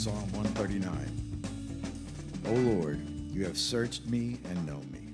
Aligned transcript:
Psalm 0.00 0.32
139. 0.32 1.42
O 2.46 2.52
Lord, 2.54 3.06
you 3.30 3.44
have 3.44 3.58
searched 3.58 4.06
me 4.06 4.38
and 4.48 4.66
know 4.66 4.80
me. 4.90 5.12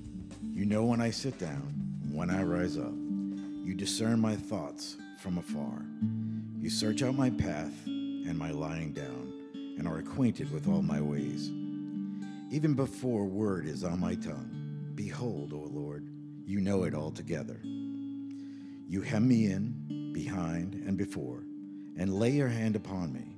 You 0.53 0.63
know 0.63 0.85
when 0.85 1.01
I 1.01 1.11
sit 1.11 1.37
down, 1.37 1.73
when 2.09 2.29
I 2.29 2.41
rise 2.43 2.77
up. 2.77 2.93
You 3.65 3.73
discern 3.75 4.21
my 4.21 4.37
thoughts 4.37 4.95
from 5.19 5.39
afar. 5.39 5.83
You 6.57 6.69
search 6.69 7.03
out 7.03 7.15
my 7.15 7.29
path 7.29 7.73
and 7.85 8.37
my 8.37 8.51
lying 8.51 8.93
down, 8.93 9.33
and 9.77 9.89
are 9.89 9.97
acquainted 9.97 10.49
with 10.53 10.69
all 10.69 10.81
my 10.81 11.01
ways. 11.01 11.49
Even 12.49 12.73
before 12.73 13.25
word 13.25 13.67
is 13.67 13.83
on 13.83 13.99
my 13.99 14.15
tongue, 14.15 14.93
behold, 14.95 15.51
O 15.51 15.67
Lord, 15.69 16.07
you 16.45 16.61
know 16.61 16.83
it 16.83 16.95
altogether. 16.95 17.59
You 17.61 19.01
hem 19.01 19.27
me 19.27 19.47
in, 19.51 20.13
behind, 20.13 20.75
and 20.87 20.97
before, 20.97 21.43
and 21.97 22.17
lay 22.17 22.31
your 22.31 22.47
hand 22.47 22.77
upon 22.77 23.11
me. 23.11 23.36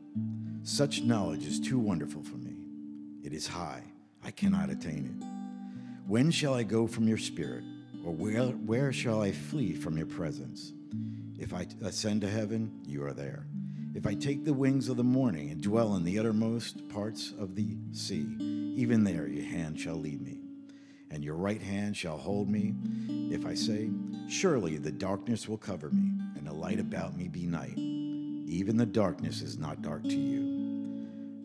Such 0.64 1.04
knowledge 1.04 1.46
is 1.46 1.60
too 1.60 1.80
wonderful 1.80 2.24
for 2.24 2.38
me. 2.38 2.56
It 3.24 3.34
is 3.34 3.48
high, 3.48 3.84
I 4.24 4.32
cannot 4.32 4.70
attain 4.70 5.06
it. 5.06 5.26
When 6.08 6.32
shall 6.32 6.54
I 6.54 6.64
go 6.64 6.88
from 6.88 7.08
your 7.08 7.18
spirit, 7.18 7.64
or 8.04 8.14
where, 8.14 8.44
where 8.46 8.92
shall 8.92 9.22
I 9.22 9.32
flee 9.32 9.74
from 9.74 9.98
your 9.98 10.08
presence? 10.08 10.74
If 11.38 11.54
I 11.54 11.68
ascend 11.84 12.22
to 12.22 12.30
heaven, 12.30 12.82
you 12.86 13.04
are 13.06 13.14
there. 13.14 13.46
If 13.94 14.06
I 14.06 14.14
take 14.14 14.44
the 14.44 14.54
wings 14.54 14.90
of 14.90 14.98
the 14.98 15.04
morning 15.04 15.50
and 15.50 15.62
dwell 15.62 15.96
in 15.96 16.04
the 16.04 16.20
uttermost 16.20 16.88
parts 16.90 17.34
of 17.40 17.56
the 17.56 17.78
sea, 17.92 18.26
even 18.76 19.04
there 19.04 19.28
your 19.28 19.46
hand 19.46 19.80
shall 19.80 19.96
lead 19.96 20.22
me, 20.22 20.42
and 21.10 21.24
your 21.24 21.36
right 21.36 21.62
hand 21.62 21.98
shall 21.98 22.18
hold 22.18 22.50
me. 22.50 22.76
If 23.32 23.46
I 23.46 23.54
say, 23.54 23.90
Surely 24.28 24.78
the 24.78 24.92
darkness 24.92 25.48
will 25.48 25.58
cover 25.58 25.90
me, 25.90 26.12
and 26.36 26.46
the 26.46 26.54
light 26.54 26.80
about 26.80 27.18
me 27.18 27.28
be 27.28 27.46
night, 27.46 27.78
even 27.78 28.78
the 28.78 28.86
darkness 28.86 29.42
is 29.42 29.58
not 29.58 29.82
dark 29.82 30.04
to 30.04 30.18
you. 30.18 30.49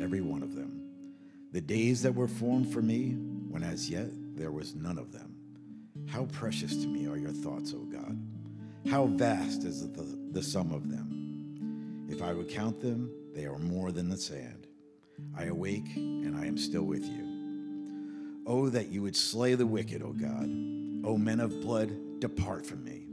every 0.00 0.20
one 0.20 0.42
of 0.42 0.54
them. 0.54 0.82
The 1.52 1.60
days 1.60 2.02
that 2.02 2.14
were 2.14 2.28
formed 2.28 2.72
for 2.72 2.82
me, 2.82 3.12
when 3.48 3.62
as 3.62 3.88
yet 3.88 4.08
there 4.36 4.52
was 4.52 4.74
none 4.74 4.98
of 4.98 5.12
them. 5.12 5.34
How 6.08 6.24
precious 6.26 6.76
to 6.76 6.86
me 6.86 7.06
are 7.08 7.16
your 7.16 7.32
thoughts, 7.32 7.74
O 7.74 7.78
God. 7.78 8.18
How 8.90 9.06
vast 9.06 9.64
is 9.64 9.90
the, 9.90 10.18
the 10.32 10.42
sum 10.42 10.72
of 10.72 10.88
them? 10.90 12.06
If 12.08 12.22
I 12.22 12.32
would 12.32 12.48
count 12.48 12.80
them, 12.80 13.10
they 13.34 13.44
are 13.44 13.58
more 13.58 13.92
than 13.92 14.08
the 14.08 14.16
sand. 14.16 14.66
I 15.36 15.44
awake 15.44 15.96
and 15.96 16.36
I 16.36 16.46
am 16.46 16.56
still 16.56 16.84
with 16.84 17.04
you. 17.04 18.42
Oh, 18.46 18.68
that 18.70 18.88
you 18.88 19.02
would 19.02 19.16
slay 19.16 19.54
the 19.54 19.66
wicked, 19.66 20.02
O 20.02 20.12
God. 20.12 20.44
O 21.04 21.18
men 21.18 21.40
of 21.40 21.60
blood, 21.60 22.20
depart 22.20 22.66
from 22.66 22.84
me. 22.84 23.06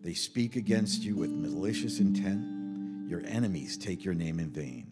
They 0.00 0.14
speak 0.14 0.56
against 0.56 1.02
you 1.02 1.14
with 1.14 1.30
malicious 1.30 2.00
intent. 2.00 3.08
Your 3.08 3.22
enemies 3.24 3.76
take 3.76 4.04
your 4.04 4.14
name 4.14 4.40
in 4.40 4.50
vain. 4.50 4.91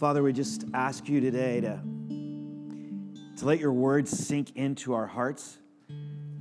Father, 0.00 0.22
we 0.22 0.32
just 0.32 0.64
ask 0.72 1.08
you 1.10 1.20
today 1.20 1.60
to, 1.60 1.78
to 3.36 3.44
let 3.44 3.60
your 3.60 3.74
words 3.74 4.08
sink 4.08 4.56
into 4.56 4.94
our 4.94 5.06
hearts. 5.06 5.58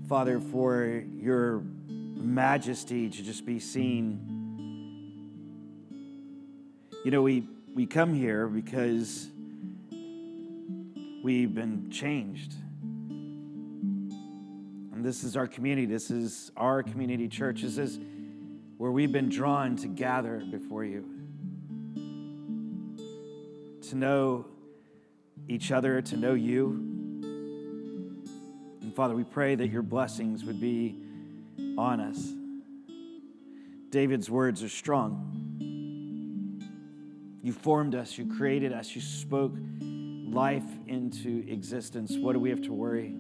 Father, 0.08 0.40
for 0.40 1.04
your 1.12 1.62
majesty 1.90 3.10
to 3.10 3.22
just 3.22 3.46
be 3.46 3.60
seen. 3.60 4.22
You 7.04 7.12
know, 7.12 7.22
we, 7.22 7.50
we 7.76 7.86
come 7.86 8.14
here 8.14 8.48
because 8.48 9.28
we've 11.22 11.54
been 11.54 11.92
changed. 11.92 12.54
And 14.94 15.04
this 15.04 15.26
is 15.26 15.36
our 15.36 15.48
community. 15.48 15.86
This 15.86 16.12
is 16.12 16.50
our 16.56 16.82
community 16.82 17.28
church. 17.28 17.64
This 17.64 17.78
is 17.78 18.00
where 18.78 18.92
we've 18.92 19.12
been 19.12 19.28
drawn 19.28 19.76
to 19.76 19.90
gather 19.90 20.42
before 20.50 20.86
you, 20.86 21.04
to 23.90 23.96
know 23.96 24.46
each 25.48 25.72
other, 25.72 26.02
to 26.02 26.18
know 26.18 26.34
you. 26.34 26.68
And 28.82 28.96
Father, 28.96 29.16
we 29.16 29.24
pray 29.24 29.56
that 29.56 29.70
your 29.70 29.82
blessings 29.82 30.44
would 30.46 30.62
be 30.62 30.96
on 31.78 32.00
us. 32.00 32.34
David's 33.90 34.30
words 34.30 34.64
are 34.64 34.70
strong. 34.70 35.36
You 37.42 37.54
formed 37.54 37.96
us, 37.96 38.18
you 38.18 38.32
created 38.38 38.74
us, 38.74 38.94
you 38.94 39.02
spoke 39.02 39.54
life 39.82 40.70
into 40.88 41.44
existence. 41.48 42.16
What 42.16 42.34
do 42.34 42.40
we 42.40 42.52
have 42.52 42.62
to 42.64 42.74
worry? 42.74 43.16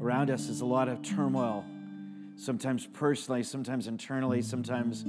Around 0.00 0.30
us 0.30 0.48
is 0.48 0.62
a 0.62 0.66
lot 0.66 0.88
of 0.88 1.02
turmoil, 1.02 1.64
sometimes 2.36 2.86
personally, 2.86 3.42
sometimes 3.42 3.86
internally, 3.86 4.40
sometimes 4.40 5.04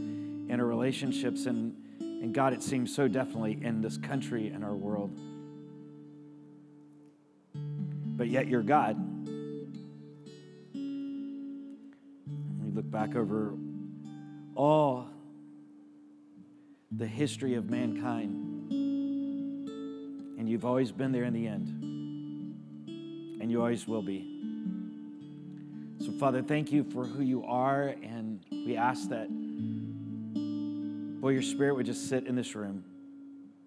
in 0.49 0.59
our 0.59 0.65
relationships. 0.65 1.45
And, 1.45 1.75
and 1.99 2.33
God, 2.33 2.53
it 2.53 2.63
seems 2.63 2.93
so 2.93 3.07
definitely 3.07 3.59
in 3.61 3.81
this 3.81 3.97
country 3.97 4.49
and 4.49 4.63
our 4.63 4.75
world 4.75 5.11
but 8.15 8.27
yet 8.29 8.47
you're 8.47 8.63
God. 8.63 8.97
We 10.73 12.71
look 12.73 12.89
back 12.89 13.15
over 13.15 13.53
all 14.55 15.09
the 16.91 17.07
history 17.07 17.55
of 17.55 17.69
mankind, 17.69 18.71
and 20.39 20.49
you've 20.49 20.65
always 20.65 20.91
been 20.91 21.11
there 21.11 21.25
in 21.25 21.33
the 21.33 21.47
end, 21.47 21.67
and 23.41 23.51
you 23.51 23.59
always 23.59 23.85
will 23.87 24.01
be. 24.01 24.31
So, 25.99 26.11
Father, 26.13 26.41
thank 26.41 26.71
you 26.71 26.83
for 26.83 27.03
who 27.03 27.21
you 27.21 27.43
are, 27.43 27.95
and 28.01 28.39
we 28.51 28.77
ask 28.77 29.09
that, 29.09 29.27
boy, 31.25 31.31
your 31.31 31.41
spirit 31.41 31.75
would 31.75 31.87
just 31.87 32.07
sit 32.07 32.27
in 32.27 32.35
this 32.35 32.53
room, 32.53 32.83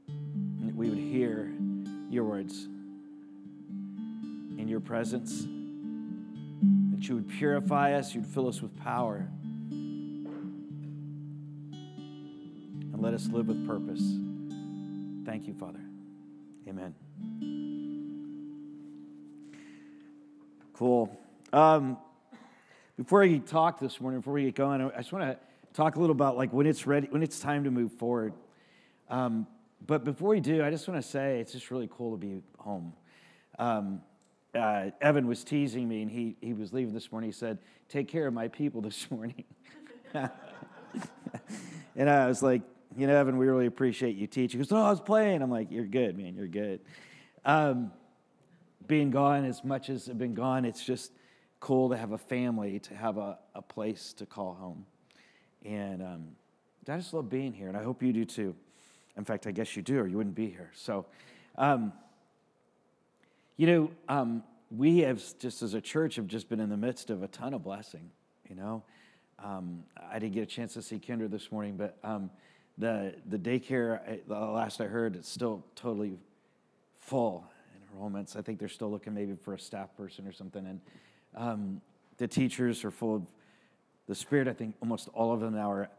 and 0.06 0.76
we 0.76 0.88
would 0.88 0.96
hear 0.96 1.52
your 2.08 2.22
words 2.22 2.68
in 4.56 4.68
your 4.68 4.78
presence, 4.78 5.40
that 6.92 7.08
you 7.08 7.16
would 7.16 7.28
purify 7.28 7.94
us, 7.94 8.14
you'd 8.14 8.24
fill 8.24 8.46
us 8.46 8.62
with 8.62 8.76
power, 8.76 9.26
and 9.72 10.22
let 13.00 13.12
us 13.12 13.26
live 13.26 13.48
with 13.48 13.66
purpose. 13.66 14.04
Thank 15.26 15.48
you, 15.48 15.54
Father. 15.54 15.80
Amen. 16.68 16.94
Cool. 20.74 21.10
Um, 21.52 21.98
before 22.96 23.22
we 23.22 23.40
talk 23.40 23.80
this 23.80 24.00
morning, 24.00 24.20
before 24.20 24.34
we 24.34 24.44
get 24.44 24.54
going, 24.54 24.80
I 24.80 24.98
just 24.98 25.10
want 25.10 25.24
to 25.24 25.36
talk 25.72 25.96
a 25.96 26.00
little 26.00 26.14
about 26.14 26.36
like 26.36 26.52
when 26.52 26.66
it's 26.66 26.86
ready, 26.86 27.08
when 27.10 27.22
it's 27.22 27.40
time 27.40 27.64
to 27.64 27.70
move 27.70 27.92
forward. 27.92 28.32
Um, 29.08 29.46
but 29.86 30.04
before 30.04 30.30
we 30.30 30.40
do, 30.40 30.64
I 30.64 30.70
just 30.70 30.88
want 30.88 31.02
to 31.02 31.08
say 31.08 31.40
it's 31.40 31.52
just 31.52 31.70
really 31.70 31.88
cool 31.90 32.12
to 32.12 32.16
be 32.16 32.42
home. 32.58 32.92
Um, 33.58 34.02
uh, 34.54 34.90
Evan 35.00 35.26
was 35.26 35.44
teasing 35.44 35.88
me, 35.88 36.02
and 36.02 36.10
he, 36.10 36.36
he 36.40 36.52
was 36.52 36.72
leaving 36.72 36.94
this 36.94 37.12
morning. 37.12 37.30
He 37.30 37.34
said, 37.34 37.58
Take 37.88 38.08
care 38.08 38.26
of 38.26 38.34
my 38.34 38.48
people 38.48 38.80
this 38.80 39.10
morning. 39.10 39.44
and 40.14 40.30
I 42.10 42.26
was 42.26 42.42
like, 42.42 42.62
You 42.96 43.06
know, 43.06 43.14
Evan, 43.14 43.38
we 43.38 43.46
really 43.46 43.66
appreciate 43.66 44.16
you 44.16 44.26
teaching. 44.26 44.58
He 44.58 44.64
goes, 44.64 44.70
No, 44.70 44.82
I 44.82 44.90
was 44.90 45.00
playing. 45.00 45.42
I'm 45.42 45.50
like, 45.50 45.70
You're 45.70 45.86
good, 45.86 46.16
man. 46.16 46.34
You're 46.34 46.48
good. 46.48 46.80
Um, 47.44 47.92
being 48.86 49.10
gone, 49.10 49.44
as 49.44 49.62
much 49.62 49.90
as 49.90 50.08
I've 50.08 50.18
been 50.18 50.34
gone, 50.34 50.64
it's 50.64 50.84
just 50.84 51.12
cool 51.60 51.90
to 51.90 51.96
have 51.96 52.12
a 52.12 52.18
family, 52.18 52.78
to 52.80 52.94
have 52.94 53.18
a, 53.18 53.38
a 53.54 53.62
place 53.62 54.12
to 54.14 54.26
call 54.26 54.54
home. 54.54 54.86
And 55.64 56.02
um, 56.02 56.26
I 56.88 56.96
just 56.96 57.12
love 57.12 57.28
being 57.28 57.52
here, 57.52 57.68
and 57.68 57.76
I 57.76 57.82
hope 57.82 58.02
you 58.02 58.12
do 58.12 58.24
too. 58.24 58.54
In 59.16 59.24
fact, 59.24 59.46
I 59.46 59.50
guess 59.50 59.76
you 59.76 59.82
do, 59.82 59.98
or 59.98 60.06
you 60.06 60.16
wouldn't 60.16 60.36
be 60.36 60.48
here. 60.48 60.70
So, 60.74 61.06
um, 61.56 61.92
you 63.56 63.66
know, 63.66 63.90
um, 64.08 64.42
we 64.70 64.98
have 64.98 65.22
just 65.38 65.62
as 65.62 65.74
a 65.74 65.80
church 65.80 66.16
have 66.16 66.26
just 66.26 66.48
been 66.48 66.60
in 66.60 66.68
the 66.68 66.76
midst 66.76 67.10
of 67.10 67.22
a 67.22 67.28
ton 67.28 67.52
of 67.52 67.62
blessing. 67.62 68.10
You 68.48 68.54
know, 68.54 68.82
um, 69.42 69.84
I 70.10 70.18
didn't 70.18 70.34
get 70.34 70.42
a 70.42 70.46
chance 70.46 70.74
to 70.74 70.82
see 70.82 70.98
Kendra 70.98 71.30
this 71.30 71.50
morning, 71.50 71.76
but 71.76 71.96
um, 72.04 72.30
the 72.78 73.14
the 73.28 73.38
daycare, 73.38 74.20
the 74.26 74.38
last 74.38 74.80
I 74.80 74.84
heard, 74.84 75.16
it's 75.16 75.28
still 75.28 75.64
totally 75.74 76.16
full 77.00 77.44
in 77.74 77.98
enrollments. 78.00 78.36
I 78.36 78.42
think 78.42 78.58
they're 78.58 78.68
still 78.68 78.90
looking 78.90 79.14
maybe 79.14 79.34
for 79.34 79.54
a 79.54 79.58
staff 79.58 79.96
person 79.96 80.26
or 80.26 80.32
something, 80.32 80.64
and 80.64 80.80
um, 81.34 81.80
the 82.18 82.28
teachers 82.28 82.84
are 82.84 82.90
full 82.90 83.16
of 83.16 83.22
the 84.08 84.14
Spirit. 84.14 84.48
I 84.48 84.52
think 84.52 84.74
almost 84.80 85.08
all 85.14 85.32
of 85.32 85.40
them 85.40 85.54
now 85.54 85.70
are. 85.70 85.90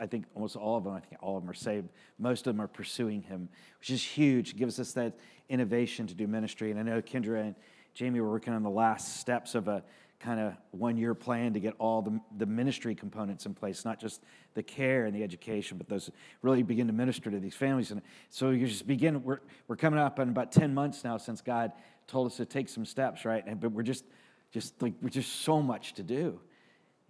I 0.00 0.06
think 0.06 0.24
almost 0.34 0.56
all 0.56 0.76
of 0.76 0.84
them. 0.84 0.94
I 0.94 1.00
think 1.00 1.22
all 1.22 1.36
of 1.36 1.42
them 1.42 1.50
are 1.50 1.54
saved. 1.54 1.88
Most 2.18 2.46
of 2.46 2.54
them 2.54 2.60
are 2.60 2.68
pursuing 2.68 3.22
Him, 3.22 3.48
which 3.78 3.90
is 3.90 4.02
huge. 4.02 4.50
It 4.50 4.56
gives 4.56 4.80
us 4.80 4.92
that 4.92 5.18
innovation 5.48 6.06
to 6.06 6.14
do 6.14 6.26
ministry. 6.26 6.70
And 6.70 6.80
I 6.80 6.82
know 6.82 7.00
Kendra 7.02 7.40
and 7.42 7.54
Jamie 7.94 8.20
were 8.20 8.30
working 8.30 8.54
on 8.54 8.62
the 8.62 8.70
last 8.70 9.18
steps 9.18 9.54
of 9.54 9.68
a 9.68 9.84
kind 10.20 10.40
of 10.40 10.54
one 10.72 10.96
year 10.96 11.14
plan 11.14 11.52
to 11.54 11.60
get 11.60 11.74
all 11.78 12.02
the, 12.02 12.20
the 12.38 12.46
ministry 12.46 12.94
components 12.94 13.46
in 13.46 13.54
place, 13.54 13.84
not 13.84 14.00
just 14.00 14.22
the 14.54 14.62
care 14.62 15.04
and 15.04 15.14
the 15.14 15.22
education, 15.22 15.78
but 15.78 15.88
those 15.88 16.10
really 16.42 16.62
begin 16.62 16.88
to 16.88 16.92
minister 16.92 17.30
to 17.30 17.38
these 17.38 17.54
families. 17.54 17.92
And 17.92 18.02
so 18.30 18.50
you 18.50 18.66
just 18.66 18.86
begin, 18.86 19.22
we're, 19.22 19.38
we're 19.68 19.76
coming 19.76 20.00
up 20.00 20.18
on 20.18 20.28
about 20.28 20.50
10 20.50 20.74
months 20.74 21.04
now 21.04 21.18
since 21.18 21.40
God 21.40 21.72
told 22.08 22.26
us 22.26 22.36
to 22.38 22.44
take 22.44 22.68
some 22.68 22.84
steps, 22.84 23.24
right? 23.24 23.44
And, 23.46 23.60
but 23.60 23.70
we're 23.70 23.82
just, 23.84 24.04
just 24.50 24.80
like, 24.82 24.94
we're 25.00 25.08
just 25.08 25.42
so 25.42 25.62
much 25.62 25.94
to 25.94 26.02
do. 26.02 26.40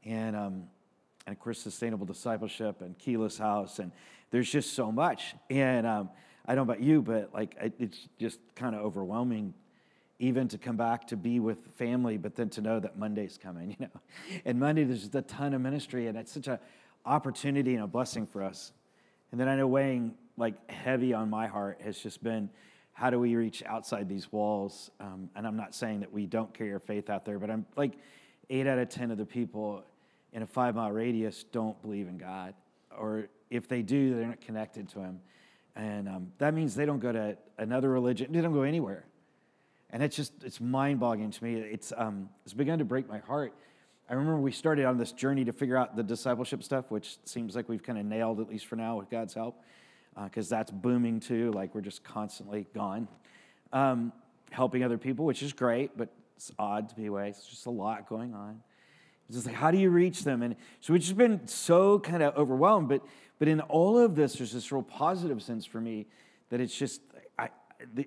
And, 0.05 0.37
um, 0.37 0.65
and 1.27 1.37
of 1.37 1.41
course, 1.41 1.59
sustainable 1.61 2.07
discipleship 2.07 2.81
and 2.81 2.99
keyless 2.99 3.39
house. 3.39 3.79
And 3.79 3.93
there's 4.31 4.51
just 4.51 4.75
so 4.75 4.91
much. 4.91 5.35
And 5.51 5.87
um, 5.87 6.11
I 6.47 6.55
don't 6.55 6.67
know 6.67 6.73
about 6.73 6.83
you, 6.83 7.03
but 7.03 7.33
like, 7.35 7.57
it's 7.79 8.09
just 8.19 8.39
kind 8.55 8.75
of 8.75 8.83
overwhelming 8.83 9.55
even 10.21 10.49
to 10.49 10.59
come 10.59 10.77
back 10.77 11.07
to 11.09 11.17
be 11.17 11.39
with 11.39 11.59
family, 11.77 12.17
but 12.17 12.35
then 12.35 12.49
to 12.51 12.61
know 12.61 12.81
that 12.81 12.99
Monday's 12.99 13.39
coming, 13.41 13.71
you 13.79 13.87
know. 13.87 14.01
And 14.45 14.59
Monday, 14.59 14.85
there's 14.85 15.01
just 15.01 15.15
a 15.15 15.23
ton 15.23 15.55
of 15.55 15.61
ministry, 15.61 16.09
and 16.09 16.19
it's 16.19 16.33
such 16.33 16.49
an 16.49 16.59
opportunity 17.07 17.75
and 17.75 17.85
a 17.85 17.87
blessing 17.87 18.27
for 18.27 18.43
us. 18.43 18.73
And 19.31 19.41
then 19.41 19.49
I 19.49 19.57
know 19.57 19.67
weighing 19.67 20.15
like 20.37 20.71
heavy 20.71 21.13
on 21.13 21.31
my 21.31 21.47
heart 21.47 21.81
has 21.83 21.99
just 21.99 22.23
been 22.23 22.51
how 22.93 23.11
do 23.11 23.21
we 23.21 23.37
reach 23.37 23.63
outside 23.65 24.09
these 24.09 24.33
walls? 24.33 24.91
Um, 24.99 25.31
and 25.37 25.47
I'm 25.47 25.57
not 25.57 25.73
saying 25.73 26.01
that 26.01 26.13
we 26.13 26.27
don't 26.27 26.53
carry 26.53 26.73
our 26.73 26.81
faith 26.81 27.11
out 27.11 27.25
there, 27.25 27.39
but 27.39 27.49
I'm 27.49 27.65
like 27.77 27.93
eight 28.51 28.67
out 28.67 28.79
of 28.79 28.89
10 28.89 29.11
of 29.11 29.19
the 29.19 29.27
people 29.27 29.85
in 30.33 30.43
a 30.43 30.47
five 30.47 30.75
mile 30.75 30.91
radius 30.91 31.45
don't 31.53 31.81
believe 31.83 32.09
in 32.09 32.19
God. 32.19 32.55
Or 32.97 33.29
if 33.51 33.69
they 33.69 33.83
do, 33.83 34.15
they're 34.15 34.27
not 34.27 34.41
connected 34.41 34.89
to 34.91 35.01
Him. 35.01 35.21
And 35.77 36.09
um, 36.09 36.33
that 36.39 36.55
means 36.55 36.75
they 36.75 36.87
don't 36.87 36.99
go 36.99 37.13
to 37.13 37.37
another 37.57 37.89
religion, 37.89 38.33
they 38.33 38.41
don't 38.41 38.53
go 38.53 38.63
anywhere. 38.63 39.05
And 39.91 40.03
it's 40.03 40.17
just, 40.17 40.33
it's 40.45 40.61
mind 40.61 41.01
boggling 41.01 41.31
to 41.31 41.45
me. 41.45 41.55
It's, 41.55 41.93
um, 41.97 42.29
it's 42.45 42.53
begun 42.53 42.79
to 42.79 42.85
break 42.85 43.09
my 43.09 43.19
heart. 43.19 43.55
I 44.11 44.15
remember 44.15 44.41
we 44.41 44.53
started 44.53 44.85
on 44.85 44.99
this 44.99 45.13
journey 45.13 45.45
to 45.45 45.53
figure 45.53 45.77
out 45.77 45.97
the 45.97 46.03
discipleship 46.03 46.63
stuff, 46.63 46.91
which 46.91 47.17
seems 47.25 47.55
like 47.55 47.69
we've 47.69 47.83
kind 47.83 47.99
of 47.99 48.05
nailed, 48.05 48.41
at 48.41 48.49
least 48.49 48.67
for 48.67 48.77
now, 48.77 48.97
with 48.97 49.09
God's 49.11 49.35
help, 49.35 49.63
because 50.25 50.51
uh, 50.53 50.57
that's 50.57 50.71
booming 50.71 51.21
too. 51.21 51.53
Like 51.53 51.75
we're 51.75 51.81
just 51.81 52.05
constantly 52.05 52.67
gone. 52.75 53.09
Um, 53.73 54.13
helping 54.51 54.83
other 54.83 54.99
people, 54.99 55.25
which 55.25 55.43
is 55.43 55.53
great, 55.53 55.97
but 55.97 56.09
it's 56.39 56.53
odd 56.57 56.89
to 56.89 56.95
be 56.95 57.07
away. 57.07 57.31
It's 57.31 57.45
just 57.45 57.67
a 57.67 57.71
lot 57.71 58.09
going 58.09 58.33
on. 58.33 58.61
It's 59.27 59.37
just 59.37 59.47
like, 59.47 59.57
how 59.57 59.73
do 59.73 59.79
you 59.79 59.91
reach 59.91 60.23
them? 60.23 60.43
And 60.43 60.55
so 60.81 60.93
we've 60.93 61.03
just 61.03 61.17
been 61.17 61.49
so 61.49 61.99
kind 61.99 62.23
of 62.23 62.37
overwhelmed. 62.37 62.89
But, 62.89 63.03
but 63.41 63.49
in 63.49 63.61
all 63.63 63.99
of 63.99 64.15
this, 64.15 64.35
there's 64.35 64.53
this 64.53 64.71
real 64.71 64.85
positive 64.85 65.43
sense 65.43 65.67
for 65.67 65.81
me 65.81 66.07
that 66.51 66.61
it's 66.61 66.77
just 66.77 67.01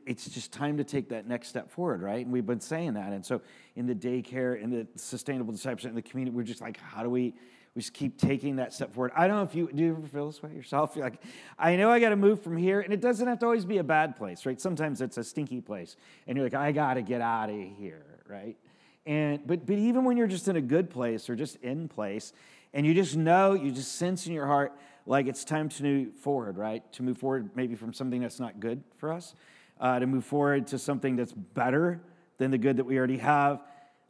it's 0.06 0.30
just 0.30 0.52
time 0.52 0.78
to 0.78 0.84
take 0.84 1.10
that 1.10 1.28
next 1.28 1.48
step 1.48 1.72
forward, 1.72 2.02
right? 2.02 2.26
And 2.26 2.34
we've 2.34 2.46
been 2.46 2.60
saying 2.60 2.96
that. 2.96 3.14
And 3.14 3.26
so 3.26 3.42
in 3.76 3.86
the 3.86 3.96
daycare, 3.96 4.62
in 4.62 4.70
the 4.70 4.86
sustainable 4.96 5.54
discipleship, 5.54 5.90
in 5.90 5.96
the 5.96 6.02
community, 6.02 6.36
we're 6.36 6.44
just 6.44 6.60
like, 6.60 6.78
how 6.78 7.04
do 7.04 7.10
we, 7.10 7.34
we 7.74 7.82
just 7.82 7.94
keep 7.94 8.20
taking 8.20 8.58
that 8.58 8.74
step 8.74 8.94
forward. 8.94 9.14
I 9.16 9.28
don't 9.28 9.38
know 9.38 9.44
if 9.44 9.56
you 9.56 9.70
do 9.74 9.82
you 9.82 9.92
ever 9.92 10.08
feel 10.08 10.28
this 10.28 10.44
way 10.44 10.52
yourself. 10.54 10.94
You're 10.96 11.06
like, 11.06 11.22
I 11.58 11.78
know 11.78 11.90
I 11.90 12.02
got 12.02 12.10
to 12.10 12.18
move 12.18 12.42
from 12.42 12.58
here, 12.58 12.82
and 12.82 12.94
it 12.94 13.00
doesn't 13.00 13.26
have 13.26 13.40
to 13.40 13.46
always 13.46 13.64
be 13.64 13.78
a 13.78 13.84
bad 13.84 14.18
place, 14.18 14.46
right? 14.46 14.60
Sometimes 14.60 15.00
it's 15.00 15.18
a 15.18 15.24
stinky 15.24 15.62
place, 15.62 15.96
and 16.28 16.36
you're 16.36 16.46
like, 16.46 16.54
I 16.54 16.74
got 16.74 16.96
to 16.96 17.02
get 17.02 17.22
out 17.22 17.50
of 17.50 17.56
here, 17.56 18.11
right? 18.32 18.58
And 19.06 19.46
but 19.46 19.66
but 19.66 19.78
even 19.78 20.06
when 20.06 20.18
you're 20.18 20.28
just 20.28 20.48
in 20.48 20.56
a 20.56 20.62
good 20.62 20.90
place 20.90 21.30
or 21.30 21.36
just 21.36 21.58
in 21.58 21.88
place, 21.88 22.34
and 22.74 22.86
you 22.86 22.94
just 22.94 23.16
know, 23.16 23.54
you 23.54 23.72
just 23.72 23.96
sense 23.96 24.26
in 24.28 24.34
your 24.34 24.48
heart 24.48 24.74
like 25.06 25.28
it's 25.28 25.44
time 25.44 25.68
to 25.70 25.84
move 25.84 26.16
forward, 26.16 26.58
right? 26.58 26.90
To 26.94 27.04
move 27.04 27.18
forward, 27.18 27.52
maybe 27.56 27.76
from 27.76 27.94
something 27.94 28.22
that's 28.22 28.40
not 28.40 28.60
good 28.60 28.84
for 28.98 29.12
us 29.12 29.36
uh, 29.80 30.00
to 30.00 30.08
move 30.08 30.24
forward 30.24 30.68
to 30.68 30.80
something 30.80 31.16
that's 31.16 31.34
better 31.34 32.02
than 32.38 32.52
the 32.52 32.58
good 32.58 32.78
that 32.78 32.86
we 32.86 32.98
already 32.98 33.18
have. 33.18 33.62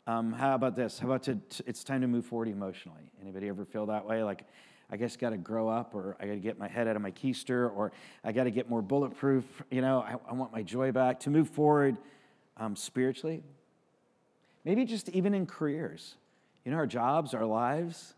Um, 0.05 0.33
how 0.33 0.55
about 0.55 0.75
this? 0.75 0.99
How 0.99 1.07
about 1.07 1.23
to, 1.23 1.39
it's 1.65 1.83
time 1.83 2.01
to 2.01 2.07
move 2.07 2.25
forward 2.25 2.49
emotionally? 2.49 3.11
Anybody 3.21 3.47
ever 3.47 3.65
feel 3.65 3.85
that 3.87 4.05
way? 4.05 4.23
Like, 4.23 4.45
I 4.89 4.97
guess 4.97 5.15
got 5.15 5.29
to 5.29 5.37
grow 5.37 5.69
up, 5.69 5.95
or 5.95 6.17
I 6.19 6.25
got 6.25 6.33
to 6.33 6.39
get 6.39 6.59
my 6.59 6.67
head 6.67 6.87
out 6.87 6.97
of 6.97 7.01
my 7.01 7.11
keister, 7.11 7.73
or 7.73 7.93
I 8.23 8.33
got 8.33 8.43
to 8.43 8.51
get 8.51 8.69
more 8.69 8.81
bulletproof. 8.81 9.45
You 9.71 9.81
know, 9.81 10.01
I, 10.01 10.15
I, 10.29 10.33
want 10.33 10.51
my 10.51 10.63
joy 10.63 10.91
back 10.91 11.21
to 11.21 11.29
move 11.29 11.49
forward 11.49 11.95
um, 12.57 12.75
spiritually. 12.75 13.41
Maybe 14.63 14.85
just 14.85 15.09
even 15.09 15.33
in 15.33 15.45
careers, 15.45 16.15
you 16.65 16.71
know, 16.71 16.77
our 16.77 16.87
jobs, 16.87 17.33
our 17.33 17.45
lives. 17.45 18.13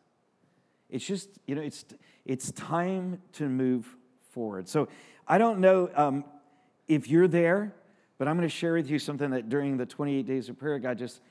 It's 0.90 1.06
just, 1.06 1.30
you 1.48 1.56
know, 1.56 1.62
it's 1.62 1.86
it's 2.26 2.52
time 2.52 3.22
to 3.34 3.48
move 3.50 3.88
forward. 4.32 4.68
So 4.68 4.88
I 5.28 5.38
don't 5.38 5.60
know 5.60 5.90
um, 5.96 6.26
if 6.88 7.08
you're 7.08 7.28
there, 7.28 7.74
but 8.18 8.28
I'm 8.28 8.38
going 8.38 8.48
to 8.48 8.54
share 8.54 8.74
with 8.74 8.90
you 8.90 9.00
something 9.00 9.32
that 9.32 9.50
during 9.50 9.78
the 9.78 9.86
28 9.86 10.26
days 10.26 10.50
of 10.50 10.58
prayer, 10.58 10.80
God 10.80 10.98
just 10.98 11.22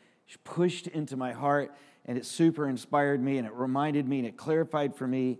pushed 0.44 0.86
into 0.88 1.16
my 1.16 1.32
heart 1.32 1.74
and 2.06 2.18
it 2.18 2.26
super 2.26 2.68
inspired 2.68 3.22
me 3.22 3.38
and 3.38 3.46
it 3.46 3.52
reminded 3.52 4.08
me 4.08 4.18
and 4.18 4.26
it 4.26 4.36
clarified 4.36 4.94
for 4.94 5.06
me 5.06 5.38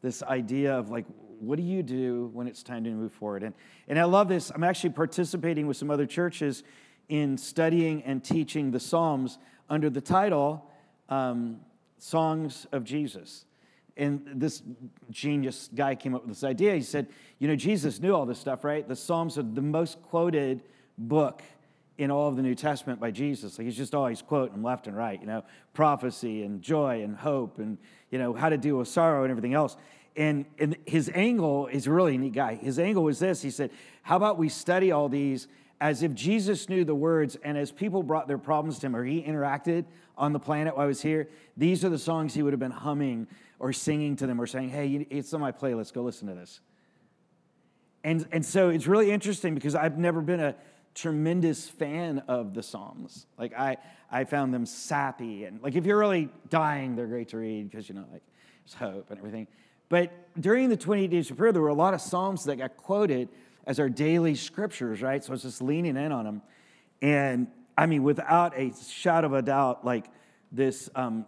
this 0.00 0.22
idea 0.22 0.76
of 0.76 0.90
like, 0.90 1.04
what 1.40 1.56
do 1.56 1.62
you 1.62 1.82
do 1.82 2.30
when 2.32 2.46
it's 2.46 2.62
time 2.62 2.84
to 2.84 2.90
move 2.90 3.12
forward? 3.12 3.42
And, 3.42 3.54
and 3.86 3.98
I 3.98 4.04
love 4.04 4.28
this. 4.28 4.50
I'm 4.54 4.64
actually 4.64 4.90
participating 4.90 5.66
with 5.66 5.76
some 5.76 5.90
other 5.90 6.06
churches 6.06 6.62
in 7.08 7.38
studying 7.38 8.02
and 8.02 8.22
teaching 8.22 8.70
the 8.70 8.80
Psalms 8.80 9.38
under 9.68 9.90
the 9.90 10.00
title 10.00 10.70
um, 11.08 11.60
Songs 11.98 12.66
of 12.72 12.84
Jesus. 12.84 13.44
And 13.96 14.22
this 14.34 14.62
genius 15.10 15.68
guy 15.74 15.96
came 15.96 16.14
up 16.14 16.22
with 16.22 16.30
this 16.30 16.44
idea. 16.44 16.74
He 16.74 16.82
said, 16.82 17.08
You 17.38 17.48
know, 17.48 17.56
Jesus 17.56 18.00
knew 18.00 18.12
all 18.12 18.26
this 18.26 18.38
stuff, 18.38 18.62
right? 18.62 18.86
The 18.86 18.94
Psalms 18.94 19.36
are 19.38 19.42
the 19.42 19.62
most 19.62 20.00
quoted 20.02 20.62
book 20.96 21.42
in 21.98 22.12
all 22.12 22.28
of 22.28 22.36
the 22.36 22.42
New 22.42 22.54
Testament 22.54 23.00
by 23.00 23.10
Jesus. 23.10 23.58
Like 23.58 23.64
he's 23.64 23.76
just 23.76 23.94
always 23.94 24.22
quoting 24.22 24.62
left 24.62 24.86
and 24.86 24.96
right, 24.96 25.20
you 25.20 25.26
know, 25.26 25.42
prophecy 25.74 26.44
and 26.44 26.62
joy 26.62 27.02
and 27.02 27.16
hope 27.16 27.58
and, 27.58 27.76
you 28.10 28.18
know, 28.18 28.32
how 28.32 28.48
to 28.48 28.56
deal 28.56 28.76
with 28.76 28.86
sorrow 28.86 29.24
and 29.24 29.30
everything 29.32 29.54
else. 29.54 29.76
And, 30.16 30.46
and 30.58 30.76
his 30.86 31.10
angle 31.12 31.66
is 31.66 31.88
really 31.88 32.16
neat 32.16 32.32
guy. 32.32 32.54
His 32.54 32.78
angle 32.78 33.02
was 33.02 33.18
this 33.18 33.42
he 33.42 33.50
said, 33.50 33.70
How 34.02 34.16
about 34.16 34.38
we 34.38 34.48
study 34.48 34.92
all 34.92 35.08
these 35.08 35.48
as 35.80 36.02
if 36.02 36.14
Jesus 36.14 36.68
knew 36.68 36.84
the 36.84 36.94
words, 36.94 37.36
and 37.42 37.56
as 37.56 37.70
people 37.70 38.02
brought 38.02 38.26
their 38.26 38.38
problems 38.38 38.78
to 38.80 38.86
him 38.86 38.96
or 38.96 39.04
he 39.04 39.22
interacted 39.22 39.84
on 40.16 40.32
the 40.32 40.40
planet 40.40 40.76
while 40.76 40.84
I 40.84 40.88
was 40.88 41.02
here, 41.02 41.28
these 41.56 41.84
are 41.84 41.88
the 41.88 41.98
songs 41.98 42.34
he 42.34 42.42
would 42.42 42.52
have 42.52 42.60
been 42.60 42.70
humming 42.70 43.28
or 43.60 43.72
singing 43.72 44.16
to 44.16 44.26
them 44.26 44.40
or 44.40 44.46
saying, 44.46 44.70
hey, 44.70 45.06
it's 45.10 45.32
on 45.32 45.40
my 45.40 45.52
playlist, 45.52 45.92
go 45.92 46.02
listen 46.02 46.28
to 46.28 46.34
this. 46.34 46.60
And, 48.04 48.26
and 48.32 48.44
so 48.44 48.70
it's 48.70 48.86
really 48.86 49.10
interesting 49.10 49.54
because 49.54 49.74
I've 49.74 49.98
never 49.98 50.20
been 50.20 50.40
a 50.40 50.54
tremendous 50.94 51.68
fan 51.68 52.22
of 52.26 52.54
the 52.54 52.62
Psalms. 52.62 53.26
Like 53.36 53.52
I, 53.56 53.76
I 54.10 54.24
found 54.24 54.52
them 54.52 54.66
sappy 54.66 55.44
and 55.44 55.62
like 55.62 55.74
if 55.76 55.86
you're 55.86 55.98
really 55.98 56.28
dying, 56.48 56.96
they're 56.96 57.06
great 57.06 57.28
to 57.28 57.38
read 57.38 57.70
because 57.70 57.88
you 57.88 57.94
know 57.94 58.04
like 58.12 58.22
there's 58.64 58.74
hope 58.74 59.10
and 59.10 59.18
everything. 59.18 59.46
But 59.88 60.12
during 60.40 60.68
the 60.68 60.76
28 60.76 61.08
days 61.08 61.30
of 61.30 61.36
prayer, 61.36 61.52
there 61.52 61.62
were 61.62 61.68
a 61.68 61.74
lot 61.74 61.94
of 61.94 62.00
Psalms 62.00 62.44
that 62.44 62.56
got 62.56 62.76
quoted 62.76 63.28
as 63.68 63.78
our 63.78 63.90
daily 63.90 64.34
scriptures, 64.34 65.02
right? 65.02 65.22
So 65.22 65.30
I 65.30 65.32
was 65.32 65.42
just 65.42 65.60
leaning 65.60 65.98
in 65.98 66.10
on 66.10 66.24
them. 66.24 66.42
And 67.02 67.48
I 67.76 67.84
mean, 67.84 68.02
without 68.02 68.58
a 68.58 68.72
shadow 68.90 69.26
of 69.28 69.34
a 69.34 69.42
doubt, 69.42 69.84
like 69.84 70.06
this, 70.50 70.88
um, 70.94 71.26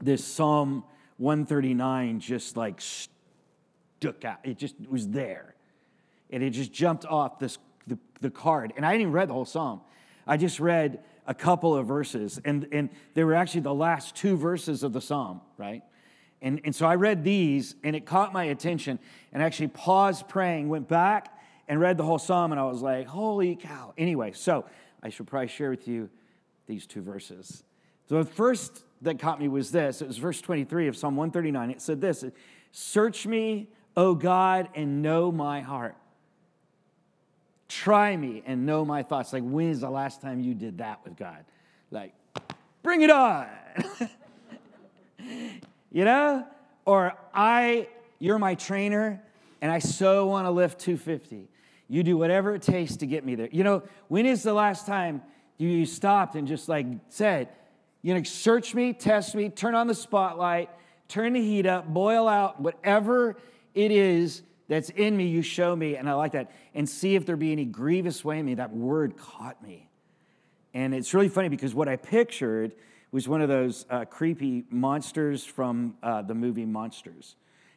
this 0.00 0.22
Psalm 0.22 0.84
139 1.16 2.20
just 2.20 2.56
like 2.56 2.82
stuck 2.82 4.24
out. 4.26 4.40
It 4.44 4.58
just 4.58 4.74
was 4.88 5.08
there. 5.08 5.54
And 6.30 6.42
it 6.42 6.50
just 6.50 6.70
jumped 6.70 7.06
off 7.06 7.38
this, 7.38 7.56
the, 7.86 7.98
the 8.20 8.30
card. 8.30 8.74
And 8.76 8.84
I 8.84 8.92
didn't 8.92 9.02
even 9.02 9.12
read 9.14 9.30
the 9.30 9.34
whole 9.34 9.46
psalm. 9.46 9.80
I 10.26 10.36
just 10.36 10.60
read 10.60 11.02
a 11.26 11.34
couple 11.34 11.74
of 11.74 11.86
verses. 11.86 12.40
And, 12.44 12.68
and 12.72 12.90
they 13.14 13.24
were 13.24 13.34
actually 13.34 13.62
the 13.62 13.74
last 13.74 14.14
two 14.14 14.36
verses 14.36 14.82
of 14.82 14.92
the 14.92 15.00
psalm, 15.00 15.40
right? 15.56 15.82
And, 16.42 16.60
and 16.64 16.74
so 16.74 16.86
I 16.86 16.96
read 16.96 17.22
these 17.22 17.76
and 17.84 17.94
it 17.94 18.04
caught 18.04 18.32
my 18.32 18.44
attention 18.44 18.98
and 19.32 19.42
actually 19.42 19.68
paused 19.68 20.28
praying, 20.28 20.68
went 20.68 20.88
back 20.88 21.38
and 21.68 21.80
read 21.80 21.96
the 21.96 22.04
whole 22.04 22.18
psalm. 22.18 22.50
And 22.50 22.60
I 22.60 22.64
was 22.64 22.82
like, 22.82 23.06
holy 23.06 23.54
cow. 23.54 23.94
Anyway, 23.96 24.32
so 24.32 24.66
I 25.02 25.08
should 25.08 25.28
probably 25.28 25.48
share 25.48 25.70
with 25.70 25.86
you 25.86 26.10
these 26.66 26.86
two 26.86 27.00
verses. 27.00 27.62
So 28.08 28.22
the 28.22 28.28
first 28.28 28.84
that 29.02 29.18
caught 29.18 29.40
me 29.40 29.48
was 29.48 29.70
this 29.70 30.02
it 30.02 30.08
was 30.08 30.18
verse 30.18 30.40
23 30.40 30.88
of 30.88 30.96
Psalm 30.96 31.16
139. 31.16 31.70
It 31.70 31.80
said 31.80 32.00
this 32.00 32.24
Search 32.72 33.26
me, 33.26 33.68
O 33.96 34.14
God, 34.14 34.68
and 34.74 35.00
know 35.00 35.30
my 35.30 35.60
heart. 35.60 35.96
Try 37.68 38.16
me 38.16 38.42
and 38.44 38.66
know 38.66 38.84
my 38.84 39.02
thoughts. 39.02 39.32
Like, 39.32 39.44
when 39.44 39.70
is 39.70 39.80
the 39.80 39.90
last 39.90 40.20
time 40.20 40.40
you 40.40 40.54
did 40.54 40.78
that 40.78 41.00
with 41.04 41.16
God? 41.16 41.44
Like, 41.90 42.12
bring 42.82 43.02
it 43.02 43.10
on. 43.10 43.46
you 45.92 46.04
know? 46.04 46.46
Or 46.84 47.12
I, 47.32 47.88
you're 48.18 48.38
my 48.38 48.54
trainer, 48.54 49.22
and 49.60 49.70
I 49.70 49.78
so 49.78 50.26
want 50.26 50.46
to 50.46 50.50
lift 50.50 50.80
250. 50.80 51.48
You 51.88 52.02
do 52.02 52.16
whatever 52.16 52.54
it 52.54 52.62
takes 52.62 52.96
to 52.96 53.06
get 53.06 53.24
me 53.24 53.34
there. 53.34 53.48
You 53.52 53.62
know, 53.62 53.82
when 54.08 54.26
is 54.26 54.42
the 54.42 54.54
last 54.54 54.86
time 54.86 55.22
you 55.58 55.86
stopped 55.86 56.34
and 56.34 56.48
just 56.48 56.68
like 56.68 56.86
said, 57.08 57.48
you 58.00 58.14
know, 58.14 58.22
search 58.24 58.74
me, 58.74 58.92
test 58.92 59.34
me, 59.34 59.48
turn 59.48 59.74
on 59.74 59.86
the 59.86 59.94
spotlight, 59.94 60.70
turn 61.06 61.34
the 61.34 61.40
heat 61.40 61.66
up, 61.66 61.86
boil 61.86 62.26
out 62.26 62.60
whatever 62.60 63.36
it 63.74 63.92
is 63.92 64.42
that's 64.68 64.90
in 64.90 65.16
me, 65.16 65.26
you 65.26 65.42
show 65.42 65.76
me, 65.76 65.96
and 65.96 66.08
I 66.08 66.14
like 66.14 66.32
that, 66.32 66.50
and 66.74 66.88
see 66.88 67.14
if 67.14 67.26
there 67.26 67.36
be 67.36 67.52
any 67.52 67.64
grievous 67.64 68.24
way 68.24 68.38
in 68.38 68.46
me. 68.46 68.54
That 68.54 68.74
word 68.74 69.16
caught 69.16 69.62
me. 69.62 69.88
And 70.74 70.94
it's 70.94 71.12
really 71.12 71.28
funny 71.28 71.48
because 71.48 71.74
what 71.74 71.88
I 71.88 71.96
pictured 71.96 72.72
was 73.12 73.28
one 73.28 73.42
of 73.42 73.48
those 73.48 73.84
uh, 73.90 74.06
creepy 74.06 74.64
monsters 74.70 75.44
from 75.44 75.94
uh, 76.02 76.22
the 76.22 76.34
movie 76.34 76.64
Monsters. 76.64 77.36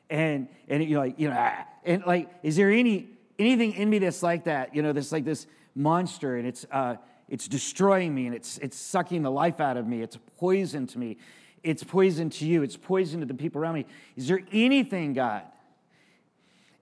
And, 0.09 0.47
and 0.69 0.83
you 0.83 0.95
know, 0.95 1.01
like, 1.01 1.19
you 1.19 1.29
know, 1.29 1.35
ah, 1.37 1.65
and 1.83 2.03
like, 2.05 2.29
is 2.41 2.55
there 2.55 2.71
any, 2.71 3.09
anything 3.37 3.73
in 3.73 3.89
me 3.89 3.99
that's 3.99 4.23
like 4.23 4.45
that? 4.45 4.73
You 4.73 4.81
know, 4.81 4.93
that's 4.93 5.11
like 5.11 5.25
this 5.25 5.45
monster 5.75 6.37
and 6.37 6.47
it's, 6.47 6.65
uh, 6.71 6.95
it's 7.27 7.47
destroying 7.47 8.15
me 8.15 8.27
and 8.27 8.35
it's, 8.35 8.57
it's 8.59 8.77
sucking 8.77 9.23
the 9.23 9.31
life 9.31 9.59
out 9.59 9.77
of 9.77 9.87
me. 9.87 10.01
It's 10.01 10.17
poison 10.37 10.87
to 10.87 10.99
me. 10.99 11.17
It's 11.63 11.83
poison 11.83 12.29
to 12.29 12.45
you. 12.45 12.61
It's 12.61 12.77
poison 12.77 13.19
to 13.19 13.25
the 13.25 13.33
people 13.33 13.61
around 13.61 13.73
me. 13.73 13.85
Is 14.15 14.27
there 14.27 14.41
anything, 14.51 15.13
God, 15.13 15.43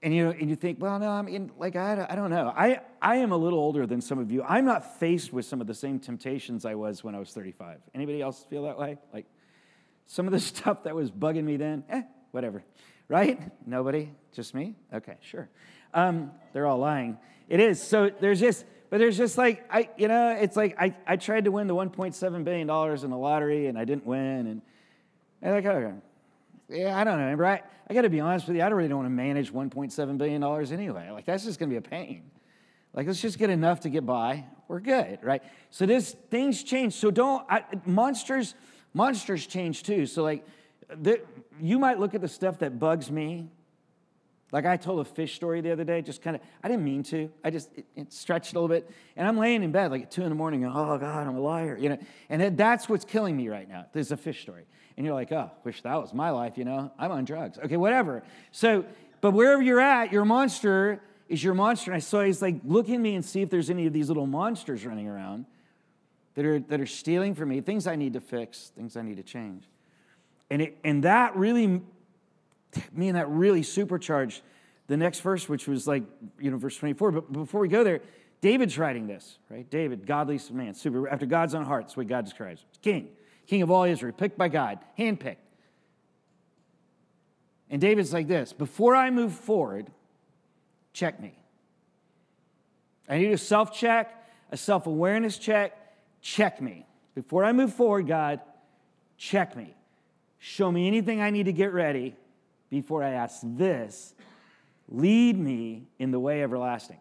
and 0.04 0.14
you 0.14 0.28
and 0.28 0.50
you 0.50 0.54
think, 0.54 0.80
well, 0.80 0.98
no, 0.98 1.08
I 1.08 1.22
mean, 1.22 1.50
like 1.58 1.76
I, 1.76 2.06
I 2.08 2.14
don't 2.14 2.28
know. 2.30 2.52
I 2.54 2.80
I 3.00 3.16
am 3.16 3.32
a 3.32 3.36
little 3.36 3.58
older 3.58 3.86
than 3.86 4.02
some 4.02 4.18
of 4.18 4.30
you. 4.30 4.42
I'm 4.42 4.66
not 4.66 5.00
faced 5.00 5.32
with 5.32 5.46
some 5.46 5.62
of 5.62 5.66
the 5.66 5.74
same 5.74 5.98
temptations 5.98 6.66
I 6.66 6.74
was 6.74 7.02
when 7.02 7.14
I 7.14 7.18
was 7.18 7.32
35. 7.32 7.78
Anybody 7.94 8.20
else 8.20 8.44
feel 8.44 8.64
that 8.64 8.78
way? 8.78 8.98
Like 9.14 9.24
some 10.06 10.26
of 10.26 10.32
the 10.32 10.40
stuff 10.52 10.84
that 10.84 10.94
was 10.94 11.10
bugging 11.10 11.44
me 11.44 11.56
then, 11.56 11.84
eh, 11.88 12.02
whatever, 12.32 12.62
right? 13.08 13.40
Nobody, 13.66 14.12
just 14.32 14.54
me. 14.54 14.74
Okay, 14.92 15.16
sure. 15.22 15.48
Um, 15.94 16.32
they're 16.52 16.66
all 16.66 16.78
lying. 16.78 17.16
It 17.48 17.60
is. 17.60 17.82
So 17.82 18.10
there's 18.10 18.40
just, 18.40 18.66
but 18.90 18.98
there's 18.98 19.16
just 19.16 19.38
like 19.38 19.64
I, 19.70 19.88
you 19.96 20.08
know, 20.08 20.36
it's 20.38 20.56
like 20.56 20.76
I 20.78 20.94
I 21.06 21.16
tried 21.16 21.46
to 21.46 21.50
win 21.50 21.66
the 21.66 21.74
1.7 21.74 22.44
billion 22.44 22.66
dollars 22.66 23.04
in 23.04 23.10
the 23.10 23.16
lottery 23.16 23.68
and 23.68 23.78
I 23.78 23.86
didn't 23.86 24.04
win, 24.04 24.46
and, 24.46 24.62
and 25.40 25.54
like 25.54 25.64
okay 25.64 25.94
yeah, 26.68 26.98
I 26.98 27.04
don't 27.04 27.18
know. 27.18 27.34
Right? 27.34 27.62
I 27.88 27.94
got 27.94 28.02
to 28.02 28.10
be 28.10 28.20
honest 28.20 28.46
with 28.46 28.56
you. 28.56 28.62
I 28.62 28.68
don't 28.68 28.78
really 28.78 28.88
don't 28.88 28.98
want 28.98 29.06
to 29.06 29.10
manage 29.10 29.52
1.7 29.52 30.18
billion 30.18 30.40
dollars 30.40 30.72
anyway. 30.72 31.10
Like 31.10 31.26
that's 31.26 31.44
just 31.44 31.58
going 31.58 31.68
to 31.68 31.72
be 31.72 31.78
a 31.78 31.88
pain. 31.88 32.30
Like 32.94 33.06
let's 33.06 33.20
just 33.20 33.38
get 33.38 33.50
enough 33.50 33.80
to 33.80 33.90
get 33.90 34.06
by. 34.06 34.44
We're 34.68 34.80
good, 34.80 35.18
right? 35.22 35.42
So 35.70 35.84
this 35.84 36.16
things 36.30 36.62
change. 36.62 36.94
So 36.94 37.10
don't 37.10 37.44
I, 37.50 37.64
monsters. 37.84 38.54
Monsters 38.94 39.46
change 39.46 39.82
too. 39.82 40.06
So 40.06 40.22
like, 40.22 40.46
the, 40.88 41.20
you 41.60 41.78
might 41.78 41.98
look 41.98 42.14
at 42.14 42.20
the 42.20 42.28
stuff 42.28 42.60
that 42.60 42.78
bugs 42.78 43.10
me. 43.10 43.50
Like 44.52 44.66
I 44.66 44.76
told 44.76 45.00
a 45.00 45.04
fish 45.04 45.34
story 45.34 45.60
the 45.60 45.72
other 45.72 45.82
day, 45.82 46.00
just 46.00 46.22
kind 46.22 46.36
of, 46.36 46.42
I 46.62 46.68
didn't 46.68 46.84
mean 46.84 47.02
to. 47.04 47.28
I 47.42 47.50
just 47.50 47.70
it, 47.74 47.86
it 47.96 48.12
stretched 48.12 48.52
a 48.52 48.54
little 48.54 48.68
bit. 48.68 48.88
And 49.16 49.26
I'm 49.26 49.36
laying 49.36 49.64
in 49.64 49.72
bed 49.72 49.90
like 49.90 50.02
at 50.02 50.10
two 50.12 50.22
in 50.22 50.28
the 50.28 50.36
morning, 50.36 50.64
oh 50.64 50.96
God, 50.96 51.26
I'm 51.26 51.34
a 51.34 51.40
liar. 51.40 51.76
You 51.76 51.90
know, 51.90 51.98
and 52.28 52.56
that's 52.56 52.88
what's 52.88 53.04
killing 53.04 53.36
me 53.36 53.48
right 53.48 53.68
now. 53.68 53.86
There's 53.92 54.12
a 54.12 54.16
fish 54.16 54.42
story 54.42 54.66
and 54.96 55.04
you're 55.04 55.14
like, 55.14 55.32
oh, 55.32 55.50
wish 55.64 55.82
that 55.82 56.00
was 56.00 56.14
my 56.14 56.30
life, 56.30 56.56
you 56.56 56.64
know? 56.64 56.90
I'm 56.98 57.10
on 57.10 57.24
drugs. 57.24 57.58
Okay, 57.58 57.76
whatever. 57.76 58.22
So, 58.52 58.84
but 59.20 59.32
wherever 59.32 59.62
you're 59.62 59.80
at, 59.80 60.12
your 60.12 60.24
monster 60.24 61.00
is 61.28 61.42
your 61.42 61.54
monster. 61.54 61.90
And 61.90 61.96
I 61.96 62.00
saw 62.00 62.22
he's 62.22 62.40
like, 62.40 62.56
look 62.64 62.88
at 62.88 62.98
me 62.98 63.14
and 63.14 63.24
see 63.24 63.42
if 63.42 63.50
there's 63.50 63.70
any 63.70 63.86
of 63.86 63.92
these 63.92 64.08
little 64.08 64.26
monsters 64.26 64.86
running 64.86 65.08
around 65.08 65.46
that 66.34 66.44
are, 66.44 66.60
that 66.60 66.80
are 66.80 66.86
stealing 66.86 67.34
from 67.34 67.48
me, 67.48 67.60
things 67.60 67.86
I 67.86 67.96
need 67.96 68.12
to 68.12 68.20
fix, 68.20 68.70
things 68.76 68.96
I 68.96 69.02
need 69.02 69.16
to 69.16 69.22
change. 69.22 69.64
And, 70.50 70.62
it, 70.62 70.78
and 70.84 71.02
that 71.04 71.34
really, 71.36 71.66
me 71.66 73.08
and 73.08 73.16
that 73.16 73.28
really 73.28 73.62
supercharged 73.62 74.42
the 74.86 74.96
next 74.96 75.20
verse, 75.20 75.48
which 75.48 75.66
was 75.66 75.88
like, 75.88 76.04
you 76.38 76.50
know, 76.50 76.56
verse 76.56 76.76
24. 76.76 77.12
But 77.12 77.32
before 77.32 77.60
we 77.60 77.68
go 77.68 77.82
there, 77.82 78.00
David's 78.40 78.78
writing 78.78 79.06
this, 79.06 79.38
right? 79.48 79.68
David, 79.70 80.06
godly 80.06 80.38
man, 80.52 80.74
super, 80.74 81.08
after 81.08 81.24
God's 81.24 81.54
own 81.54 81.64
heart, 81.64 81.86
that's 81.86 81.96
what 81.96 82.06
God 82.06 82.24
describes. 82.24 82.64
King 82.82 83.08
king 83.46 83.62
of 83.62 83.70
all 83.70 83.84
Israel, 83.84 84.12
picked 84.12 84.38
by 84.38 84.48
God, 84.48 84.78
handpicked. 84.98 85.36
And 87.70 87.80
David's 87.80 88.12
like 88.12 88.28
this 88.28 88.52
Before 88.52 88.94
I 88.94 89.10
move 89.10 89.32
forward, 89.32 89.90
check 90.92 91.20
me. 91.20 91.34
I 93.08 93.18
need 93.18 93.32
a 93.32 93.38
self 93.38 93.74
check, 93.74 94.14
a 94.50 94.56
self 94.56 94.86
awareness 94.86 95.38
check. 95.38 95.80
Check 96.20 96.62
me. 96.62 96.86
Before 97.14 97.44
I 97.44 97.52
move 97.52 97.74
forward, 97.74 98.06
God, 98.06 98.40
check 99.18 99.56
me. 99.56 99.74
Show 100.38 100.70
me 100.72 100.86
anything 100.86 101.20
I 101.20 101.30
need 101.30 101.44
to 101.44 101.52
get 101.52 101.72
ready 101.72 102.16
before 102.70 103.02
I 103.02 103.10
ask 103.10 103.40
this. 103.42 104.14
Lead 104.88 105.38
me 105.38 105.86
in 105.98 106.10
the 106.10 106.20
way 106.20 106.42
everlasting. 106.42 106.98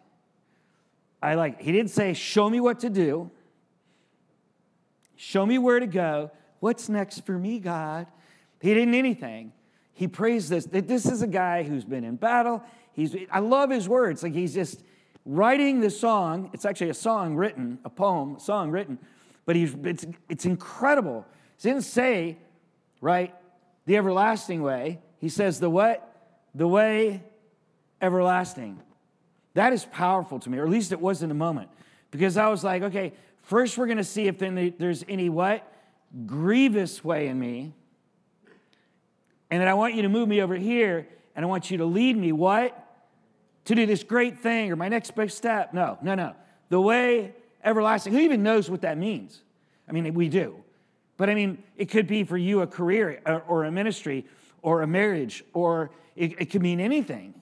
I 1.22 1.36
like, 1.36 1.62
he 1.62 1.72
didn't 1.72 1.92
say, 1.92 2.14
Show 2.14 2.50
me 2.50 2.60
what 2.60 2.80
to 2.82 2.90
do. 2.90 3.32
Show 5.24 5.46
me 5.46 5.58
where 5.58 5.80
to 5.80 5.88
go. 5.88 6.32
What's 6.60 6.90
next 6.90 7.26
for 7.26 7.38
me, 7.38 7.58
God? 7.58 8.08
He 8.62 8.74
didn't 8.74 8.94
anything. 8.94 9.54
He 9.94 10.10
praised 10.10 10.50
this. 10.50 10.66
This 10.66 11.06
is 11.06 11.22
a 11.22 11.28
guy 11.28 11.64
who's 11.64 11.86
been 11.86 12.04
in 12.04 12.18
battle. 12.18 12.62
He's, 12.92 13.16
I 13.32 13.40
love 13.40 13.70
his 13.70 13.88
words. 13.88 14.22
Like 14.22 14.34
he's 14.34 14.54
just 14.54 14.84
writing 15.26 15.80
the 15.80 15.90
song. 15.90 16.50
It's 16.54 16.66
actually 16.66 16.90
a 16.90 16.94
song 16.94 17.36
written, 17.36 17.80
a 17.86 17.90
poem, 17.90 18.36
a 18.36 18.40
song 18.42 18.70
written, 18.70 19.00
but 19.46 19.56
he's, 19.56 19.74
it's, 19.86 20.06
it's 20.28 20.46
incredible. 20.46 21.26
He 21.58 21.70
didn't 21.70 21.86
say, 21.86 22.38
right, 23.00 23.34
the 23.86 23.96
everlasting 23.96 24.62
way. 24.62 25.00
He 25.20 25.30
says 25.30 25.62
the 25.62 25.70
what? 25.70 26.36
The 26.54 26.68
way 26.68 27.24
everlasting. 28.02 28.78
That 29.54 29.72
is 29.72 29.86
powerful 29.86 30.40
to 30.40 30.50
me, 30.50 30.58
or 30.58 30.66
at 30.66 30.70
least 30.70 30.92
it 30.92 31.00
was 31.00 31.24
in 31.24 31.30
the 31.30 31.36
moment. 31.36 31.70
Because 32.12 32.36
I 32.36 32.50
was 32.50 32.62
like, 32.62 32.84
okay, 32.84 33.14
First, 33.44 33.78
we're 33.78 33.86
going 33.86 33.98
to 33.98 34.04
see 34.04 34.28
if 34.28 34.40
there's 34.40 35.04
any 35.08 35.30
what? 35.30 35.72
Grievous 36.26 37.04
way 37.04 37.28
in 37.28 37.40
me. 37.40 37.74
And 39.52 39.62
then 39.62 39.68
I 39.68 39.74
want 39.74 39.94
you 39.94 40.02
to 40.02 40.10
move 40.10 40.28
me 40.28 40.42
over 40.42 40.56
here 40.56 41.08
and 41.36 41.46
I 41.46 41.48
want 41.48 41.70
you 41.70 41.78
to 41.78 41.86
lead 41.86 42.18
me 42.18 42.32
what? 42.32 42.80
To 43.66 43.76
do 43.76 43.86
this 43.86 44.04
great 44.04 44.40
thing 44.40 44.72
or 44.72 44.76
my 44.76 44.90
next 44.90 45.16
big 45.16 45.30
step. 45.30 45.74
No, 45.74 45.98
no, 46.02 46.16
no. 46.16 46.36
The 46.70 46.82
way 46.82 47.34
everlasting. 47.64 48.14
Who 48.14 48.20
even 48.20 48.44
knows 48.44 48.70
what 48.70 48.82
that 48.82 48.98
means? 48.98 49.42
I 49.88 49.92
mean, 49.92 50.14
we 50.14 50.30
do. 50.30 50.64
But 51.18 51.30
I 51.30 51.36
mean, 51.36 51.62
it 51.78 51.86
could 51.86 52.08
be 52.08 52.24
for 52.24 52.38
you 52.38 52.62
a 52.62 52.68
career 52.68 53.22
or 53.48 53.66
a 53.66 53.72
ministry 53.72 54.26
or 54.62 54.82
a 54.82 54.88
marriage, 54.88 55.44
or 55.54 55.92
it, 56.16 56.40
it 56.40 56.46
could 56.46 56.62
mean 56.62 56.80
anything. 56.80 57.34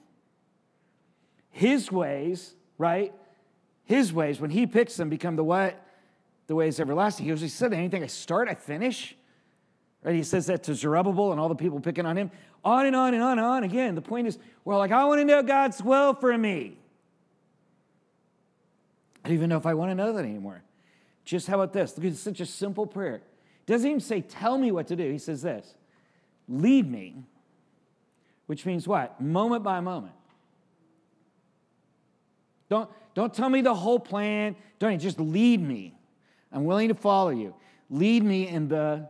His 1.51 1.91
ways, 1.91 2.55
right? 2.77 3.13
His 3.85 4.11
ways, 4.11 4.39
when 4.39 4.49
he 4.49 4.65
picks 4.65 4.97
them, 4.97 5.09
become 5.09 5.35
the 5.35 5.43
what? 5.43 5.79
The 6.51 6.55
way 6.55 6.67
is 6.67 6.81
everlasting. 6.81 7.25
He 7.25 7.33
he 7.33 7.47
said, 7.47 7.71
anything 7.71 8.03
I 8.03 8.07
start, 8.07 8.49
I 8.49 8.55
finish. 8.55 9.15
Right? 10.03 10.15
He 10.15 10.23
says 10.23 10.47
that 10.47 10.63
to 10.63 10.75
Zerubbabel 10.75 11.31
and 11.31 11.39
all 11.39 11.47
the 11.47 11.55
people 11.55 11.79
picking 11.79 12.05
on 12.05 12.17
him. 12.17 12.29
On 12.65 12.85
and 12.85 12.93
on 12.93 13.13
and 13.13 13.23
on 13.23 13.39
and 13.39 13.47
on. 13.47 13.63
Again, 13.63 13.95
the 13.95 14.01
point 14.01 14.27
is, 14.27 14.37
we're 14.65 14.75
like, 14.75 14.91
I 14.91 15.05
want 15.05 15.21
to 15.21 15.23
know 15.23 15.43
God's 15.43 15.81
will 15.81 16.13
for 16.13 16.37
me. 16.37 16.77
I 19.23 19.29
don't 19.29 19.37
even 19.37 19.49
know 19.49 19.55
if 19.55 19.65
I 19.65 19.75
want 19.75 19.91
to 19.91 19.95
know 19.95 20.11
that 20.11 20.25
anymore. 20.25 20.61
Just 21.23 21.47
how 21.47 21.55
about 21.55 21.71
this? 21.71 21.97
Look, 21.97 22.05
it's 22.05 22.19
such 22.19 22.41
a 22.41 22.45
simple 22.45 22.85
prayer. 22.85 23.21
Doesn't 23.65 23.87
even 23.87 24.01
say, 24.01 24.19
tell 24.19 24.57
me 24.57 24.73
what 24.73 24.87
to 24.87 24.97
do. 24.97 25.09
He 25.09 25.19
says 25.19 25.41
this 25.43 25.73
lead 26.49 26.91
me, 26.91 27.23
which 28.47 28.65
means 28.65 28.89
what? 28.89 29.21
Moment 29.21 29.63
by 29.63 29.79
moment. 29.79 30.15
Don't, 32.67 32.89
don't 33.13 33.33
tell 33.33 33.47
me 33.47 33.61
the 33.61 33.73
whole 33.73 34.01
plan. 34.01 34.57
Don't 34.79 34.99
just 34.99 35.17
lead 35.17 35.61
me. 35.61 35.95
I'm 36.51 36.65
willing 36.65 36.89
to 36.89 36.95
follow 36.95 37.29
you. 37.29 37.53
Lead 37.89 38.23
me 38.23 38.47
in 38.47 38.67
the 38.67 39.07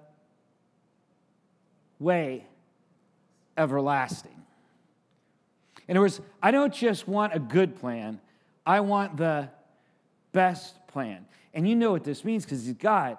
way 1.99 2.45
everlasting. 3.57 4.41
In 5.87 5.97
other 5.97 6.03
words, 6.03 6.21
I 6.41 6.51
don't 6.51 6.73
just 6.73 7.07
want 7.07 7.33
a 7.35 7.39
good 7.39 7.75
plan, 7.75 8.19
I 8.65 8.79
want 8.79 9.17
the 9.17 9.49
best 10.31 10.75
plan. 10.87 11.25
And 11.53 11.67
you 11.67 11.75
know 11.75 11.91
what 11.91 12.03
this 12.03 12.23
means 12.23 12.45
because 12.45 12.65
God. 12.73 13.17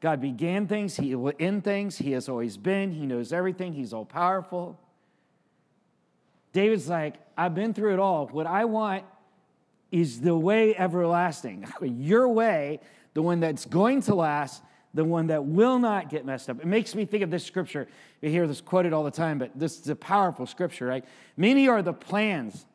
God 0.00 0.20
began 0.20 0.66
things, 0.66 0.96
He 0.96 1.14
will 1.14 1.34
end 1.38 1.62
things, 1.62 1.98
He 1.98 2.12
has 2.12 2.28
always 2.28 2.56
been, 2.56 2.92
He 2.92 3.04
knows 3.04 3.32
everything, 3.32 3.74
He's 3.74 3.92
all 3.92 4.06
powerful. 4.06 4.78
David's 6.52 6.88
like, 6.88 7.14
I've 7.36 7.54
been 7.54 7.74
through 7.74 7.94
it 7.94 7.98
all. 7.98 8.26
What 8.26 8.46
I 8.46 8.64
want 8.64 9.04
is 9.92 10.20
the 10.20 10.36
way 10.36 10.76
everlasting. 10.76 11.66
Your 11.82 12.28
way 12.28 12.80
the 13.14 13.22
one 13.22 13.40
that's 13.40 13.64
going 13.66 14.02
to 14.02 14.14
last, 14.14 14.62
the 14.94 15.04
one 15.04 15.28
that 15.28 15.44
will 15.44 15.78
not 15.78 16.10
get 16.10 16.24
messed 16.24 16.50
up. 16.50 16.60
It 16.60 16.66
makes 16.66 16.94
me 16.94 17.04
think 17.04 17.22
of 17.22 17.30
this 17.30 17.44
scripture. 17.44 17.88
You 18.20 18.30
hear 18.30 18.46
this 18.46 18.60
quoted 18.60 18.92
all 18.92 19.04
the 19.04 19.10
time, 19.10 19.38
but 19.38 19.50
this 19.58 19.80
is 19.80 19.88
a 19.88 19.96
powerful 19.96 20.46
scripture, 20.46 20.86
right? 20.86 21.04
Many 21.36 21.68
are 21.68 21.82
the 21.82 21.92
plans 21.92 22.66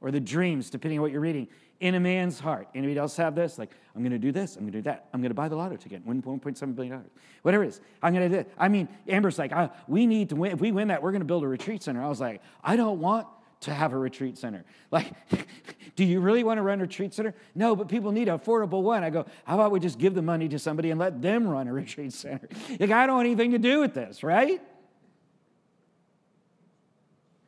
or 0.00 0.10
the 0.10 0.20
dreams, 0.20 0.70
depending 0.70 0.98
on 0.98 1.02
what 1.02 1.12
you're 1.12 1.20
reading, 1.20 1.48
in 1.80 1.94
a 1.94 2.00
man's 2.00 2.38
heart. 2.38 2.68
Anybody 2.74 2.98
else 2.98 3.16
have 3.16 3.34
this? 3.34 3.58
Like, 3.58 3.70
I'm 3.94 4.02
going 4.02 4.12
to 4.12 4.18
do 4.18 4.32
this. 4.32 4.56
I'm 4.56 4.62
going 4.62 4.72
to 4.72 4.78
do 4.78 4.82
that. 4.82 5.08
I'm 5.12 5.20
going 5.20 5.30
to 5.30 5.34
buy 5.34 5.48
the 5.48 5.56
lotto 5.56 5.76
ticket, 5.76 6.06
$1.7 6.06 6.74
billion. 6.74 7.04
Whatever 7.42 7.64
it 7.64 7.68
is. 7.68 7.80
I'm 8.02 8.14
going 8.14 8.30
to 8.30 8.34
do 8.36 8.40
it. 8.40 8.52
I 8.58 8.68
mean, 8.68 8.88
Amber's 9.08 9.38
like, 9.38 9.52
oh, 9.52 9.70
we 9.88 10.06
need 10.06 10.28
to 10.30 10.36
win. 10.36 10.52
If 10.52 10.60
we 10.60 10.72
win 10.72 10.88
that, 10.88 11.02
we're 11.02 11.12
going 11.12 11.22
to 11.22 11.26
build 11.26 11.42
a 11.42 11.48
retreat 11.48 11.82
center. 11.82 12.02
I 12.02 12.08
was 12.08 12.20
like, 12.20 12.42
I 12.62 12.76
don't 12.76 13.00
want 13.00 13.26
to 13.60 13.74
have 13.74 13.92
a 13.92 13.98
retreat 13.98 14.38
center. 14.38 14.64
Like, 14.90 15.12
do 15.96 16.04
you 16.04 16.20
really 16.20 16.44
want 16.44 16.58
to 16.58 16.62
run 16.62 16.78
a 16.78 16.82
retreat 16.82 17.12
center? 17.12 17.34
No, 17.54 17.76
but 17.76 17.88
people 17.88 18.10
need 18.10 18.28
an 18.28 18.38
affordable 18.38 18.82
one. 18.82 19.04
I 19.04 19.10
go, 19.10 19.26
how 19.44 19.54
about 19.54 19.70
we 19.70 19.80
just 19.80 19.98
give 19.98 20.14
the 20.14 20.22
money 20.22 20.48
to 20.48 20.58
somebody 20.58 20.90
and 20.90 20.98
let 20.98 21.20
them 21.20 21.46
run 21.46 21.68
a 21.68 21.72
retreat 21.74 22.12
center? 22.12 22.48
Like, 22.78 22.90
I 22.90 23.06
don't 23.06 23.16
want 23.16 23.26
anything 23.26 23.52
to 23.52 23.58
do 23.58 23.80
with 23.80 23.94
this, 23.94 24.22
right? 24.22 24.60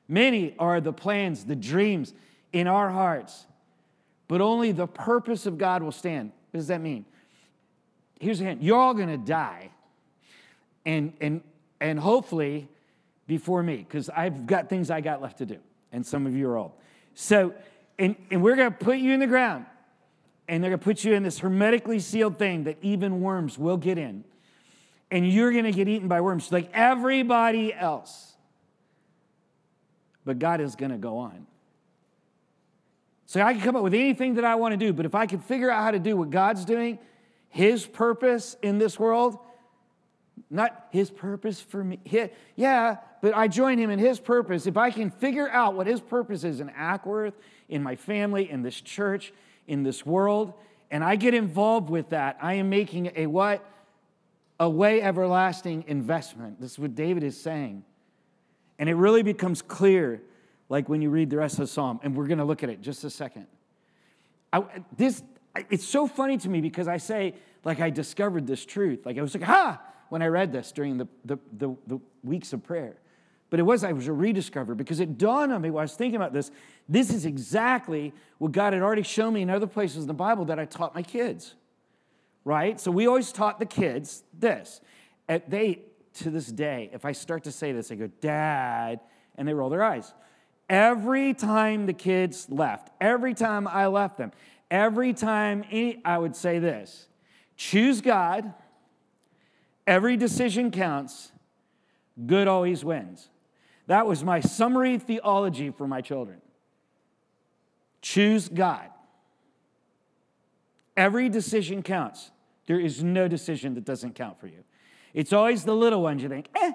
Many 0.09 0.55
are 0.59 0.81
the 0.81 0.93
plans, 0.93 1.45
the 1.45 1.57
dreams 1.57 2.13
in 2.53 2.67
our 2.67 2.91
hearts, 2.91 3.47
but 4.29 4.43
only 4.43 4.73
the 4.73 4.87
purpose 4.87 5.47
of 5.47 5.57
God 5.57 5.83
will 5.83 5.93
stand. 5.93 6.33
What 6.51 6.59
does 6.59 6.69
that 6.69 6.83
mean? 6.83 7.07
Here's 8.21 8.41
a 8.41 8.45
hint 8.45 8.63
you're 8.63 8.79
all 8.79 8.95
going 8.95 9.09
to 9.09 9.17
die, 9.17 9.71
and, 10.85 11.15
and, 11.21 11.43
and 11.81 11.99
hopefully 11.99 12.69
before 13.27 13.63
me, 13.63 13.77
because 13.77 14.11
I've 14.11 14.47
got 14.47 14.69
things 14.69 14.91
I 14.91 15.01
got 15.01 15.23
left 15.23 15.39
to 15.39 15.47
do, 15.47 15.59
and 15.93 16.05
some 16.05 16.27
of 16.27 16.35
you 16.35 16.49
are 16.49 16.57
old. 16.57 16.73
So, 17.15 17.55
and, 17.99 18.17
and 18.31 18.43
we're 18.43 18.57
going 18.57 18.73
to 18.73 18.77
put 18.77 18.99
you 18.99 19.13
in 19.13 19.21
the 19.21 19.27
ground, 19.27 19.67
and 20.49 20.63
they're 20.63 20.71
going 20.71 20.81
to 20.81 20.85
put 20.85 21.05
you 21.05 21.15
in 21.15 21.23
this 21.23 21.39
hermetically 21.39 22.01
sealed 22.01 22.39
thing 22.39 22.65
that 22.65 22.79
even 22.83 23.21
worms 23.21 23.59
will 23.59 23.77
get 23.77 23.99
in, 23.99 24.25
and 25.11 25.31
you're 25.31 25.53
going 25.53 25.65
to 25.65 25.73
get 25.73 25.89
eaten 25.89 26.09
by 26.09 26.21
worms 26.21 26.51
like 26.51 26.71
everybody 26.73 27.73
else. 27.73 28.33
But 30.25 30.39
God 30.39 30.61
is 30.61 30.75
going 30.75 30.93
to 30.93 30.99
go 30.99 31.19
on. 31.19 31.47
So 33.27 33.41
I 33.41 33.55
can 33.55 33.63
come 33.63 33.77
up 33.77 33.83
with 33.83 33.95
anything 33.95 34.35
that 34.35 34.45
I 34.45 34.57
want 34.57 34.73
to 34.73 34.77
do, 34.77 34.93
but 34.93 35.07
if 35.07 35.15
I 35.15 35.27
can 35.27 35.39
figure 35.39 35.71
out 35.71 35.83
how 35.83 35.91
to 35.91 35.99
do 35.99 36.17
what 36.17 36.31
God's 36.31 36.65
doing, 36.65 36.99
His 37.49 37.87
purpose 37.87 38.57
in 38.63 38.79
this 38.79 38.99
world, 38.99 39.39
not 40.51 40.87
His 40.91 41.11
purpose 41.11 41.61
for 41.61 41.83
me. 41.83 41.99
yeah, 42.57 42.99
but 43.23 43.35
I 43.35 43.49
join 43.49 43.79
Him 43.79 43.89
in 43.89 43.99
His 43.99 44.21
purpose. 44.21 44.67
If 44.67 44.77
I 44.77 44.91
can 44.91 45.11
figure 45.11 45.49
out 45.49 45.75
what 45.75 45.87
His 45.87 46.01
purpose 46.01 46.45
is 46.45 46.61
in 46.61 46.69
Ackworth, 46.71 47.33
in 47.71 47.83
my 47.83 47.97
family, 47.97 48.51
in 48.51 48.63
this 48.63 48.79
church, 48.79 49.33
in 49.67 49.83
this 49.83 50.05
world, 50.05 50.53
and 50.91 51.03
I 51.03 51.17
get 51.17 51.33
involved 51.33 51.89
with 51.89 52.11
that, 52.11 52.37
I 52.43 52.55
am 52.55 52.69
making 52.69 53.13
a 53.17 53.27
what? 53.27 53.65
A 54.61 54.69
way 54.69 55.01
everlasting 55.01 55.85
investment. 55.87 56.61
This 56.61 56.73
is 56.73 56.79
what 56.79 56.95
David 56.95 57.23
is 57.23 57.41
saying. 57.41 57.85
And 58.79 58.91
it 58.91 58.95
really 58.95 59.23
becomes 59.23 59.63
clear 59.63 60.21
like 60.69 60.89
when 60.89 61.01
you 61.01 61.11
read 61.11 61.31
the 61.31 61.37
rest 61.37 61.55
of 61.55 61.61
the 61.61 61.67
psalm, 61.67 62.01
and 62.03 62.17
we're 62.17 62.27
going 62.27 62.39
to 62.39 62.45
look 62.45 62.63
at 62.63 62.71
it 62.71 62.81
just 62.81 63.05
a 63.05 63.11
second. 63.11 63.47
I, 64.53 64.65
this, 64.97 65.23
it's 65.71 65.87
so 65.87 66.07
funny 66.07 66.39
to 66.39 66.49
me 66.49 66.61
because 66.61 66.89
I 66.89 66.97
say, 66.97 67.35
like, 67.65 67.81
I 67.81 67.91
discovered 67.91 68.47
this 68.47 68.65
truth. 68.65 69.07
Like, 69.07 69.19
I 69.19 69.23
was 69.23 69.35
like, 69.35 69.45
ha, 69.45 69.81
when 70.09 70.23
I 70.23 70.27
read 70.27 70.53
this 70.53 70.73
during 70.73 70.99
the, 70.99 71.07
the, 71.25 71.39
the, 71.53 71.77
the 71.87 72.01
weeks 72.25 72.53
of 72.53 72.63
prayer. 72.63 72.97
But 73.53 73.61
it 73.61 73.65
was, 73.65 73.85
I 73.85 73.93
was 73.93 74.09
a 74.09 74.15
rediscover 74.15 74.75
because 74.75 74.99
it 74.99 75.19
dawned 75.19 75.53
on 75.53 75.61
me 75.61 75.69
while 75.69 75.83
I 75.83 75.85
was 75.85 75.93
thinking 75.93 76.17
about 76.17 76.33
this. 76.33 76.51
This 76.89 77.13
is 77.13 77.27
exactly 77.27 78.15
what 78.39 78.51
God 78.51 78.73
had 78.73 78.81
already 78.81 79.03
shown 79.03 79.35
me 79.35 79.43
in 79.43 79.51
other 79.51 79.67
places 79.67 79.99
in 79.99 80.07
the 80.07 80.15
Bible 80.15 80.47
that 80.47 80.59
I 80.59 80.65
taught 80.65 80.95
my 80.95 81.03
kids, 81.03 81.55
right? 82.47 82.81
So 82.81 82.91
we 82.91 83.07
always 83.07 83.31
taught 83.31 83.59
the 83.59 83.67
kids 83.67 84.23
this. 84.33 84.81
They, 85.29 85.81
to 86.15 86.31
this 86.31 86.47
day, 86.47 86.89
if 86.95 87.05
I 87.05 87.13
start 87.13 87.45
to 87.45 87.53
say 87.53 87.73
this, 87.73 87.89
they 87.89 87.97
go, 87.97 88.07
Dad, 88.23 89.01
and 89.37 89.47
they 89.47 89.53
roll 89.53 89.69
their 89.69 89.83
eyes. 89.83 90.15
Every 90.71 91.35
time 91.35 91.85
the 91.85 91.93
kids 91.93 92.49
left, 92.49 92.89
every 93.03 93.35
time 93.35 93.69
I 93.69 93.87
left 93.89 94.17
them, 94.17 94.33
every 94.71 95.13
time 95.13 95.63
any, 95.71 96.01
I 96.07 96.17
would 96.17 96.37
say 96.37 96.59
this 96.59 97.07
choose 97.59 98.01
God, 98.01 98.55
every 99.87 100.17
decision 100.17 100.71
counts, 100.71 101.33
good 102.25 102.49
always 102.49 102.83
wins. 102.83 103.29
That 103.87 104.07
was 104.07 104.23
my 104.23 104.41
summary 104.41 104.99
theology 104.99 105.71
for 105.71 105.87
my 105.87 106.01
children. 106.01 106.41
Choose 108.01 108.49
God. 108.49 108.89
Every 110.97 111.29
decision 111.29 111.83
counts. 111.83 112.31
There 112.67 112.79
is 112.79 113.03
no 113.03 113.29
decision 113.29 113.75
that 113.75 113.85
doesn't 113.85 114.15
count 114.15 114.39
for 114.41 114.47
you. 114.47 114.65
It's 115.15 115.33
always 115.33 115.65
the 115.65 115.75
little 115.75 116.03
ones 116.03 116.23
you 116.23 116.29
think, 116.29 116.49
eh, 116.55 116.73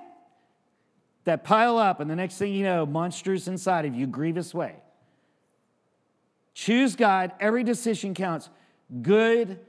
that 1.23 1.43
pile 1.43 1.77
up, 1.77 1.99
and 1.99 2.09
the 2.09 2.15
next 2.15 2.37
thing 2.37 2.53
you 2.53 2.63
know, 2.63 2.85
monsters 2.85 3.47
inside 3.47 3.85
of 3.85 3.95
you, 3.95 4.07
grievous 4.07 4.53
way. 4.53 4.75
Choose 6.53 6.95
God, 6.95 7.31
every 7.39 7.63
decision 7.63 8.13
counts. 8.13 8.49
Good 9.01 9.59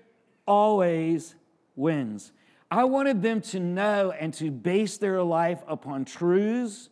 always 0.47 1.35
wins. 1.77 2.33
I 2.71 2.85
wanted 2.85 3.23
them 3.23 3.41
to 3.43 3.61
know 3.61 4.11
and 4.11 4.33
to 4.35 4.51
base 4.51 4.99
their 4.99 5.23
life 5.23 5.63
upon 5.67 6.05
truths 6.05 6.91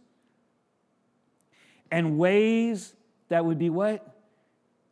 and 1.96 2.18
ways 2.18 2.94
that 3.30 3.46
would 3.46 3.58
be 3.58 3.70
what? 3.70 4.06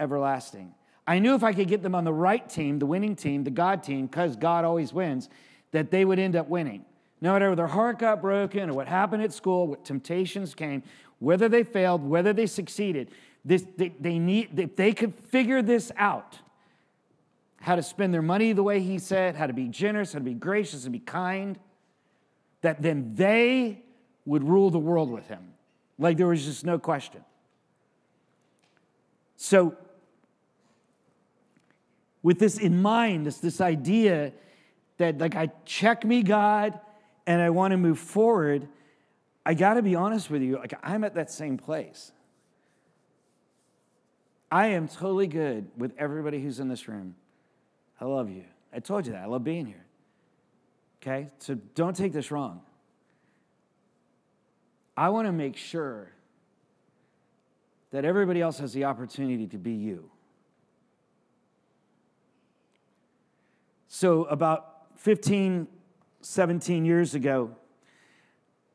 Everlasting. 0.00 0.74
I 1.06 1.18
knew 1.18 1.34
if 1.34 1.44
I 1.44 1.52
could 1.52 1.68
get 1.68 1.82
them 1.82 1.94
on 1.94 2.04
the 2.04 2.14
right 2.14 2.48
team, 2.48 2.78
the 2.78 2.86
winning 2.86 3.14
team, 3.14 3.44
the 3.44 3.50
God 3.50 3.82
team, 3.82 4.06
because 4.06 4.36
God 4.36 4.64
always 4.64 4.90
wins, 4.90 5.28
that 5.72 5.90
they 5.90 6.06
would 6.06 6.18
end 6.18 6.34
up 6.34 6.48
winning. 6.48 6.82
No 7.20 7.34
matter 7.34 7.54
their 7.54 7.66
heart 7.66 7.98
got 7.98 8.22
broken 8.22 8.70
or 8.70 8.72
what 8.72 8.88
happened 8.88 9.22
at 9.22 9.34
school, 9.34 9.66
what 9.66 9.84
temptations 9.84 10.54
came, 10.54 10.82
whether 11.18 11.46
they 11.46 11.62
failed, 11.62 12.02
whether 12.02 12.32
they 12.32 12.46
succeeded, 12.46 13.10
this, 13.44 13.66
they, 13.76 13.94
they 14.00 14.18
need, 14.18 14.58
if 14.58 14.74
they 14.74 14.94
could 14.94 15.14
figure 15.14 15.60
this 15.60 15.92
out, 15.98 16.38
how 17.60 17.76
to 17.76 17.82
spend 17.82 18.14
their 18.14 18.22
money 18.22 18.54
the 18.54 18.62
way 18.62 18.80
he 18.80 18.98
said, 18.98 19.36
how 19.36 19.46
to 19.46 19.52
be 19.52 19.68
generous, 19.68 20.14
how 20.14 20.20
to 20.20 20.24
be 20.24 20.32
gracious, 20.32 20.84
and 20.84 20.92
be 20.94 21.00
kind, 21.00 21.58
that 22.62 22.80
then 22.80 23.14
they 23.14 23.82
would 24.24 24.42
rule 24.42 24.70
the 24.70 24.78
world 24.78 25.10
with 25.10 25.28
him. 25.28 25.53
Like 25.98 26.16
there 26.16 26.26
was 26.26 26.44
just 26.44 26.64
no 26.64 26.78
question. 26.78 27.24
So, 29.36 29.76
with 32.22 32.38
this 32.38 32.58
in 32.58 32.80
mind, 32.80 33.26
this, 33.26 33.38
this 33.38 33.60
idea 33.60 34.32
that, 34.96 35.18
like, 35.18 35.36
I 35.36 35.50
check 35.66 36.04
me, 36.04 36.22
God, 36.22 36.78
and 37.26 37.42
I 37.42 37.50
want 37.50 37.72
to 37.72 37.76
move 37.76 37.98
forward, 37.98 38.68
I 39.44 39.54
got 39.54 39.74
to 39.74 39.82
be 39.82 39.94
honest 39.94 40.30
with 40.30 40.42
you, 40.42 40.56
like 40.56 40.74
I'm 40.82 41.04
at 41.04 41.14
that 41.14 41.30
same 41.30 41.58
place. 41.58 42.12
I 44.50 44.68
am 44.68 44.88
totally 44.88 45.26
good 45.26 45.66
with 45.76 45.92
everybody 45.98 46.40
who's 46.40 46.60
in 46.60 46.68
this 46.68 46.88
room. 46.88 47.16
I 48.00 48.04
love 48.04 48.30
you. 48.30 48.44
I 48.72 48.80
told 48.80 49.06
you 49.06 49.12
that. 49.12 49.22
I 49.22 49.26
love 49.26 49.44
being 49.44 49.66
here. 49.66 49.84
Okay? 51.02 51.28
So 51.38 51.56
don't 51.74 51.96
take 51.96 52.12
this 52.12 52.30
wrong. 52.30 52.62
I 54.96 55.08
want 55.08 55.26
to 55.26 55.32
make 55.32 55.56
sure 55.56 56.12
that 57.90 58.04
everybody 58.04 58.40
else 58.40 58.58
has 58.58 58.72
the 58.72 58.84
opportunity 58.84 59.46
to 59.48 59.58
be 59.58 59.72
you. 59.72 60.10
So, 63.88 64.24
about 64.24 64.86
15 64.96 65.68
17 66.24 66.84
years 66.84 67.14
ago, 67.14 67.50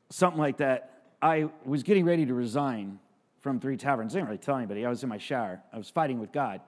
something 0.10 0.40
like 0.40 0.58
that, 0.58 1.02
I 1.22 1.50
was 1.66 1.84
getting 1.84 2.06
ready 2.06 2.26
to 2.26 2.34
resign 2.34 3.00
from 3.40 3.60
Three 3.60 3.76
Taverns. 3.76 4.14
I 4.14 4.20
didn't 4.20 4.30
really 4.30 4.38
tell 4.38 4.56
anybody. 4.56 4.86
I 4.86 4.90
was 4.90 5.02
in 5.04 5.10
my 5.10 5.18
shower. 5.18 5.62
I 5.74 5.78
was 5.78 5.90
fighting 5.90 6.20
with 6.20 6.32
God. 6.32 6.62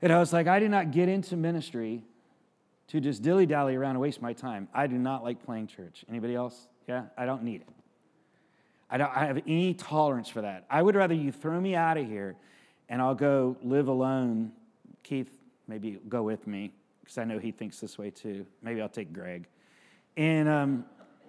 And 0.00 0.12
I 0.12 0.18
was 0.18 0.32
like, 0.32 0.46
I 0.46 0.58
did 0.58 0.70
not 0.70 0.92
get 0.92 1.08
into 1.08 1.36
ministry 1.36 2.04
to 2.88 3.00
just 3.00 3.22
dilly 3.22 3.46
dally 3.46 3.74
around 3.74 3.92
and 3.92 4.00
waste 4.00 4.22
my 4.22 4.32
time. 4.32 4.68
I 4.72 4.86
do 4.86 4.96
not 4.96 5.24
like 5.24 5.44
playing 5.44 5.66
church. 5.66 6.04
Anybody 6.08 6.34
else? 6.34 6.68
Yeah, 6.86 7.06
I 7.16 7.26
don't 7.26 7.42
need 7.42 7.62
it. 7.62 7.68
I 8.90 8.98
don't 8.98 9.10
I 9.14 9.26
have 9.26 9.38
any 9.46 9.74
tolerance 9.74 10.28
for 10.28 10.42
that. 10.42 10.64
I 10.70 10.82
would 10.82 10.94
rather 10.94 11.14
you 11.14 11.32
throw 11.32 11.60
me 11.60 11.74
out 11.74 11.96
of 11.96 12.06
here 12.06 12.36
and 12.88 13.00
I'll 13.00 13.14
go 13.14 13.56
live 13.62 13.88
alone. 13.88 14.52
Keith, 15.02 15.30
maybe 15.66 15.98
go 16.08 16.22
with 16.22 16.46
me 16.46 16.72
because 17.00 17.18
I 17.18 17.24
know 17.24 17.38
he 17.38 17.50
thinks 17.50 17.80
this 17.80 17.98
way 17.98 18.10
too. 18.10 18.46
Maybe 18.62 18.80
I'll 18.80 18.88
take 18.88 19.12
Greg. 19.12 19.46
And 20.16 20.48
um, 20.48 20.84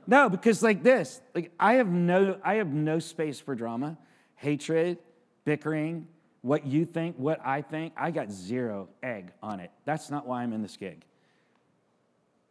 no, 0.08 0.30
because 0.30 0.62
like 0.62 0.84
this, 0.84 1.22
like 1.34 1.52
I 1.60 1.74
have 1.74 1.88
no, 1.88 2.40
I 2.44 2.56
have 2.56 2.72
no 2.72 3.00
space 3.00 3.40
for 3.40 3.56
drama, 3.56 3.98
hatred, 4.36 5.00
bickering, 5.44 6.08
what 6.42 6.66
you 6.66 6.86
think, 6.86 7.16
what 7.18 7.40
I 7.44 7.62
think. 7.62 7.94
I 7.98 8.12
got 8.12 8.32
zero 8.32 8.90
egg 9.02 9.32
on 9.42 9.60
it. 9.60 9.72
That's 9.86 10.10
not 10.10 10.28
why 10.28 10.44
I'm 10.44 10.54
in 10.54 10.62
this 10.62 10.78
gig. 10.78 11.04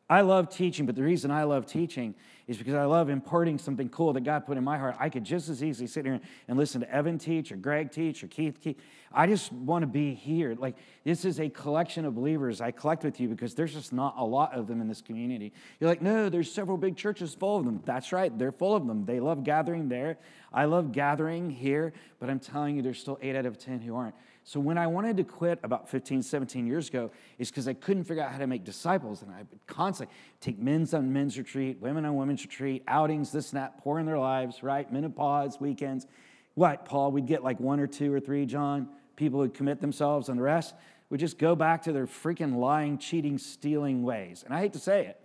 I 0.09 0.21
love 0.21 0.51
teaching, 0.51 0.85
but 0.85 0.97
the 0.97 1.03
reason 1.03 1.31
I 1.31 1.45
love 1.45 1.65
teaching 1.65 2.15
is 2.47 2.59
because 2.59 2.75
I 2.75 2.85
love 2.85 3.09
imparting 3.09 3.57
something 3.57 3.89
cool 3.89 4.13
that 4.13 4.21
God 4.23 4.45
put 4.45 4.59
in 4.59 4.65
my 4.65 4.77
heart. 4.77 4.97
I 5.01 5.09
could 5.09 5.25
just 5.25 5.49
as 5.49 5.65
easily 5.65 5.87
sit 5.87 6.05
here 6.05 6.21
and 6.47 6.59
listen 6.59 6.83
to 6.83 6.95
Evan 6.95 7.17
teach 7.17 7.51
or 7.51 7.57
Greg 7.57 7.91
teach 7.91 8.23
or 8.23 8.27
Keith 8.27 8.61
teach. 8.61 8.79
I 9.11 9.27
just 9.27 9.51
want 9.51 9.83
to 9.83 9.87
be 9.87 10.13
here. 10.13 10.55
Like, 10.59 10.77
this 11.05 11.25
is 11.25 11.41
a 11.41 11.49
collection 11.49 12.05
of 12.05 12.15
believers 12.15 12.61
I 12.61 12.71
collect 12.71 13.03
with 13.03 13.19
you 13.19 13.29
because 13.29 13.55
there's 13.55 13.73
just 13.73 13.95
not 13.95 14.17
a 14.19 14.25
lot 14.25 14.53
of 14.53 14.67
them 14.67 14.83
in 14.83 14.89
this 14.89 15.01
community. 15.01 15.55
You're 15.81 15.89
like, 15.89 16.03
no, 16.03 16.29
there's 16.29 16.53
several 16.53 16.77
big 16.77 16.97
churches 16.97 17.35
full 17.35 17.57
of 17.57 17.65
them. 17.65 17.81
That's 17.87 18.13
right, 18.13 18.37
they're 18.39 18.53
full 18.53 18.77
of 18.77 18.87
them. 18.87 19.07
They 19.07 19.21
love 19.21 19.43
gathering 19.43 19.89
there. 19.89 20.19
I 20.53 20.67
love 20.67 20.93
gathering 20.93 21.49
here, 21.49 21.95
but 22.21 22.29
I'm 22.29 22.41
telling 22.41 22.77
you, 22.77 22.83
there's 22.83 22.99
still 22.99 23.19
eight 23.23 23.37
out 23.37 23.47
of 23.47 23.59
10 23.59 23.81
who 23.81 23.97
aren't. 23.97 24.15
So 24.47 24.61
when 24.61 24.77
I 24.77 24.87
wanted 24.87 25.17
to 25.17 25.25
quit 25.25 25.59
about 25.63 25.89
15, 25.89 26.23
17 26.23 26.67
years 26.67 26.89
ago, 26.89 27.11
is 27.39 27.51
because 27.51 27.67
I 27.67 27.73
couldn't 27.73 28.05
figure 28.05 28.23
out 28.23 28.31
how 28.31 28.39
to 28.39 28.47
make 28.47 28.63
disciples. 28.63 29.23
And 29.23 29.33
I 29.33 29.39
would 29.39 29.67
constantly 29.67 30.15
take 30.41 30.59
men's 30.59 30.93
on 30.93 31.11
men's 31.15 31.39
retreat, 31.39 31.81
women 31.81 32.05
on 32.05 32.15
women's 32.17 32.45
retreat, 32.45 32.85
outings, 32.87 33.33
this 33.33 33.53
and 33.53 33.61
that, 33.63 33.79
pouring 33.79 34.05
their 34.05 34.19
lives, 34.19 34.63
right? 34.63 34.91
Menopause, 34.93 35.59
weekends. 35.59 36.07
What, 36.55 36.85
Paul? 36.85 37.11
We'd 37.11 37.27
get 37.27 37.43
like 37.43 37.59
one 37.59 37.81
or 37.81 37.87
two 37.87 38.13
or 38.13 38.21
three, 38.21 38.45
John. 38.45 38.91
People 39.17 39.39
would 39.39 39.55
commit 39.55 39.81
themselves, 39.81 40.29
and 40.29 40.39
the 40.39 40.43
rest 40.43 40.75
would 41.09 41.21
just 41.21 41.39
go 41.39 41.57
back 41.57 41.83
to 41.85 41.93
their 41.93 42.07
freaking 42.07 42.57
lying, 42.57 42.99
cheating, 42.99 43.39
stealing 43.39 44.03
ways. 44.03 44.43
And 44.45 44.55
I 44.55 44.61
hate 44.61 44.75
to 44.75 44.79
say 44.79 45.07
it, 45.07 45.19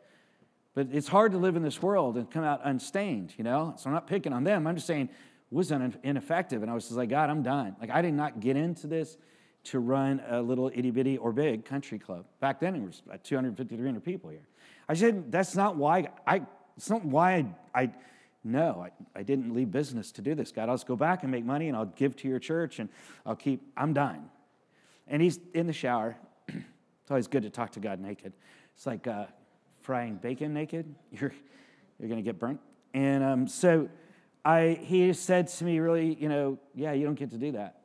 but 0.75 0.87
it's 0.93 1.09
hard 1.09 1.33
to 1.33 1.37
live 1.37 1.57
in 1.57 1.63
this 1.63 1.81
world 1.81 2.15
and 2.15 2.29
come 2.31 2.45
out 2.45 2.61
unstained, 2.63 3.33
you 3.37 3.43
know? 3.43 3.73
So 3.77 3.89
I'm 3.89 3.93
not 3.93 4.07
picking 4.07 4.31
on 4.31 4.45
them. 4.45 4.65
I'm 4.65 4.75
just 4.75 4.87
saying 4.87 5.09
was 5.51 5.71
ineffective. 5.71 6.61
And 6.61 6.69
I 6.69 6.73
was 6.73 6.85
just 6.85 6.95
like, 6.95 7.09
God, 7.09 7.29
I'm 7.29 7.43
done. 7.43 7.75
Like, 7.79 7.89
I 7.89 8.01
did 8.01 8.13
not 8.13 8.39
get 8.39 8.55
into 8.55 8.87
this 8.87 9.17
to 9.65 9.79
run 9.79 10.21
a 10.27 10.41
little 10.41 10.71
itty 10.73 10.91
bitty 10.91 11.17
or 11.17 11.31
big 11.31 11.65
country 11.65 11.99
club. 11.99 12.25
Back 12.39 12.59
then, 12.59 12.75
it 12.75 12.81
was 12.81 13.01
250, 13.23 13.75
300 13.75 14.03
people 14.03 14.29
here. 14.29 14.47
I 14.87 14.93
said, 14.93 15.31
that's 15.31 15.55
not 15.55 15.75
why 15.75 16.09
I, 16.25 16.41
it's 16.77 16.89
not 16.89 17.03
why 17.03 17.45
I, 17.73 17.81
I 17.81 17.91
no, 18.43 18.87
I, 18.87 19.19
I 19.19 19.23
didn't 19.23 19.53
leave 19.53 19.69
business 19.69 20.11
to 20.13 20.21
do 20.21 20.33
this. 20.33 20.51
God, 20.51 20.69
I'll 20.69 20.75
just 20.75 20.87
go 20.87 20.95
back 20.95 21.23
and 21.23 21.31
make 21.31 21.43
money 21.43 21.67
and 21.67 21.75
I'll 21.75 21.85
give 21.85 22.15
to 22.17 22.27
your 22.27 22.39
church 22.39 22.79
and 22.79 22.89
I'll 23.25 23.35
keep, 23.35 23.61
I'm 23.75 23.93
done. 23.93 24.29
And 25.07 25.21
he's 25.21 25.39
in 25.53 25.67
the 25.67 25.73
shower. 25.73 26.15
it's 26.47 27.11
always 27.11 27.27
good 27.27 27.43
to 27.43 27.49
talk 27.49 27.71
to 27.71 27.79
God 27.79 27.99
naked. 27.99 28.33
It's 28.75 28.85
like 28.85 29.07
uh, 29.07 29.25
frying 29.81 30.15
bacon 30.15 30.53
naked. 30.53 30.95
You're, 31.11 31.33
you're 31.99 32.07
going 32.07 32.23
to 32.23 32.27
get 32.27 32.39
burnt. 32.39 32.61
And 32.93 33.23
um, 33.23 33.47
so, 33.47 33.89
I, 34.43 34.79
he 34.81 35.11
said 35.13 35.47
to 35.47 35.63
me, 35.65 35.79
really, 35.79 36.15
you 36.15 36.29
know, 36.29 36.59
yeah, 36.73 36.93
you 36.93 37.05
don't 37.05 37.15
get 37.15 37.31
to 37.31 37.37
do 37.37 37.51
that. 37.53 37.81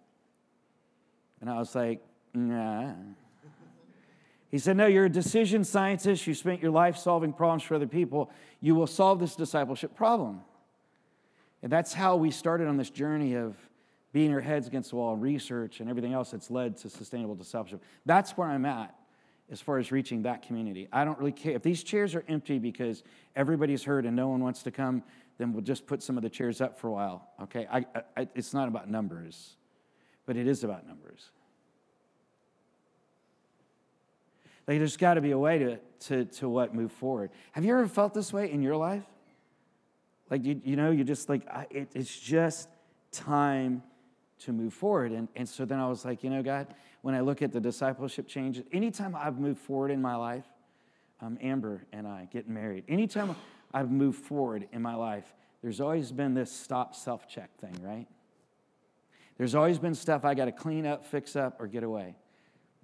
And 1.40 1.50
I 1.50 1.58
was 1.58 1.74
like, 1.74 2.00
nah. 2.32 2.92
He 4.50 4.58
said, 4.58 4.76
no, 4.76 4.86
you're 4.86 5.06
a 5.06 5.10
decision 5.10 5.64
scientist. 5.64 6.26
You 6.26 6.34
spent 6.34 6.62
your 6.62 6.70
life 6.70 6.96
solving 6.96 7.32
problems 7.32 7.64
for 7.64 7.74
other 7.74 7.88
people. 7.88 8.30
You 8.60 8.74
will 8.76 8.86
solve 8.86 9.18
this 9.18 9.34
discipleship 9.34 9.96
problem. 9.96 10.42
And 11.62 11.72
that's 11.72 11.92
how 11.92 12.16
we 12.16 12.30
started 12.30 12.68
on 12.68 12.76
this 12.76 12.90
journey 12.90 13.34
of 13.34 13.56
being 14.12 14.32
our 14.32 14.40
heads 14.40 14.68
against 14.68 14.90
the 14.90 14.96
wall 14.96 15.16
research 15.16 15.80
and 15.80 15.90
everything 15.90 16.12
else 16.12 16.30
that's 16.30 16.50
led 16.50 16.76
to 16.76 16.88
sustainable 16.88 17.34
discipleship. 17.34 17.82
That's 18.06 18.32
where 18.32 18.46
I'm 18.46 18.64
at 18.64 18.94
as 19.50 19.60
far 19.60 19.78
as 19.78 19.90
reaching 19.90 20.22
that 20.22 20.42
community. 20.42 20.88
I 20.92 21.04
don't 21.04 21.18
really 21.18 21.32
care. 21.32 21.54
If 21.54 21.62
these 21.62 21.82
chairs 21.82 22.14
are 22.14 22.24
empty 22.28 22.58
because 22.58 23.02
everybody's 23.34 23.82
hurt 23.82 24.06
and 24.06 24.14
no 24.14 24.28
one 24.28 24.40
wants 24.40 24.62
to 24.62 24.70
come, 24.70 25.02
then 25.38 25.52
we'll 25.52 25.62
just 25.62 25.86
put 25.86 26.02
some 26.02 26.16
of 26.16 26.22
the 26.22 26.30
chairs 26.30 26.60
up 26.60 26.78
for 26.78 26.88
a 26.88 26.92
while. 26.92 27.28
Okay? 27.42 27.66
I, 27.70 27.84
I, 28.16 28.28
it's 28.34 28.54
not 28.54 28.68
about 28.68 28.88
numbers, 28.88 29.56
but 30.26 30.36
it 30.36 30.46
is 30.46 30.64
about 30.64 30.86
numbers. 30.86 31.30
Like, 34.66 34.78
there's 34.78 34.96
got 34.96 35.14
to 35.14 35.20
be 35.20 35.32
a 35.32 35.38
way 35.38 35.58
to, 35.58 35.78
to, 36.06 36.24
to 36.36 36.48
what 36.48 36.74
move 36.74 36.92
forward. 36.92 37.30
Have 37.52 37.64
you 37.64 37.72
ever 37.72 37.86
felt 37.86 38.14
this 38.14 38.32
way 38.32 38.50
in 38.50 38.62
your 38.62 38.76
life? 38.76 39.04
Like, 40.30 40.44
you, 40.44 40.60
you 40.64 40.76
know, 40.76 40.90
you're 40.90 41.04
just 41.04 41.28
like, 41.28 41.46
I, 41.48 41.66
it, 41.70 41.90
it's 41.94 42.18
just 42.18 42.68
time 43.12 43.82
to 44.40 44.52
move 44.52 44.72
forward. 44.72 45.12
And, 45.12 45.28
and 45.36 45.48
so 45.48 45.64
then 45.64 45.78
I 45.78 45.88
was 45.88 46.04
like, 46.04 46.24
you 46.24 46.30
know, 46.30 46.42
God, 46.42 46.68
when 47.02 47.14
I 47.14 47.20
look 47.20 47.42
at 47.42 47.52
the 47.52 47.60
discipleship 47.60 48.26
changes, 48.26 48.64
anytime 48.72 49.14
I've 49.14 49.38
moved 49.38 49.60
forward 49.60 49.90
in 49.90 50.00
my 50.00 50.16
life, 50.16 50.44
um, 51.20 51.38
Amber 51.42 51.84
and 51.92 52.06
I 52.06 52.28
getting 52.32 52.54
married, 52.54 52.84
anytime 52.88 53.36
I've 53.74 53.90
moved 53.90 54.24
forward 54.24 54.68
in 54.72 54.80
my 54.80 54.94
life, 54.94 55.34
there's 55.60 55.80
always 55.80 56.12
been 56.12 56.32
this 56.32 56.52
stop 56.52 56.94
self 56.94 57.28
check 57.28 57.50
thing, 57.60 57.76
right? 57.82 58.06
There's 59.36 59.56
always 59.56 59.80
been 59.80 59.94
stuff 59.94 60.24
I 60.24 60.34
got 60.34 60.44
to 60.44 60.52
clean 60.52 60.86
up, 60.86 61.04
fix 61.04 61.34
up, 61.34 61.60
or 61.60 61.66
get 61.66 61.82
away. 61.82 62.14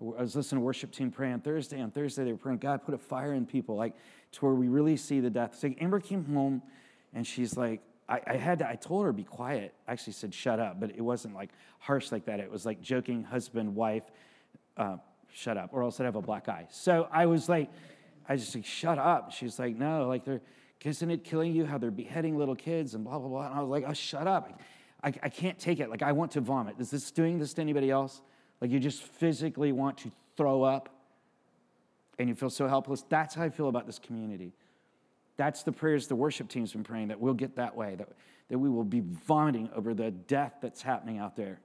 I 0.01 0.23
was 0.23 0.35
listening 0.35 0.61
to 0.61 0.65
worship 0.65 0.91
team 0.91 1.11
pray 1.11 1.31
on 1.31 1.41
Thursday. 1.41 1.81
On 1.81 1.91
Thursday, 1.91 2.25
they 2.25 2.33
were 2.33 2.39
praying, 2.39 2.59
God, 2.59 2.83
put 2.83 2.95
a 2.95 2.99
fire 2.99 3.35
in 3.35 3.47
people, 3.47 3.77
like 3.77 3.95
to 4.33 4.45
where 4.45 4.55
we 4.55 4.69
really 4.69 4.97
see 4.97 5.21
the 5.21 5.31
death. 5.31 5.57
So 5.59 5.73
Amber 5.81 6.01
came 6.01 6.25
home 6.25 6.63
and 7.13 7.25
she's 7.27 7.57
like, 7.57 7.83
I, 8.09 8.21
I 8.27 8.37
had 8.37 8.59
to, 8.61 8.69
I 8.69 8.75
told 8.75 9.05
her 9.05 9.13
be 9.13 9.25
quiet. 9.25 9.75
I 9.87 9.93
actually 9.93 10.15
said, 10.15 10.35
shut 10.35 10.59
up, 10.59 10.81
but 10.81 10.91
it 10.91 11.03
wasn't 11.03 11.35
like 11.35 11.51
harsh 11.79 12.11
like 12.11 12.25
that. 12.25 12.41
It 12.41 12.51
was 12.51 12.67
like 12.67 12.81
joking, 12.81 13.23
husband, 13.23 13.77
wife, 13.77 14.05
uh, 14.77 14.97
shut 15.33 15.57
up, 15.57 15.71
or 15.73 15.83
else 15.83 16.01
I'd 16.01 16.05
have 16.05 16.17
a 16.17 16.23
black 16.23 16.49
eye. 16.49 16.67
So 16.71 17.07
I 17.13 17.27
was 17.27 17.49
like, 17.49 17.71
I 18.29 18.37
just 18.37 18.55
like, 18.55 18.65
shut 18.65 18.99
up. 18.99 19.33
She's 19.33 19.59
like, 19.59 19.77
no, 19.77 20.09
like 20.09 20.25
they're, 20.25 20.41
isn't 20.85 21.11
it 21.11 21.25
killing 21.25 21.55
you 21.55 21.67
how 21.67 21.79
they're 21.79 21.91
beheading 21.91 22.37
little 22.37 22.57
kids 22.57 22.95
and 22.95 23.05
blah, 23.05 23.19
blah, 23.19 23.29
blah. 23.29 23.47
And 23.47 23.55
I 23.55 23.61
was 23.61 23.69
like, 23.69 23.85
oh, 23.87 23.93
shut 23.93 24.27
up. 24.27 24.61
I, 25.03 25.09
I 25.23 25.29
can't 25.29 25.59
take 25.59 25.81
it. 25.81 25.91
Like, 25.91 26.03
I 26.03 26.13
want 26.13 26.33
to 26.33 26.41
vomit. 26.41 26.77
Is 26.79 26.91
this 26.91 27.11
doing 27.11 27.39
this 27.39 27.55
to 27.55 27.61
anybody 27.61 27.91
else? 27.91 28.21
Like, 28.61 28.71
you 28.71 28.79
just 28.79 29.03
physically 29.03 29.73
want 29.73 29.99
to 29.99 30.13
throw 30.37 30.63
up 30.63 30.89
and 32.19 32.29
you 32.29 32.35
feel 32.35 32.51
so 32.51 32.69
helpless. 32.69 33.05
That's 33.09 33.35
how 33.35 33.43
I 33.43 33.51
feel 33.51 33.69
about 33.69 33.87
this 33.87 33.99
community. 33.99 34.53
That's 35.37 35.63
the 35.63 35.73
prayers 35.73 36.07
the 36.07 36.17
worship 36.17 36.49
team's 36.49 36.73
been 36.73 36.85
praying 36.85 37.09
that 37.09 37.21
we'll 37.21 37.35
get 37.35 37.57
that 37.57 37.77
way, 37.77 37.95
that, 37.97 38.09
that 38.49 38.59
we 38.59 38.69
will 38.69 38.85
be 38.85 39.01
vomiting 39.01 39.71
over 39.75 39.95
the 39.95 40.11
death 40.11 40.57
that's 40.61 40.83
happening 40.83 41.19
out 41.19 41.37
there 41.37 41.61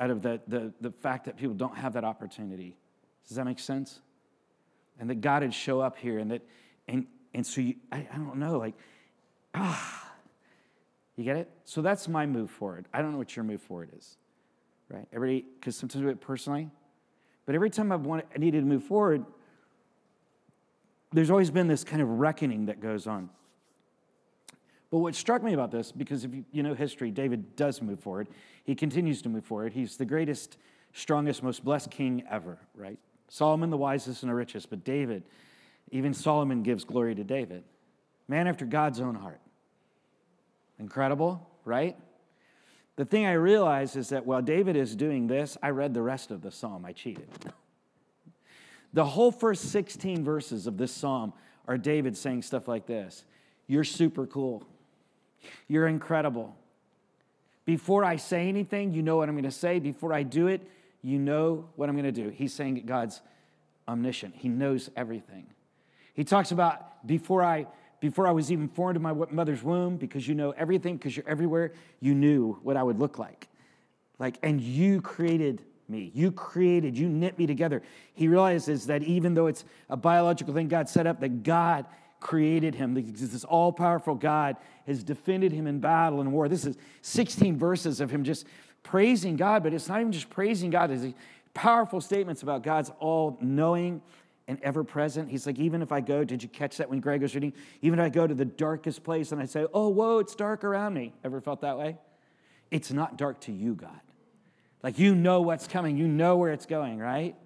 out 0.00 0.10
of 0.10 0.22
the, 0.22 0.40
the, 0.48 0.72
the 0.80 0.90
fact 0.90 1.26
that 1.26 1.36
people 1.36 1.54
don't 1.54 1.76
have 1.76 1.92
that 1.92 2.04
opportunity. 2.04 2.74
Does 3.28 3.36
that 3.36 3.44
make 3.44 3.58
sense? 3.58 4.00
And 4.98 5.10
that 5.10 5.20
God 5.20 5.42
would 5.42 5.52
show 5.52 5.80
up 5.80 5.98
here 5.98 6.18
and 6.18 6.30
that, 6.30 6.42
and, 6.88 7.06
and 7.34 7.46
so 7.46 7.60
you, 7.60 7.76
I, 7.92 8.06
I 8.12 8.16
don't 8.16 8.36
know, 8.36 8.58
like, 8.58 8.74
ah, 9.54 10.12
you 11.16 11.24
get 11.24 11.36
it? 11.36 11.50
So 11.64 11.82
that's 11.82 12.08
my 12.08 12.26
move 12.26 12.50
forward. 12.50 12.86
I 12.92 13.02
don't 13.02 13.12
know 13.12 13.18
what 13.18 13.36
your 13.36 13.44
move 13.44 13.62
forward 13.62 13.90
is, 13.96 14.16
right? 14.88 15.06
Everybody, 15.12 15.46
because 15.58 15.76
sometimes 15.76 16.02
we 16.02 16.08
do 16.08 16.12
it 16.12 16.20
personally, 16.20 16.70
but 17.46 17.54
every 17.54 17.70
time 17.70 17.92
I've 17.92 18.06
wanted, 18.06 18.26
I 18.34 18.38
needed 18.38 18.60
to 18.60 18.66
move 18.66 18.84
forward, 18.84 19.24
there's 21.12 21.30
always 21.30 21.50
been 21.50 21.66
this 21.66 21.84
kind 21.84 22.00
of 22.02 22.08
reckoning 22.08 22.66
that 22.66 22.80
goes 22.80 23.06
on. 23.06 23.30
But 24.90 24.98
what 24.98 25.14
struck 25.14 25.42
me 25.42 25.52
about 25.52 25.70
this, 25.70 25.92
because 25.92 26.24
if 26.24 26.34
you, 26.34 26.44
you 26.50 26.62
know 26.62 26.74
history, 26.74 27.10
David 27.10 27.54
does 27.56 27.80
move 27.80 28.00
forward. 28.00 28.28
He 28.64 28.74
continues 28.74 29.22
to 29.22 29.28
move 29.28 29.44
forward. 29.44 29.72
He's 29.72 29.96
the 29.96 30.04
greatest, 30.04 30.56
strongest, 30.92 31.42
most 31.42 31.64
blessed 31.64 31.90
king 31.90 32.24
ever, 32.28 32.58
right? 32.74 32.98
Solomon, 33.28 33.70
the 33.70 33.76
wisest 33.76 34.22
and 34.22 34.30
the 34.30 34.34
richest, 34.34 34.70
but 34.70 34.84
David, 34.84 35.22
even 35.90 36.14
Solomon 36.14 36.62
gives 36.62 36.84
glory 36.84 37.14
to 37.14 37.24
David. 37.24 37.64
Man 38.28 38.46
after 38.46 38.64
God's 38.64 39.00
own 39.00 39.14
heart. 39.14 39.40
Incredible, 40.78 41.48
right? 41.64 41.96
The 42.96 43.04
thing 43.04 43.26
I 43.26 43.32
realize 43.32 43.96
is 43.96 44.10
that 44.10 44.26
while 44.26 44.42
David 44.42 44.76
is 44.76 44.94
doing 44.94 45.26
this, 45.26 45.56
I 45.62 45.70
read 45.70 45.94
the 45.94 46.02
rest 46.02 46.30
of 46.30 46.42
the 46.42 46.50
psalm. 46.50 46.84
I 46.84 46.92
cheated. 46.92 47.28
the 48.92 49.04
whole 49.04 49.32
first 49.32 49.70
16 49.70 50.24
verses 50.24 50.66
of 50.66 50.76
this 50.76 50.92
psalm 50.92 51.32
are 51.66 51.78
David 51.78 52.16
saying 52.16 52.42
stuff 52.42 52.68
like 52.68 52.86
this 52.86 53.24
You're 53.66 53.84
super 53.84 54.26
cool. 54.26 54.64
You're 55.68 55.86
incredible. 55.86 56.54
Before 57.64 58.04
I 58.04 58.16
say 58.16 58.48
anything, 58.48 58.92
you 58.92 59.02
know 59.02 59.16
what 59.16 59.28
I'm 59.28 59.34
going 59.34 59.44
to 59.44 59.50
say. 59.50 59.78
Before 59.78 60.12
I 60.12 60.22
do 60.22 60.48
it, 60.48 60.60
you 61.02 61.18
know 61.18 61.68
what 61.76 61.88
I'm 61.88 61.94
going 61.94 62.12
to 62.12 62.12
do. 62.12 62.28
He's 62.28 62.52
saying 62.52 62.82
God's 62.86 63.20
omniscient, 63.88 64.34
He 64.36 64.48
knows 64.48 64.90
everything. 64.96 65.46
He 66.20 66.24
talks 66.24 66.52
about 66.52 67.06
before 67.06 67.42
I 67.42 67.66
before 68.00 68.26
I 68.26 68.30
was 68.30 68.52
even 68.52 68.68
formed 68.68 68.96
in 68.96 69.02
my 69.02 69.14
mother's 69.30 69.62
womb, 69.62 69.96
because 69.96 70.28
you 70.28 70.34
know 70.34 70.50
everything, 70.50 70.98
because 70.98 71.16
you're 71.16 71.26
everywhere, 71.26 71.72
you 71.98 72.14
knew 72.14 72.58
what 72.62 72.76
I 72.76 72.82
would 72.82 72.98
look 72.98 73.18
like. 73.18 73.48
Like, 74.18 74.36
and 74.42 74.60
you 74.60 75.00
created 75.00 75.62
me. 75.88 76.10
You 76.14 76.30
created, 76.30 76.98
you 76.98 77.08
knit 77.08 77.38
me 77.38 77.46
together. 77.46 77.80
He 78.12 78.28
realizes 78.28 78.86
that 78.88 79.02
even 79.02 79.32
though 79.32 79.46
it's 79.46 79.64
a 79.88 79.96
biological 79.96 80.52
thing 80.52 80.68
God 80.68 80.90
set 80.90 81.06
up, 81.06 81.20
that 81.20 81.42
God 81.42 81.86
created 82.20 82.74
him. 82.74 82.92
This 82.92 83.44
all 83.44 83.72
powerful 83.72 84.14
God 84.14 84.56
has 84.86 85.02
defended 85.02 85.52
him 85.52 85.66
in 85.66 85.80
battle 85.80 86.20
and 86.20 86.32
war. 86.32 86.50
This 86.50 86.66
is 86.66 86.76
16 87.00 87.56
verses 87.56 87.98
of 87.98 88.10
him 88.10 88.24
just 88.24 88.46
praising 88.82 89.36
God, 89.36 89.62
but 89.62 89.72
it's 89.72 89.88
not 89.88 90.00
even 90.00 90.12
just 90.12 90.28
praising 90.28 90.68
God, 90.68 90.90
it's 90.90 91.14
powerful 91.54 92.02
statements 92.02 92.42
about 92.42 92.62
God's 92.62 92.90
all 92.98 93.38
knowing 93.40 94.02
and 94.50 94.60
ever 94.64 94.82
present. 94.82 95.30
He's 95.30 95.46
like, 95.46 95.60
even 95.60 95.80
if 95.80 95.92
I 95.92 96.00
go, 96.00 96.24
did 96.24 96.42
you 96.42 96.48
catch 96.48 96.78
that 96.78 96.90
when 96.90 96.98
Greg 96.98 97.22
was 97.22 97.36
reading? 97.36 97.52
Even 97.82 98.00
if 98.00 98.04
I 98.04 98.08
go 98.08 98.26
to 98.26 98.34
the 98.34 98.44
darkest 98.44 99.04
place 99.04 99.30
and 99.30 99.40
I 99.40 99.44
say, 99.44 99.64
oh, 99.72 99.88
whoa, 99.88 100.18
it's 100.18 100.34
dark 100.34 100.64
around 100.64 100.92
me. 100.92 101.14
Ever 101.22 101.40
felt 101.40 101.60
that 101.60 101.78
way? 101.78 101.96
It's 102.68 102.90
not 102.90 103.16
dark 103.16 103.40
to 103.42 103.52
you, 103.52 103.76
God. 103.76 104.00
Like 104.82 104.98
you 104.98 105.14
know 105.14 105.40
what's 105.42 105.68
coming, 105.68 105.96
you 105.96 106.08
know 106.08 106.36
where 106.36 106.52
it's 106.52 106.66
going, 106.66 106.98
right? 106.98 107.36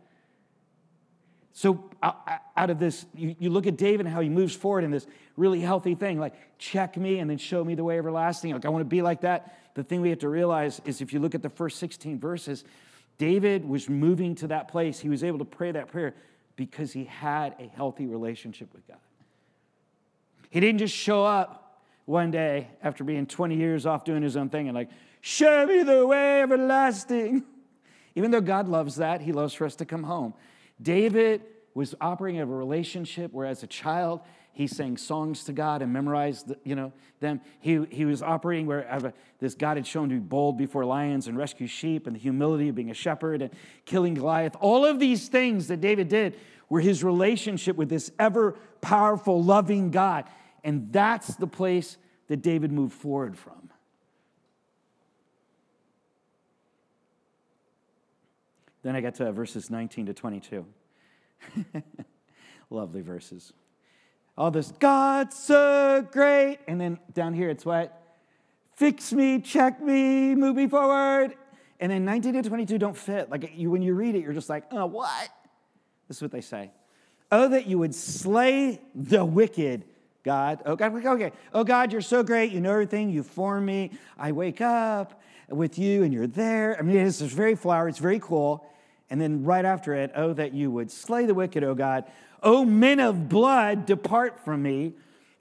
So, 1.52 1.88
out 2.02 2.70
of 2.70 2.78
this, 2.78 3.04
you, 3.14 3.50
look 3.50 3.66
at 3.66 3.76
David 3.76 4.06
and 4.06 4.14
how 4.14 4.20
he 4.20 4.28
moves 4.28 4.56
forward 4.56 4.82
in 4.82 4.90
this 4.90 5.06
really 5.36 5.60
healthy 5.60 5.94
thing 5.94 6.18
like, 6.18 6.34
check 6.58 6.96
me 6.96 7.20
and 7.20 7.30
then 7.30 7.38
show 7.38 7.62
me 7.62 7.74
the 7.76 7.84
way 7.84 7.98
everlasting. 7.98 8.52
Like, 8.52 8.64
I 8.64 8.70
want 8.70 8.80
to 8.80 8.88
be 8.88 9.02
like 9.02 9.20
that. 9.20 9.56
The 9.74 9.84
thing 9.84 10.00
we 10.00 10.08
have 10.08 10.18
to 10.20 10.28
realize 10.28 10.80
is 10.84 11.00
if 11.00 11.12
you 11.12 11.20
look 11.20 11.34
at 11.34 11.42
the 11.42 11.50
first 11.50 11.78
16 11.78 12.18
verses, 12.18 12.64
David 13.18 13.68
was 13.68 13.88
moving 13.88 14.34
to 14.36 14.48
that 14.48 14.66
place. 14.66 14.98
He 14.98 15.08
was 15.08 15.22
able 15.22 15.38
to 15.38 15.44
pray 15.44 15.70
that 15.70 15.88
prayer 15.88 16.14
because 16.56 16.92
he 16.92 17.04
had 17.04 17.54
a 17.58 17.66
healthy 17.66 18.06
relationship 18.06 18.72
with 18.72 18.86
God. 18.86 18.98
He 20.50 20.60
didn't 20.60 20.78
just 20.78 20.94
show 20.94 21.24
up 21.24 21.82
one 22.04 22.30
day 22.30 22.68
after 22.82 23.02
being 23.02 23.26
20 23.26 23.56
years 23.56 23.86
off 23.86 24.04
doing 24.04 24.22
his 24.22 24.36
own 24.36 24.50
thing 24.50 24.68
and 24.68 24.74
like, 24.74 24.90
show 25.20 25.66
me 25.66 25.82
the 25.82 26.06
way 26.06 26.42
everlasting. 26.42 27.42
Even 28.14 28.30
though 28.30 28.40
God 28.40 28.68
loves 28.68 28.96
that, 28.96 29.20
he 29.20 29.32
loves 29.32 29.54
for 29.54 29.64
us 29.64 29.74
to 29.76 29.84
come 29.84 30.04
home. 30.04 30.34
David 30.80 31.42
was 31.74 31.94
operating 32.00 32.40
a 32.40 32.46
relationship 32.46 33.32
where 33.32 33.46
as 33.46 33.62
a 33.62 33.66
child, 33.66 34.20
he 34.54 34.68
sang 34.68 34.96
songs 34.96 35.42
to 35.44 35.52
God 35.52 35.82
and 35.82 35.92
memorized, 35.92 36.52
you 36.62 36.76
know, 36.76 36.92
them. 37.18 37.40
He, 37.58 37.84
he 37.90 38.04
was 38.04 38.22
operating 38.22 38.66
where 38.66 38.90
uh, 38.90 39.10
this 39.40 39.56
God 39.56 39.76
had 39.76 39.84
shown 39.84 40.08
to 40.10 40.14
be 40.14 40.20
bold 40.20 40.56
before 40.56 40.84
lions 40.84 41.26
and 41.26 41.36
rescue 41.36 41.66
sheep 41.66 42.06
and 42.06 42.14
the 42.14 42.20
humility 42.20 42.68
of 42.68 42.76
being 42.76 42.90
a 42.90 42.94
shepherd 42.94 43.42
and 43.42 43.50
killing 43.84 44.14
Goliath. 44.14 44.54
All 44.60 44.86
of 44.86 45.00
these 45.00 45.26
things 45.26 45.66
that 45.68 45.80
David 45.80 46.08
did 46.08 46.38
were 46.68 46.80
his 46.80 47.02
relationship 47.02 47.74
with 47.74 47.88
this 47.88 48.12
ever 48.16 48.52
powerful, 48.80 49.42
loving 49.42 49.90
God. 49.90 50.24
And 50.62 50.92
that's 50.92 51.34
the 51.34 51.48
place 51.48 51.98
that 52.28 52.40
David 52.40 52.70
moved 52.70 52.94
forward 52.94 53.36
from. 53.36 53.70
Then 58.84 58.94
I 58.94 59.00
got 59.00 59.16
to 59.16 59.32
verses 59.32 59.68
19 59.68 60.06
to 60.06 60.14
22. 60.14 60.64
Lovely 62.70 63.00
verses. 63.00 63.52
All 64.36 64.50
this, 64.50 64.72
God's 64.72 65.36
so 65.36 66.06
great. 66.10 66.58
And 66.66 66.80
then 66.80 66.98
down 67.12 67.34
here, 67.34 67.48
it's 67.50 67.64
what? 67.64 68.00
Fix 68.74 69.12
me, 69.12 69.40
check 69.40 69.80
me, 69.80 70.34
move 70.34 70.56
me 70.56 70.66
forward. 70.66 71.34
And 71.78 71.92
then 71.92 72.04
19 72.04 72.34
to 72.34 72.42
22 72.42 72.78
don't 72.78 72.96
fit. 72.96 73.30
Like 73.30 73.52
you, 73.54 73.70
when 73.70 73.82
you 73.82 73.94
read 73.94 74.14
it, 74.16 74.22
you're 74.22 74.32
just 74.32 74.48
like, 74.48 74.64
oh, 74.72 74.86
what? 74.86 75.28
This 76.08 76.18
is 76.18 76.22
what 76.22 76.32
they 76.32 76.40
say. 76.40 76.72
Oh, 77.30 77.48
that 77.48 77.66
you 77.66 77.78
would 77.78 77.94
slay 77.94 78.80
the 78.94 79.24
wicked, 79.24 79.84
God. 80.24 80.62
Oh, 80.66 80.76
God, 80.76 80.94
okay. 81.04 81.32
Oh, 81.52 81.62
God, 81.62 81.92
you're 81.92 82.00
so 82.00 82.22
great. 82.22 82.52
You 82.52 82.60
know 82.60 82.72
everything. 82.72 83.10
You 83.10 83.22
form 83.22 83.64
me. 83.64 83.92
I 84.18 84.32
wake 84.32 84.60
up 84.60 85.20
with 85.48 85.78
you 85.78 86.02
and 86.02 86.12
you're 86.12 86.26
there. 86.26 86.76
I 86.78 86.82
mean, 86.82 86.96
it's 86.96 87.20
very 87.20 87.54
flowery. 87.54 87.90
It's 87.90 87.98
very 87.98 88.18
cool. 88.18 88.66
And 89.10 89.20
then 89.20 89.44
right 89.44 89.64
after 89.64 89.94
it, 89.94 90.10
oh, 90.16 90.32
that 90.32 90.54
you 90.54 90.70
would 90.70 90.90
slay 90.90 91.26
the 91.26 91.34
wicked, 91.34 91.62
oh 91.62 91.74
God. 91.74 92.04
O 92.44 92.64
men 92.64 93.00
of 93.00 93.28
blood, 93.28 93.86
depart 93.86 94.44
from 94.44 94.62
me. 94.62 94.94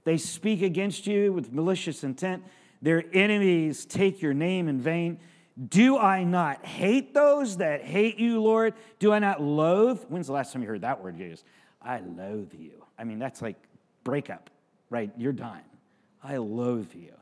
They 0.03 0.17
speak 0.17 0.61
against 0.61 1.05
you 1.05 1.31
with 1.31 1.53
malicious 1.53 2.03
intent. 2.03 2.43
Their 2.81 3.03
enemies 3.13 3.85
take 3.85 4.21
your 4.21 4.33
name 4.33 4.67
in 4.67 4.81
vain. 4.81 5.19
Do 5.69 5.97
I 5.97 6.23
not 6.23 6.65
hate 6.65 7.13
those 7.13 7.57
that 7.57 7.83
hate 7.83 8.17
you, 8.17 8.41
Lord? 8.41 8.73
Do 8.99 9.13
I 9.13 9.19
not 9.19 9.41
loathe? 9.41 10.03
When's 10.09 10.27
the 10.27 10.33
last 10.33 10.51
time 10.51 10.63
you 10.63 10.67
heard 10.67 10.81
that 10.81 11.03
word 11.03 11.17
used? 11.17 11.45
I 11.81 11.99
loathe 11.99 12.53
you. 12.53 12.83
I 12.97 13.03
mean, 13.03 13.19
that's 13.19 13.41
like 13.41 13.57
breakup, 14.03 14.49
right? 14.89 15.11
You're 15.17 15.31
done. 15.33 15.61
I 16.23 16.37
loathe 16.37 16.93
you. 16.95 17.13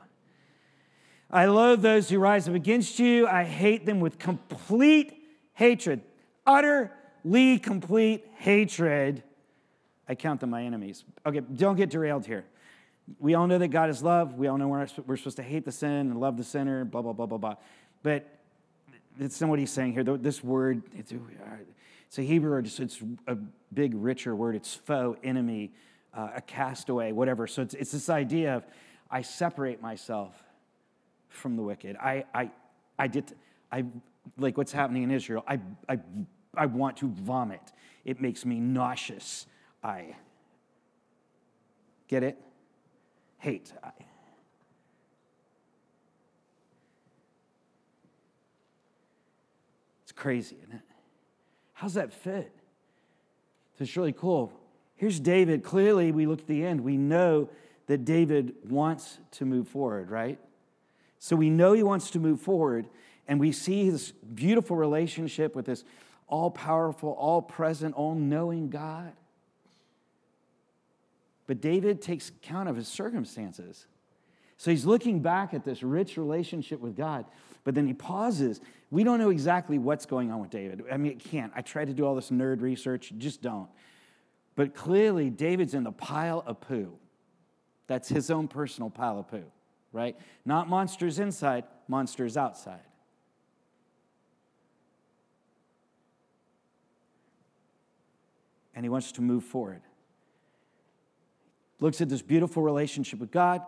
I 1.30 1.46
loathe 1.46 1.82
those 1.82 2.08
who 2.08 2.18
rise 2.18 2.48
up 2.48 2.54
against 2.54 2.98
you. 2.98 3.26
I 3.26 3.44
hate 3.44 3.84
them 3.84 4.00
with 4.00 4.18
complete 4.18 5.18
hatred 5.54 6.02
utterly 6.46 7.58
complete 7.58 8.26
hatred, 8.36 9.22
I 10.12 10.14
count 10.14 10.40
them 10.40 10.50
my 10.50 10.62
enemies. 10.62 11.04
Okay, 11.24 11.40
don't 11.40 11.76
get 11.76 11.88
derailed 11.88 12.26
here. 12.26 12.44
We 13.18 13.32
all 13.34 13.46
know 13.46 13.56
that 13.56 13.68
God 13.68 13.88
is 13.88 14.02
love. 14.02 14.34
We 14.34 14.46
all 14.46 14.58
know 14.58 14.68
we're, 14.68 14.86
we're 15.06 15.16
supposed 15.16 15.38
to 15.38 15.42
hate 15.42 15.64
the 15.64 15.72
sin 15.72 15.90
and 15.90 16.20
love 16.20 16.36
the 16.36 16.44
sinner, 16.44 16.84
blah, 16.84 17.00
blah, 17.00 17.14
blah, 17.14 17.24
blah, 17.24 17.38
blah. 17.38 17.54
But 18.02 18.28
it's 19.18 19.40
not 19.40 19.48
what 19.48 19.58
he's 19.58 19.70
saying 19.70 19.94
here. 19.94 20.04
This 20.04 20.44
word, 20.44 20.82
it's, 20.94 21.14
it's 22.08 22.18
a 22.18 22.20
Hebrew 22.20 22.50
word, 22.50 22.66
it's 22.66 23.02
a 23.26 23.36
big, 23.72 23.94
richer 23.94 24.36
word. 24.36 24.54
It's 24.54 24.74
foe, 24.74 25.16
enemy, 25.24 25.72
uh, 26.12 26.28
a 26.36 26.42
castaway, 26.42 27.12
whatever. 27.12 27.46
So 27.46 27.62
it's, 27.62 27.72
it's 27.72 27.92
this 27.92 28.10
idea 28.10 28.56
of 28.56 28.66
I 29.10 29.22
separate 29.22 29.80
myself 29.80 30.34
from 31.30 31.56
the 31.56 31.62
wicked. 31.62 31.96
I, 31.96 32.26
I, 32.34 32.50
I, 32.98 33.06
did, 33.06 33.32
I 33.72 33.86
like 34.36 34.58
what's 34.58 34.72
happening 34.72 35.04
in 35.04 35.10
Israel, 35.10 35.42
I, 35.48 35.58
I, 35.88 36.00
I 36.54 36.66
want 36.66 36.98
to 36.98 37.08
vomit. 37.08 37.72
It 38.04 38.20
makes 38.20 38.44
me 38.44 38.60
nauseous. 38.60 39.46
I 39.82 40.16
get 42.08 42.22
it? 42.22 42.38
Hate. 43.38 43.72
I. 43.82 43.90
It's 50.02 50.12
crazy, 50.12 50.56
isn't 50.62 50.74
it? 50.74 50.82
How's 51.72 51.94
that 51.94 52.12
fit? 52.12 52.52
It's 53.80 53.96
really 53.96 54.12
cool. 54.12 54.52
Here's 54.94 55.18
David. 55.18 55.64
Clearly, 55.64 56.12
we 56.12 56.26
look 56.26 56.40
at 56.40 56.46
the 56.46 56.64
end. 56.64 56.82
We 56.82 56.96
know 56.96 57.48
that 57.86 58.04
David 58.04 58.54
wants 58.68 59.18
to 59.32 59.44
move 59.44 59.66
forward, 59.66 60.10
right? 60.10 60.38
So 61.18 61.34
we 61.34 61.50
know 61.50 61.72
he 61.72 61.82
wants 61.82 62.10
to 62.12 62.20
move 62.20 62.40
forward. 62.40 62.86
And 63.26 63.40
we 63.40 63.50
see 63.50 63.86
his 63.86 64.12
beautiful 64.12 64.76
relationship 64.76 65.56
with 65.56 65.66
this 65.66 65.84
all 66.28 66.50
powerful, 66.50 67.10
all 67.10 67.42
present, 67.42 67.94
all 67.94 68.14
knowing 68.14 68.70
God. 68.70 69.12
But 71.46 71.60
David 71.60 72.00
takes 72.00 72.32
count 72.42 72.68
of 72.68 72.76
his 72.76 72.88
circumstances. 72.88 73.86
So 74.56 74.70
he's 74.70 74.84
looking 74.84 75.20
back 75.20 75.54
at 75.54 75.64
this 75.64 75.82
rich 75.82 76.16
relationship 76.16 76.80
with 76.80 76.96
God, 76.96 77.24
but 77.64 77.74
then 77.74 77.86
he 77.86 77.94
pauses. 77.94 78.60
We 78.90 79.02
don't 79.02 79.18
know 79.18 79.30
exactly 79.30 79.78
what's 79.78 80.06
going 80.06 80.30
on 80.30 80.40
with 80.40 80.50
David. 80.50 80.84
I 80.90 80.96
mean, 80.96 81.12
it 81.12 81.18
can't. 81.18 81.52
I 81.56 81.62
tried 81.62 81.86
to 81.86 81.94
do 81.94 82.06
all 82.06 82.14
this 82.14 82.30
nerd 82.30 82.60
research, 82.60 83.12
just 83.18 83.42
don't. 83.42 83.68
But 84.54 84.74
clearly, 84.74 85.30
David's 85.30 85.74
in 85.74 85.82
the 85.82 85.92
pile 85.92 86.44
of 86.46 86.60
poo. 86.60 86.92
That's 87.88 88.08
his 88.08 88.30
own 88.30 88.46
personal 88.46 88.90
pile 88.90 89.18
of 89.18 89.28
poo, 89.28 89.44
right? 89.92 90.16
Not 90.44 90.68
monsters 90.68 91.18
inside, 91.18 91.64
monsters 91.88 92.36
outside. 92.36 92.80
and 98.74 98.84
he 98.84 98.90
wants 98.90 99.12
to 99.12 99.20
move 99.20 99.44
forward. 99.44 99.82
Looks 101.82 102.00
at 102.00 102.08
this 102.08 102.22
beautiful 102.22 102.62
relationship 102.62 103.18
with 103.18 103.32
God, 103.32 103.60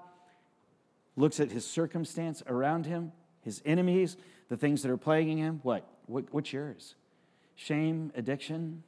looks 1.17 1.41
at 1.41 1.51
his 1.51 1.67
circumstance 1.67 2.45
around 2.47 2.87
him, 2.87 3.11
his 3.41 3.61
enemies, 3.67 4.17
the 4.49 4.57
things 4.57 4.83
that 4.83 4.93
are 4.93 4.97
plaguing 4.97 5.37
him. 5.37 5.59
What? 5.65 5.85
what 6.07 6.33
what's 6.33 6.53
yours? 6.53 6.95
Shame, 7.57 8.13
addiction, 8.15 8.85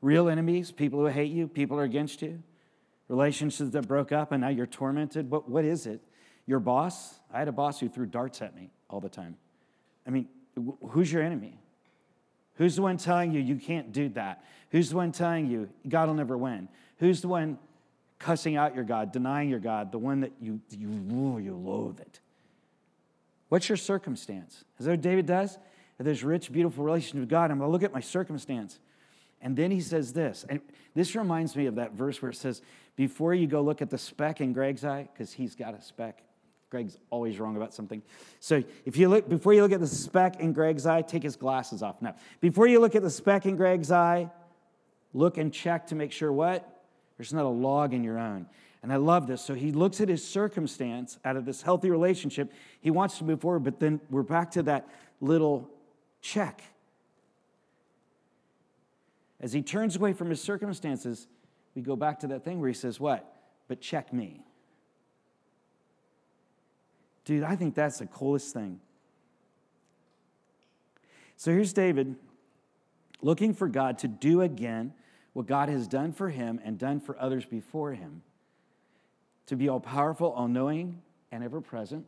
real 0.00 0.30
enemies, 0.30 0.72
people 0.72 1.00
who 1.00 1.08
hate 1.08 1.30
you, 1.30 1.46
people 1.46 1.76
who 1.76 1.82
are 1.82 1.84
against 1.84 2.22
you, 2.22 2.42
relationships 3.08 3.68
that 3.72 3.86
broke 3.86 4.12
up 4.12 4.32
and 4.32 4.40
now 4.40 4.48
you're 4.48 4.64
tormented. 4.64 5.30
What, 5.30 5.46
what 5.46 5.66
is 5.66 5.84
it? 5.84 6.00
Your 6.46 6.58
boss? 6.58 7.20
I 7.30 7.38
had 7.38 7.48
a 7.48 7.52
boss 7.52 7.80
who 7.80 7.90
threw 7.90 8.06
darts 8.06 8.40
at 8.40 8.56
me 8.56 8.70
all 8.88 9.00
the 9.00 9.10
time. 9.10 9.36
I 10.06 10.10
mean, 10.10 10.26
who's 10.88 11.12
your 11.12 11.22
enemy? 11.22 11.60
Who's 12.54 12.76
the 12.76 12.82
one 12.82 12.96
telling 12.96 13.32
you 13.32 13.42
you 13.42 13.56
can't 13.56 13.92
do 13.92 14.08
that? 14.10 14.42
Who's 14.70 14.88
the 14.88 14.96
one 14.96 15.12
telling 15.12 15.48
you 15.48 15.68
God 15.86 16.08
will 16.08 16.14
never 16.14 16.38
win? 16.38 16.70
Who's 16.96 17.20
the 17.20 17.28
one 17.28 17.58
cussing 18.18 18.56
out 18.56 18.74
your 18.74 18.84
God, 18.84 19.12
denying 19.12 19.48
your 19.48 19.58
God, 19.58 19.92
the 19.92 19.98
one 19.98 20.20
that 20.20 20.32
you, 20.40 20.60
you, 20.70 20.88
ooh, 20.88 21.38
you 21.38 21.54
loathe 21.54 22.00
it? 22.00 22.20
What's 23.48 23.68
your 23.68 23.76
circumstance? 23.76 24.64
Is 24.78 24.86
that 24.86 24.92
what 24.92 25.00
David 25.00 25.26
does? 25.26 25.58
There's 25.98 26.24
rich, 26.24 26.52
beautiful 26.52 26.84
relationship 26.84 27.20
with 27.20 27.28
God. 27.28 27.50
I'm 27.50 27.58
going 27.58 27.68
to 27.68 27.72
look 27.72 27.82
at 27.82 27.92
my 27.92 28.00
circumstance. 28.00 28.78
And 29.40 29.56
then 29.56 29.70
he 29.70 29.80
says 29.80 30.12
this, 30.12 30.44
and 30.48 30.60
this 30.94 31.14
reminds 31.14 31.54
me 31.56 31.66
of 31.66 31.76
that 31.76 31.92
verse 31.92 32.20
where 32.20 32.30
it 32.30 32.36
says, 32.36 32.62
Before 32.96 33.34
you 33.34 33.46
go 33.46 33.62
look 33.62 33.80
at 33.80 33.90
the 33.90 33.98
speck 33.98 34.40
in 34.40 34.52
Greg's 34.52 34.84
eye, 34.84 35.08
because 35.12 35.32
he's 35.32 35.54
got 35.54 35.74
a 35.74 35.80
speck 35.80 36.22
Greg's 36.70 36.98
always 37.10 37.38
wrong 37.38 37.56
about 37.56 37.72
something. 37.72 38.02
So 38.40 38.62
if 38.84 38.96
you 38.96 39.08
look, 39.08 39.28
before 39.28 39.54
you 39.54 39.62
look 39.62 39.72
at 39.72 39.80
the 39.80 39.86
speck 39.86 40.40
in 40.40 40.52
Greg's 40.52 40.84
eye, 40.84 41.02
take 41.02 41.22
his 41.22 41.36
glasses 41.36 41.82
off. 41.82 42.02
No. 42.02 42.12
Before 42.40 42.66
you 42.66 42.80
look 42.80 42.94
at 42.94 43.02
the 43.02 43.10
speck 43.10 43.46
in 43.46 43.56
Greg's 43.56 43.92
eye, 43.92 44.30
look 45.12 45.38
and 45.38 45.52
check 45.52 45.86
to 45.88 45.94
make 45.94 46.12
sure 46.12 46.32
what? 46.32 46.75
There's 47.16 47.32
not 47.32 47.44
a 47.44 47.48
log 47.48 47.94
in 47.94 48.04
your 48.04 48.18
own. 48.18 48.46
And 48.82 48.92
I 48.92 48.96
love 48.96 49.26
this. 49.26 49.42
So 49.42 49.54
he 49.54 49.72
looks 49.72 50.00
at 50.00 50.08
his 50.08 50.24
circumstance 50.24 51.18
out 51.24 51.36
of 51.36 51.44
this 51.44 51.62
healthy 51.62 51.90
relationship. 51.90 52.52
He 52.80 52.90
wants 52.90 53.18
to 53.18 53.24
move 53.24 53.40
forward, 53.40 53.64
but 53.64 53.80
then 53.80 54.00
we're 54.10 54.22
back 54.22 54.52
to 54.52 54.62
that 54.64 54.88
little 55.20 55.70
check. 56.20 56.62
As 59.40 59.52
he 59.52 59.62
turns 59.62 59.96
away 59.96 60.12
from 60.12 60.30
his 60.30 60.40
circumstances, 60.40 61.26
we 61.74 61.82
go 61.82 61.96
back 61.96 62.20
to 62.20 62.26
that 62.28 62.44
thing 62.44 62.60
where 62.60 62.68
he 62.68 62.74
says, 62.74 63.00
What? 63.00 63.32
But 63.68 63.80
check 63.80 64.12
me. 64.12 64.42
Dude, 67.24 67.42
I 67.42 67.56
think 67.56 67.74
that's 67.74 67.98
the 67.98 68.06
coolest 68.06 68.54
thing. 68.54 68.80
So 71.36 71.50
here's 71.50 71.72
David 71.72 72.14
looking 73.20 73.52
for 73.52 73.68
God 73.68 73.98
to 73.98 74.08
do 74.08 74.42
again 74.42 74.94
what 75.36 75.46
God 75.46 75.68
has 75.68 75.86
done 75.86 76.12
for 76.12 76.30
him 76.30 76.58
and 76.64 76.78
done 76.78 76.98
for 76.98 77.14
others 77.20 77.44
before 77.44 77.92
him. 77.92 78.22
To 79.48 79.56
be 79.56 79.68
all 79.68 79.80
powerful, 79.80 80.32
all 80.32 80.48
knowing, 80.48 81.02
and 81.30 81.44
ever 81.44 81.60
present, 81.60 82.06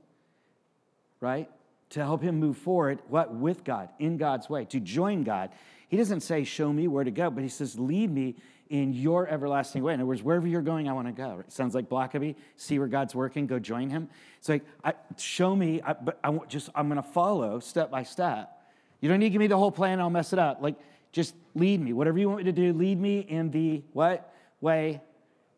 right? 1.20 1.46
To 1.90 2.00
help 2.00 2.22
him 2.22 2.40
move 2.40 2.56
forward, 2.56 3.02
what? 3.08 3.34
With 3.34 3.64
God, 3.64 3.90
in 3.98 4.16
God's 4.16 4.48
way, 4.48 4.64
to 4.70 4.80
join 4.80 5.24
God. 5.24 5.50
He 5.88 5.98
doesn't 5.98 6.22
say, 6.22 6.44
Show 6.44 6.72
me 6.72 6.88
where 6.88 7.04
to 7.04 7.10
go, 7.10 7.28
but 7.28 7.42
he 7.42 7.50
says, 7.50 7.78
Lead 7.78 8.10
me 8.10 8.36
in 8.70 8.94
your 8.94 9.28
everlasting 9.28 9.82
way. 9.82 9.92
In 9.92 10.00
other 10.00 10.06
words, 10.06 10.22
wherever 10.22 10.46
you're 10.46 10.62
going, 10.62 10.88
I 10.88 10.94
want 10.94 11.08
to 11.08 11.12
go. 11.12 11.40
It 11.40 11.52
sounds 11.52 11.74
like 11.74 11.86
Blackaby. 11.86 12.34
See 12.56 12.78
where 12.78 12.88
God's 12.88 13.14
working, 13.14 13.46
go 13.46 13.58
join 13.58 13.90
him. 13.90 14.08
It's 14.38 14.48
like, 14.48 14.64
I, 14.82 14.94
show 15.18 15.54
me, 15.54 15.82
I, 15.82 15.92
but 15.92 16.18
I 16.24 16.34
just, 16.48 16.70
I'm 16.74 16.88
going 16.88 16.96
to 16.96 17.06
follow 17.06 17.60
step 17.60 17.90
by 17.90 18.04
step. 18.04 18.54
You 19.02 19.10
don't 19.10 19.18
need 19.18 19.26
to 19.26 19.30
give 19.30 19.40
me 19.40 19.48
the 19.48 19.58
whole 19.58 19.70
plan, 19.70 20.00
I'll 20.00 20.08
mess 20.08 20.32
it 20.32 20.38
up. 20.38 20.62
Like, 20.62 20.76
just 21.12 21.34
lead 21.54 21.80
me. 21.80 21.92
Whatever 21.92 22.18
you 22.18 22.28
want 22.28 22.38
me 22.38 22.44
to 22.44 22.52
do, 22.52 22.72
lead 22.72 23.00
me 23.00 23.20
in 23.20 23.50
the 23.50 23.82
what? 23.92 24.32
Way 24.60 25.00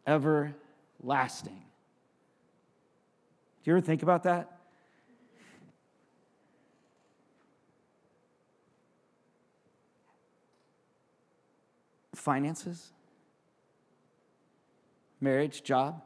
everlasting. 0.07 1.63
Do 3.63 3.71
you 3.71 3.77
ever 3.77 3.81
think 3.81 4.03
about 4.03 4.23
that? 4.25 4.57
Finances? 12.15 12.93
marriage, 15.21 15.63
job, 15.63 16.03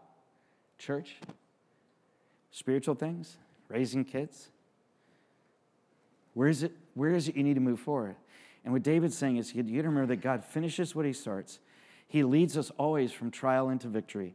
church, 0.78 1.16
spiritual 2.50 2.94
things, 2.94 3.36
raising 3.68 4.04
kids. 4.04 4.50
Where 6.34 6.48
is 6.48 6.62
it? 6.62 6.72
Where 6.94 7.14
is 7.14 7.28
it 7.28 7.36
you 7.36 7.42
need 7.42 7.54
to 7.54 7.60
move 7.60 7.80
forward? 7.80 8.16
And 8.64 8.72
what 8.72 8.82
David's 8.82 9.16
saying 9.16 9.36
is, 9.36 9.54
you 9.54 9.62
got 9.62 9.68
to 9.68 9.88
remember 9.88 10.06
that 10.06 10.22
God 10.22 10.44
finishes 10.44 10.94
what 10.94 11.04
He 11.04 11.12
starts. 11.12 11.60
He 12.06 12.24
leads 12.24 12.56
us 12.56 12.70
always 12.78 13.12
from 13.12 13.30
trial 13.30 13.68
into 13.68 13.88
victory, 13.88 14.34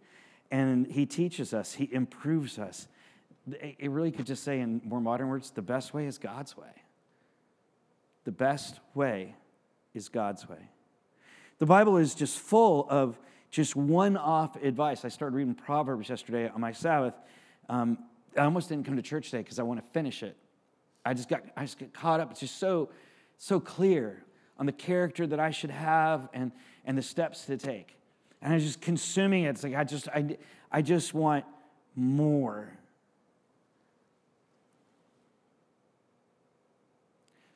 and 0.52 0.86
He 0.88 1.06
teaches 1.06 1.54
us. 1.54 1.74
He 1.74 1.90
improves 1.92 2.60
us. 2.60 2.88
It 3.52 3.90
really 3.90 4.12
could 4.12 4.28
just 4.28 4.44
say, 4.44 4.60
in 4.60 4.82
more 4.84 5.02
modern 5.02 5.30
words, 5.30 5.50
the 5.50 5.62
best 5.62 5.94
way 5.94 6.06
is 6.06 6.18
God's 6.18 6.56
way. 6.56 6.68
The 8.26 8.32
best 8.32 8.80
way 8.94 9.36
is 9.94 10.10
God's 10.10 10.48
way. 10.48 10.70
The 11.58 11.66
Bible 11.66 11.98
is 11.98 12.14
just 12.14 12.38
full 12.38 12.86
of 12.90 13.18
just 13.50 13.76
one 13.76 14.16
off 14.16 14.56
advice. 14.58 15.04
I 15.04 15.10
started 15.10 15.36
reading 15.36 15.56
Proverbs 15.56 16.10
yesterday 16.10 16.48
on 16.50 16.62
my 16.62 16.72
Sabbath. 16.72 17.16
Um, 17.68 17.98
I 18.38 18.42
almost 18.42 18.70
didn't 18.70 18.86
come 18.86 18.96
to 18.96 19.02
church 19.02 19.32
today 19.32 19.42
because 19.42 19.58
I 19.58 19.64
want 19.64 19.80
to 19.80 19.92
finish 19.92 20.22
it. 20.22 20.38
I 21.04 21.14
just 21.14 21.30
got 21.30 21.42
I 21.58 21.62
just 21.62 21.80
get 21.80 21.94
caught 21.94 22.20
up. 22.20 22.32
It's 22.32 22.40
just 22.40 22.60
so 22.60 22.90
so 23.40 23.60
clear 23.60 24.24
on 24.60 24.68
the 24.68 24.72
character 24.72 25.26
that 25.26 25.40
I 25.40 25.50
should 25.50 25.72
have 25.72 26.30
and 26.32 26.52
and 26.86 26.96
the 26.96 27.02
steps 27.02 27.46
to 27.46 27.58
take. 27.58 27.98
And 28.42 28.54
I 28.54 28.56
was 28.56 28.64
just 28.64 28.82
consuming 28.82 29.46
it. 29.46 29.50
It's 29.50 29.64
like 29.64 29.74
I 29.74 29.84
just 29.84 30.08
I 30.10 30.38
I 30.72 30.84
just 30.84 31.16
want 31.16 31.46
more. 31.96 32.72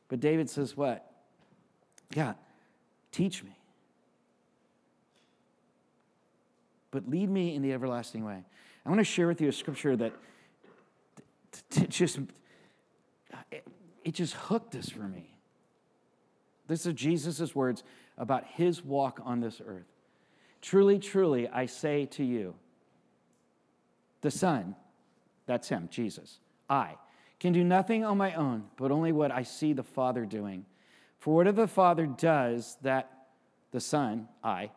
But 0.07 0.19
David 0.19 0.49
says 0.49 0.75
what? 0.75 1.07
Yeah, 2.15 2.33
teach 3.11 3.43
me. 3.43 3.55
but 6.93 7.09
lead 7.09 7.27
me 7.27 7.55
in 7.55 7.63
the 7.63 7.73
everlasting 7.73 8.23
way. 8.23 8.43
I 8.85 8.89
want 8.89 8.99
to 8.99 9.03
share 9.03 9.27
with 9.27 9.41
you 9.41 9.49
a 9.49 9.51
scripture 9.51 9.97
that 9.97 10.13
just 11.89 12.19
it 14.03 14.13
just 14.13 14.35
hooked 14.35 14.75
us 14.75 14.89
for 14.89 15.01
me. 15.01 15.32
This 16.67 16.85
is 16.85 16.93
Jesus' 16.93 17.55
words 17.55 17.83
about 18.17 18.45
his 18.45 18.83
walk 18.83 19.19
on 19.23 19.39
this 19.39 19.61
earth. 19.65 19.87
Truly, 20.61 20.97
truly, 20.97 21.47
I 21.49 21.65
say 21.65 22.05
to 22.07 22.23
you, 22.23 22.55
the 24.21 24.31
Son, 24.31 24.75
that's 25.45 25.67
him, 25.67 25.89
Jesus, 25.91 26.39
I 26.69 26.95
can 27.39 27.51
do 27.51 27.63
nothing 27.63 28.05
on 28.05 28.17
my 28.17 28.33
own, 28.35 28.63
but 28.77 28.91
only 28.91 29.11
what 29.11 29.31
I 29.31 29.43
see 29.43 29.73
the 29.73 29.83
Father 29.83 30.25
doing. 30.25 30.65
For 31.19 31.35
whatever 31.35 31.61
the 31.61 31.67
Father 31.67 32.05
does, 32.05 32.77
that 32.83 33.11
the 33.71 33.81
Son, 33.81 34.29
I, 34.41 34.71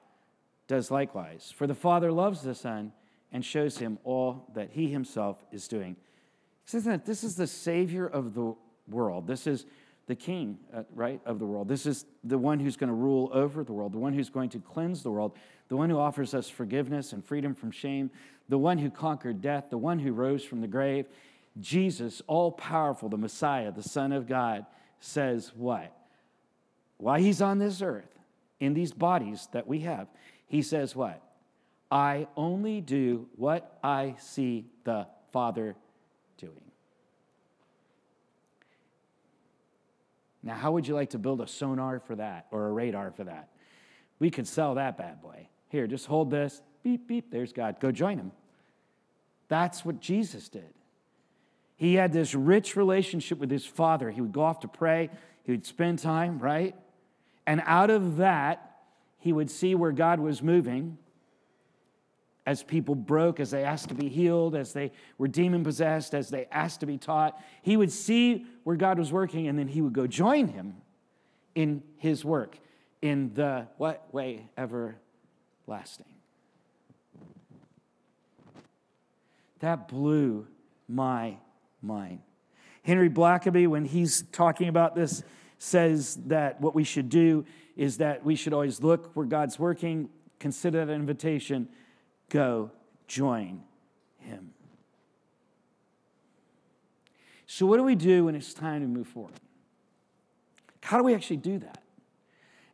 does 0.66 0.90
likewise. 0.90 1.52
For 1.56 1.68
the 1.68 1.74
Father 1.74 2.10
loves 2.10 2.42
the 2.42 2.54
Son 2.54 2.92
and 3.30 3.44
shows 3.44 3.78
him 3.78 3.98
all 4.02 4.50
that 4.54 4.70
he 4.72 4.88
himself 4.88 5.44
is 5.52 5.68
doing. 5.68 5.94
He 6.64 6.70
says 6.70 6.84
that 6.84 7.06
this 7.06 7.22
is 7.22 7.36
the 7.36 7.46
Savior 7.46 8.06
of 8.06 8.34
the 8.34 8.54
world. 8.88 9.28
This 9.28 9.46
is 9.46 9.66
the 10.06 10.14
King, 10.14 10.58
uh, 10.72 10.82
right, 10.94 11.20
of 11.26 11.38
the 11.38 11.46
world. 11.46 11.68
This 11.68 11.84
is 11.84 12.04
the 12.22 12.38
one 12.38 12.60
who's 12.60 12.76
going 12.76 12.88
to 12.88 12.94
rule 12.94 13.30
over 13.32 13.64
the 13.64 13.72
world, 13.72 13.92
the 13.92 13.98
one 13.98 14.12
who's 14.12 14.30
going 14.30 14.50
to 14.50 14.60
cleanse 14.60 15.02
the 15.02 15.10
world, 15.10 15.36
the 15.68 15.76
one 15.76 15.90
who 15.90 15.98
offers 15.98 16.32
us 16.32 16.48
forgiveness 16.48 17.12
and 17.12 17.24
freedom 17.24 17.54
from 17.54 17.70
shame, 17.70 18.10
the 18.48 18.58
one 18.58 18.78
who 18.78 18.90
conquered 18.90 19.40
death, 19.40 19.64
the 19.70 19.78
one 19.78 19.98
who 19.98 20.12
rose 20.12 20.44
from 20.44 20.60
the 20.60 20.68
grave. 20.68 21.06
Jesus, 21.60 22.22
all 22.26 22.52
powerful, 22.52 23.08
the 23.08 23.16
Messiah, 23.16 23.72
the 23.72 23.82
Son 23.82 24.12
of 24.12 24.28
God, 24.28 24.66
says 25.00 25.52
what? 25.56 25.92
Why 26.98 27.20
he's 27.20 27.42
on 27.42 27.58
this 27.58 27.82
earth, 27.82 28.16
in 28.60 28.74
these 28.74 28.92
bodies 28.92 29.48
that 29.52 29.66
we 29.66 29.80
have, 29.80 30.08
he 30.46 30.62
says, 30.62 30.94
What? 30.94 31.22
I 31.90 32.26
only 32.36 32.80
do 32.80 33.28
what 33.36 33.78
I 33.82 34.16
see 34.18 34.66
the 34.84 35.06
Father 35.32 35.76
doing. 36.38 36.52
Now, 40.46 40.54
how 40.54 40.70
would 40.72 40.86
you 40.86 40.94
like 40.94 41.10
to 41.10 41.18
build 41.18 41.40
a 41.40 41.46
sonar 41.48 41.98
for 41.98 42.14
that 42.14 42.46
or 42.52 42.68
a 42.68 42.72
radar 42.72 43.10
for 43.10 43.24
that? 43.24 43.48
We 44.20 44.30
could 44.30 44.46
sell 44.46 44.76
that 44.76 44.96
bad 44.96 45.20
boy. 45.20 45.48
Here, 45.68 45.88
just 45.88 46.06
hold 46.06 46.30
this. 46.30 46.62
Beep, 46.84 47.08
beep. 47.08 47.32
There's 47.32 47.52
God. 47.52 47.80
Go 47.80 47.90
join 47.90 48.16
him. 48.16 48.30
That's 49.48 49.84
what 49.84 50.00
Jesus 50.00 50.48
did. 50.48 50.72
He 51.76 51.94
had 51.94 52.12
this 52.12 52.32
rich 52.32 52.76
relationship 52.76 53.38
with 53.38 53.50
his 53.50 53.66
Father. 53.66 54.08
He 54.08 54.20
would 54.20 54.32
go 54.32 54.42
off 54.42 54.60
to 54.60 54.68
pray, 54.68 55.10
he 55.42 55.50
would 55.50 55.66
spend 55.66 55.98
time, 55.98 56.38
right? 56.38 56.76
And 57.44 57.60
out 57.66 57.90
of 57.90 58.18
that, 58.18 58.78
he 59.18 59.32
would 59.32 59.50
see 59.50 59.74
where 59.74 59.92
God 59.92 60.20
was 60.20 60.42
moving 60.42 60.96
as 62.46 62.62
people 62.62 62.94
broke, 62.94 63.40
as 63.40 63.50
they 63.50 63.64
asked 63.64 63.88
to 63.88 63.94
be 63.94 64.08
healed, 64.08 64.54
as 64.54 64.72
they 64.72 64.92
were 65.18 65.26
demon 65.26 65.64
possessed, 65.64 66.14
as 66.14 66.28
they 66.30 66.46
asked 66.52 66.80
to 66.80 66.86
be 66.86 66.96
taught. 66.96 67.38
He 67.62 67.76
would 67.76 67.90
see 67.90 68.46
where 68.62 68.76
God 68.76 68.98
was 68.98 69.12
working, 69.12 69.48
and 69.48 69.58
then 69.58 69.66
he 69.66 69.80
would 69.80 69.92
go 69.92 70.06
join 70.06 70.48
him 70.48 70.76
in 71.56 71.82
his 71.96 72.24
work 72.24 72.58
in 73.02 73.34
the 73.34 73.66
what 73.76 74.12
way 74.14 74.48
everlasting. 74.56 76.06
That 79.58 79.88
blew 79.88 80.46
my 80.88 81.38
mind. 81.82 82.20
Henry 82.82 83.10
Blackaby, 83.10 83.66
when 83.66 83.84
he's 83.84 84.22
talking 84.30 84.68
about 84.68 84.94
this, 84.94 85.24
says 85.58 86.16
that 86.26 86.60
what 86.60 86.74
we 86.74 86.84
should 86.84 87.08
do 87.08 87.44
is 87.76 87.96
that 87.98 88.24
we 88.24 88.36
should 88.36 88.52
always 88.52 88.82
look 88.82 89.10
where 89.14 89.26
God's 89.26 89.58
working, 89.58 90.08
consider 90.38 90.84
that 90.84 90.92
invitation, 90.92 91.68
go 92.30 92.70
join 93.06 93.62
Him. 94.18 94.52
So, 97.46 97.66
what 97.66 97.76
do 97.76 97.82
we 97.82 97.94
do 97.94 98.24
when 98.24 98.34
it's 98.34 98.52
time 98.52 98.82
to 98.82 98.88
move 98.88 99.06
forward? 99.06 99.32
How 100.82 100.98
do 100.98 101.04
we 101.04 101.14
actually 101.14 101.38
do 101.38 101.58
that? 101.58 101.82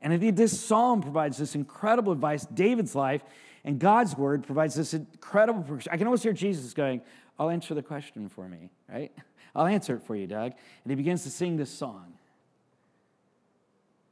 And 0.01 0.13
I 0.13 0.19
think 0.19 0.37
this 0.37 0.59
psalm 0.59 1.01
provides 1.01 1.39
this 1.39 1.55
incredible 1.55 2.13
advice. 2.13 2.45
David's 2.47 2.95
life 2.95 3.23
and 3.65 3.79
God's 3.79 4.17
word 4.17 4.45
provides 4.45 4.75
this 4.75 4.95
incredible. 4.95 5.79
I 5.91 5.97
can 5.97 6.07
almost 6.07 6.23
hear 6.23 6.33
Jesus 6.33 6.75
going, 6.75 7.01
I'll 7.39 7.51
answer 7.51 7.75
the 7.75 7.83
question 7.83 8.29
for 8.29 8.49
me, 8.49 8.71
right? 8.89 9.13
I'll 9.55 9.67
answer 9.67 9.97
it 9.97 10.03
for 10.03 10.17
you, 10.17 10.27
Doug. 10.27 10.53
And 10.85 10.91
he 10.91 10.95
begins 10.95 11.23
to 11.25 11.31
sing 11.31 11.57
this 11.57 11.71
song. 11.71 12.15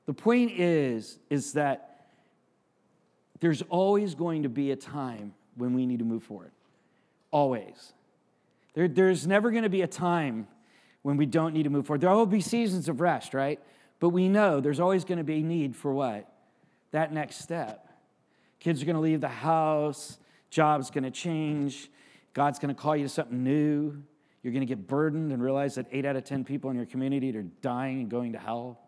The 0.07 0.14
point 0.14 0.53
is, 0.53 1.18
is 1.29 1.55
that 1.55 1.89
there's 3.40 3.62
always 3.62 4.14
going 4.14 4.42
to 4.42 4.48
be 4.48 4.70
a 4.70 4.76
time 4.76 5.35
when 5.57 5.74
we 5.74 5.87
need 5.87 5.98
to 5.98 6.05
move 6.05 6.22
forward. 6.22 6.53
Always. 7.31 7.92
There, 8.74 8.88
there's 8.88 9.26
never 9.26 9.50
going 9.50 9.64
to 9.64 9.70
be 9.70 9.83
a 9.83 9.87
time 9.87 10.46
when 11.03 11.16
we 11.16 11.26
don't 11.26 11.55
need 11.55 11.64
to 11.64 11.70
move 11.70 11.87
forward. 11.87 12.03
There 12.03 12.11
will 12.11 12.26
be 12.26 12.40
seasons 12.40 12.88
of 12.88 13.00
rest, 13.00 13.35
right? 13.35 13.59
But 13.99 14.11
we 14.11 14.28
know 14.28 14.61
there's 14.61 14.80
always 14.80 15.05
going 15.05 15.18
to 15.18 15.24
be 15.24 15.43
need 15.43 15.74
for 15.74 15.93
what? 15.93 16.30
That 16.93 17.12
next 17.12 17.36
step. 17.36 17.88
Kids 18.59 18.82
are 18.82 18.84
going 18.84 18.97
to 18.97 19.01
leave 19.01 19.20
the 19.20 19.28
house, 19.28 20.18
job's 20.51 20.91
going 20.91 21.05
to 21.05 21.11
change, 21.11 21.91
God's 22.34 22.59
going 22.59 22.74
to 22.74 22.80
call 22.80 22.97
you 22.97 23.05
to 23.05 23.09
something 23.09 23.43
new. 23.43 24.03
You're 24.43 24.53
going 24.53 24.66
to 24.66 24.66
get 24.66 24.86
burdened 24.86 25.32
and 25.32 25.43
realize 25.43 25.74
that 25.74 25.86
eight 25.93 26.07
out 26.07 26.16
of 26.16 26.24
10 26.24 26.45
people 26.45 26.70
in 26.70 26.76
your 26.76 26.86
community 26.86 27.36
are 27.36 27.43
dying 27.43 28.01
and 28.01 28.11
going 28.11 28.32
to 28.32 28.38
hell 28.38 28.78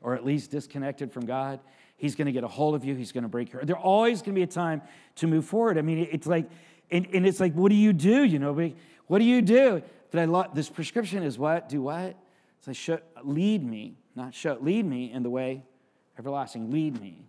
or 0.00 0.14
at 0.14 0.24
least 0.24 0.50
disconnected 0.50 1.12
from 1.12 1.26
God. 1.26 1.60
He's 2.00 2.14
going 2.14 2.26
to 2.26 2.32
get 2.32 2.44
a 2.44 2.48
hold 2.48 2.74
of 2.74 2.82
you. 2.82 2.94
He's 2.94 3.12
going 3.12 3.24
to 3.24 3.28
break 3.28 3.52
your. 3.52 3.62
There's 3.62 3.78
always 3.78 4.22
going 4.22 4.34
to 4.34 4.38
be 4.38 4.42
a 4.42 4.46
time 4.46 4.80
to 5.16 5.26
move 5.26 5.44
forward. 5.44 5.76
I 5.76 5.82
mean, 5.82 6.08
it's 6.10 6.26
like, 6.26 6.48
and, 6.90 7.06
and 7.12 7.26
it's 7.26 7.40
like, 7.40 7.52
what 7.52 7.68
do 7.68 7.74
you 7.74 7.92
do? 7.92 8.24
You 8.24 8.38
know, 8.38 8.52
what 9.06 9.18
do 9.18 9.24
you 9.24 9.42
do? 9.42 9.82
But 10.10 10.20
I 10.20 10.24
love 10.24 10.54
this 10.54 10.70
prescription 10.70 11.22
is 11.22 11.38
what? 11.38 11.68
Do 11.68 11.82
what? 11.82 12.16
It's 12.58 12.66
like, 12.66 12.76
show, 12.76 13.00
lead 13.22 13.62
me, 13.62 13.98
not 14.16 14.32
show, 14.32 14.56
lead 14.62 14.86
me 14.86 15.12
in 15.12 15.22
the 15.22 15.28
way 15.28 15.62
everlasting. 16.18 16.70
Lead 16.70 16.98
me. 17.00 17.26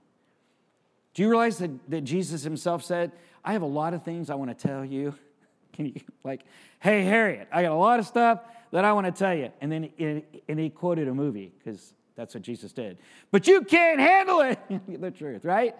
Do 1.13 1.21
you 1.21 1.29
realize 1.29 1.57
that, 1.57 1.71
that 1.89 2.01
Jesus 2.01 2.43
himself 2.43 2.85
said, 2.85 3.11
I 3.43 3.51
have 3.51 3.61
a 3.61 3.67
lot 3.67 3.93
of 3.93 4.03
things 4.03 4.29
I 4.29 4.35
want 4.35 4.57
to 4.57 4.67
tell 4.67 4.85
you? 4.85 5.15
Can 5.73 5.87
you, 5.87 5.93
like, 6.23 6.45
hey, 6.79 7.03
Harriet, 7.03 7.49
I 7.51 7.63
got 7.63 7.73
a 7.73 7.75
lot 7.75 7.99
of 7.99 8.07
stuff 8.07 8.39
that 8.71 8.85
I 8.85 8.93
want 8.93 9.07
to 9.07 9.11
tell 9.11 9.35
you. 9.35 9.51
And 9.59 9.69
then 9.69 10.23
and 10.47 10.59
he 10.59 10.69
quoted 10.69 11.09
a 11.09 11.13
movie 11.13 11.51
because 11.57 11.93
that's 12.21 12.35
what 12.35 12.43
Jesus 12.43 12.71
did. 12.71 12.99
But 13.31 13.47
you 13.47 13.63
can't 13.63 13.99
handle 13.99 14.41
it. 14.41 14.59
the 15.01 15.09
truth, 15.09 15.43
right? 15.43 15.75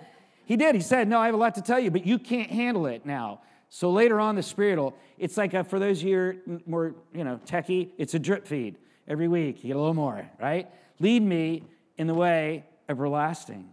He 0.46 0.58
did. 0.58 0.74
He 0.74 0.82
said, 0.82 1.08
No, 1.08 1.20
I 1.20 1.28
have 1.28 1.36
a 1.36 1.38
lot 1.38 1.56
to 1.56 1.62
tell 1.62 1.80
you, 1.80 1.92
but 1.92 2.06
you 2.06 2.18
can't 2.18 2.50
handle 2.50 2.88
it 2.88 3.06
now. 3.06 3.42
So 3.70 3.92
later 3.92 4.20
on, 4.20 4.36
the 4.36 4.44
Spirit 4.44 4.80
will, 4.80 4.96
it's 5.20 5.38
like 5.38 5.54
a, 5.54 5.64
for 5.64 5.78
those 5.78 6.02
of 6.02 6.08
you 6.08 6.62
more, 6.66 6.96
you 7.14 7.24
know, 7.24 7.40
techie, 7.46 7.92
it's 7.98 8.16
a 8.16 8.20
drip 8.20 8.48
feed. 8.48 8.78
Every 9.08 9.28
week, 9.28 9.64
you 9.64 9.68
get 9.68 9.76
a 9.76 9.80
little 9.80 9.94
more, 9.94 10.30
right? 10.42 10.68
Lead 11.00 11.22
me 11.22 11.64
in 11.98 12.08
the 12.08 12.14
way 12.14 12.66
everlasting. 12.90 13.70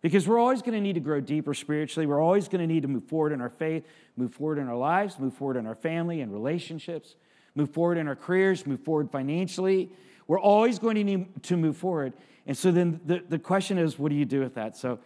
Because 0.00 0.28
we're 0.28 0.38
always 0.38 0.62
going 0.62 0.74
to 0.74 0.80
need 0.80 0.94
to 0.94 1.00
grow 1.00 1.20
deeper 1.20 1.54
spiritually. 1.54 2.06
We're 2.06 2.22
always 2.22 2.48
going 2.48 2.60
to 2.60 2.72
need 2.72 2.82
to 2.82 2.88
move 2.88 3.04
forward 3.04 3.32
in 3.32 3.40
our 3.40 3.50
faith, 3.50 3.84
move 4.16 4.32
forward 4.32 4.58
in 4.58 4.68
our 4.68 4.76
lives, 4.76 5.18
move 5.18 5.34
forward 5.34 5.56
in 5.56 5.66
our 5.66 5.74
family 5.74 6.20
and 6.20 6.32
relationships, 6.32 7.16
move 7.56 7.70
forward 7.70 7.98
in 7.98 8.06
our 8.06 8.14
careers, 8.14 8.66
move 8.66 8.80
forward 8.80 9.10
financially. 9.10 9.90
We're 10.26 10.40
always 10.40 10.78
going 10.78 10.96
to 10.96 11.04
need 11.04 11.42
to 11.44 11.56
move 11.56 11.76
forward. 11.76 12.12
And 12.46 12.56
so 12.56 12.72
then 12.72 13.00
the, 13.04 13.22
the 13.28 13.38
question 13.38 13.78
is, 13.78 13.98
what 13.98 14.10
do 14.10 14.16
you 14.16 14.24
do 14.24 14.40
with 14.40 14.54
that? 14.54 14.76
So 14.76 14.98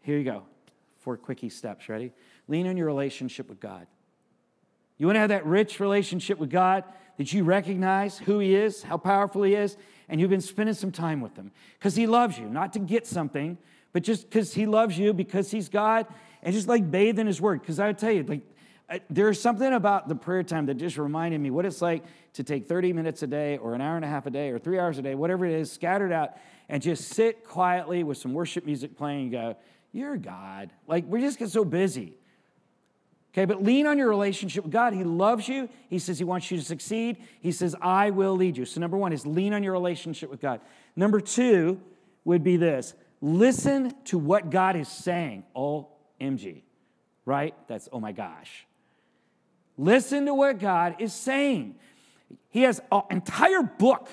here 0.00 0.18
you 0.18 0.24
go. 0.24 0.42
Four 0.98 1.16
quickie 1.16 1.48
steps. 1.48 1.88
Ready? 1.88 2.12
Lean 2.48 2.66
on 2.66 2.76
your 2.76 2.86
relationship 2.86 3.48
with 3.48 3.60
God. 3.60 3.86
You 4.98 5.06
want 5.06 5.16
to 5.16 5.20
have 5.20 5.28
that 5.28 5.46
rich 5.46 5.80
relationship 5.80 6.38
with 6.38 6.50
God 6.50 6.84
that 7.18 7.32
you 7.32 7.44
recognize 7.44 8.18
who 8.18 8.38
He 8.38 8.54
is, 8.54 8.82
how 8.82 8.96
powerful 8.96 9.42
He 9.42 9.54
is, 9.54 9.76
and 10.08 10.20
you've 10.20 10.30
been 10.30 10.40
spending 10.40 10.74
some 10.74 10.92
time 10.92 11.20
with 11.20 11.36
Him 11.36 11.52
because 11.78 11.94
He 11.94 12.06
loves 12.06 12.38
you, 12.38 12.46
not 12.48 12.72
to 12.72 12.78
get 12.78 13.06
something, 13.06 13.58
but 13.92 14.02
just 14.02 14.28
because 14.28 14.54
He 14.54 14.66
loves 14.66 14.98
you, 14.98 15.12
because 15.12 15.50
He's 15.50 15.68
God, 15.68 16.06
and 16.42 16.54
just 16.54 16.68
like 16.68 16.90
bathe 16.90 17.18
in 17.18 17.26
His 17.26 17.40
Word. 17.40 17.60
Because 17.60 17.78
I 17.78 17.88
would 17.88 17.98
tell 17.98 18.12
you, 18.12 18.22
like, 18.24 18.42
there's 19.10 19.40
something 19.40 19.72
about 19.72 20.08
the 20.08 20.14
prayer 20.14 20.42
time 20.42 20.66
that 20.66 20.74
just 20.74 20.96
reminded 20.96 21.40
me 21.40 21.50
what 21.50 21.66
it's 21.66 21.82
like 21.82 22.04
to 22.38 22.44
take 22.44 22.68
30 22.68 22.92
minutes 22.92 23.24
a 23.24 23.26
day 23.26 23.56
or 23.58 23.74
an 23.74 23.80
hour 23.80 23.96
and 23.96 24.04
a 24.04 24.08
half 24.08 24.26
a 24.26 24.30
day 24.30 24.50
or 24.50 24.60
three 24.60 24.78
hours 24.78 24.96
a 24.96 25.02
day, 25.02 25.16
whatever 25.16 25.44
it 25.44 25.52
is, 25.52 25.72
scattered 25.72 26.12
out, 26.12 26.34
and 26.68 26.80
just 26.80 27.08
sit 27.08 27.44
quietly 27.44 28.04
with 28.04 28.16
some 28.16 28.32
worship 28.32 28.64
music 28.64 28.96
playing 28.96 29.22
and 29.22 29.32
go, 29.32 29.56
You're 29.90 30.16
God. 30.16 30.70
Like, 30.86 31.04
we 31.08 31.20
just 31.20 31.36
get 31.40 31.50
so 31.50 31.64
busy. 31.64 32.14
Okay, 33.32 33.44
but 33.44 33.60
lean 33.60 33.88
on 33.88 33.98
your 33.98 34.08
relationship 34.08 34.62
with 34.62 34.72
God. 34.72 34.92
He 34.92 35.02
loves 35.02 35.48
you. 35.48 35.68
He 35.90 35.98
says 35.98 36.16
He 36.16 36.24
wants 36.24 36.48
you 36.48 36.58
to 36.58 36.64
succeed. 36.64 37.16
He 37.40 37.50
says, 37.50 37.74
I 37.82 38.10
will 38.10 38.36
lead 38.36 38.56
you. 38.56 38.64
So, 38.64 38.80
number 38.80 38.96
one 38.96 39.12
is 39.12 39.26
lean 39.26 39.52
on 39.52 39.64
your 39.64 39.72
relationship 39.72 40.30
with 40.30 40.40
God. 40.40 40.60
Number 40.94 41.20
two 41.20 41.80
would 42.24 42.44
be 42.44 42.56
this 42.56 42.94
listen 43.20 43.92
to 44.04 44.16
what 44.16 44.48
God 44.48 44.76
is 44.76 44.86
saying. 44.86 45.42
OMG, 45.56 46.62
right? 47.24 47.56
That's 47.66 47.88
oh 47.92 47.98
my 47.98 48.12
gosh. 48.12 48.64
Listen 49.76 50.26
to 50.26 50.34
what 50.34 50.60
God 50.60 50.96
is 51.00 51.12
saying. 51.12 51.74
He 52.50 52.62
has 52.62 52.80
an 52.90 53.02
entire 53.10 53.62
book. 53.62 54.08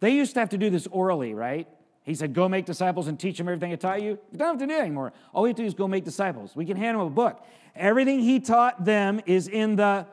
They 0.00 0.10
used 0.10 0.34
to 0.34 0.40
have 0.40 0.50
to 0.50 0.58
do 0.58 0.70
this 0.70 0.86
orally, 0.86 1.34
right? 1.34 1.68
He 2.04 2.14
said, 2.14 2.32
Go 2.32 2.48
make 2.48 2.64
disciples 2.64 3.06
and 3.08 3.18
teach 3.18 3.36
them 3.38 3.48
everything 3.48 3.72
I 3.72 3.76
taught 3.76 4.00
you. 4.00 4.18
You 4.32 4.38
don't 4.38 4.48
have 4.48 4.58
to 4.58 4.66
do 4.66 4.72
it 4.72 4.80
anymore. 4.80 5.12
All 5.34 5.42
we 5.42 5.50
have 5.50 5.56
to 5.56 5.62
do 5.62 5.66
is 5.66 5.74
go 5.74 5.86
make 5.86 6.04
disciples. 6.04 6.56
We 6.56 6.64
can 6.64 6.76
hand 6.76 6.98
them 6.98 7.06
a 7.06 7.10
book. 7.10 7.44
Everything 7.76 8.20
he 8.20 8.40
taught 8.40 8.84
them 8.84 9.20
is 9.26 9.46
in 9.46 9.76
the, 9.76 10.06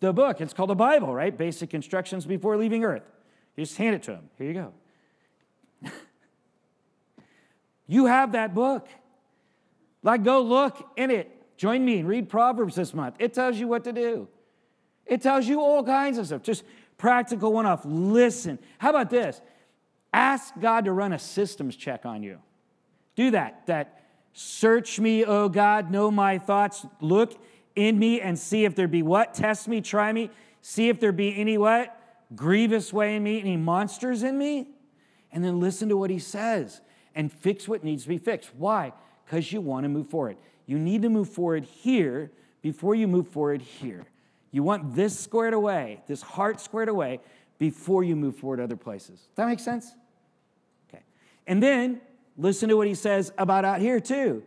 the 0.00 0.12
book. 0.12 0.40
It's 0.40 0.52
called 0.52 0.70
the 0.70 0.74
Bible, 0.74 1.14
right? 1.14 1.36
Basic 1.36 1.72
instructions 1.72 2.26
before 2.26 2.56
leaving 2.56 2.84
earth. 2.84 3.10
You 3.56 3.64
just 3.64 3.76
hand 3.78 3.94
it 3.94 4.02
to 4.04 4.12
them. 4.12 4.30
Here 4.38 4.46
you 4.48 4.52
go. 4.52 4.72
you 7.86 8.06
have 8.06 8.32
that 8.32 8.54
book. 8.54 8.86
Like, 10.02 10.24
go 10.24 10.42
look 10.42 10.86
in 10.96 11.10
it. 11.10 11.56
Join 11.56 11.84
me 11.84 11.98
and 11.98 12.08
read 12.08 12.28
Proverbs 12.28 12.74
this 12.74 12.94
month. 12.94 13.16
It 13.18 13.34
tells 13.34 13.58
you 13.58 13.66
what 13.66 13.84
to 13.84 13.92
do. 13.92 14.28
It 15.10 15.20
tells 15.20 15.46
you 15.46 15.60
all 15.60 15.82
kinds 15.82 16.16
of 16.16 16.26
stuff. 16.26 16.42
Just 16.42 16.62
practical 16.96 17.52
one 17.52 17.66
off. 17.66 17.82
Listen. 17.84 18.60
How 18.78 18.90
about 18.90 19.10
this? 19.10 19.42
Ask 20.12 20.54
God 20.58 20.84
to 20.86 20.92
run 20.92 21.12
a 21.12 21.18
systems 21.18 21.76
check 21.76 22.06
on 22.06 22.22
you. 22.22 22.38
Do 23.16 23.32
that. 23.32 23.66
That 23.66 24.04
search 24.32 25.00
me, 25.00 25.24
O 25.24 25.48
God, 25.48 25.90
know 25.90 26.12
my 26.12 26.38
thoughts. 26.38 26.86
Look 27.00 27.42
in 27.74 27.98
me 27.98 28.20
and 28.20 28.38
see 28.38 28.64
if 28.64 28.76
there 28.76 28.88
be 28.88 29.02
what? 29.02 29.34
Test 29.34 29.66
me, 29.66 29.80
try 29.80 30.12
me. 30.12 30.30
See 30.62 30.88
if 30.88 31.00
there 31.00 31.12
be 31.12 31.36
any 31.36 31.58
what? 31.58 31.96
Grievous 32.36 32.92
way 32.92 33.16
in 33.16 33.24
me, 33.24 33.40
any 33.40 33.56
monsters 33.56 34.22
in 34.22 34.38
me. 34.38 34.68
And 35.32 35.44
then 35.44 35.58
listen 35.58 35.88
to 35.88 35.96
what 35.96 36.10
he 36.10 36.20
says 36.20 36.80
and 37.16 37.32
fix 37.32 37.66
what 37.66 37.82
needs 37.82 38.04
to 38.04 38.08
be 38.08 38.18
fixed. 38.18 38.54
Why? 38.56 38.92
Because 39.24 39.52
you 39.52 39.60
want 39.60 39.84
to 39.84 39.88
move 39.88 40.08
forward. 40.08 40.36
You 40.66 40.78
need 40.78 41.02
to 41.02 41.08
move 41.08 41.28
forward 41.28 41.64
here 41.64 42.30
before 42.62 42.94
you 42.94 43.08
move 43.08 43.26
forward 43.26 43.62
here. 43.62 44.06
You 44.50 44.62
want 44.62 44.94
this 44.94 45.18
squared 45.18 45.54
away, 45.54 46.02
this 46.06 46.22
heart 46.22 46.60
squared 46.60 46.88
away, 46.88 47.20
before 47.58 48.02
you 48.02 48.16
move 48.16 48.36
forward 48.36 48.56
to 48.56 48.64
other 48.64 48.76
places. 48.76 49.20
Does 49.20 49.36
that 49.36 49.46
make 49.46 49.60
sense? 49.60 49.92
Okay. 50.88 51.02
And 51.46 51.62
then 51.62 52.00
listen 52.36 52.68
to 52.70 52.76
what 52.76 52.86
he 52.86 52.94
says 52.94 53.32
about 53.36 53.64
out 53.64 53.80
here, 53.80 54.00
too. 54.00 54.42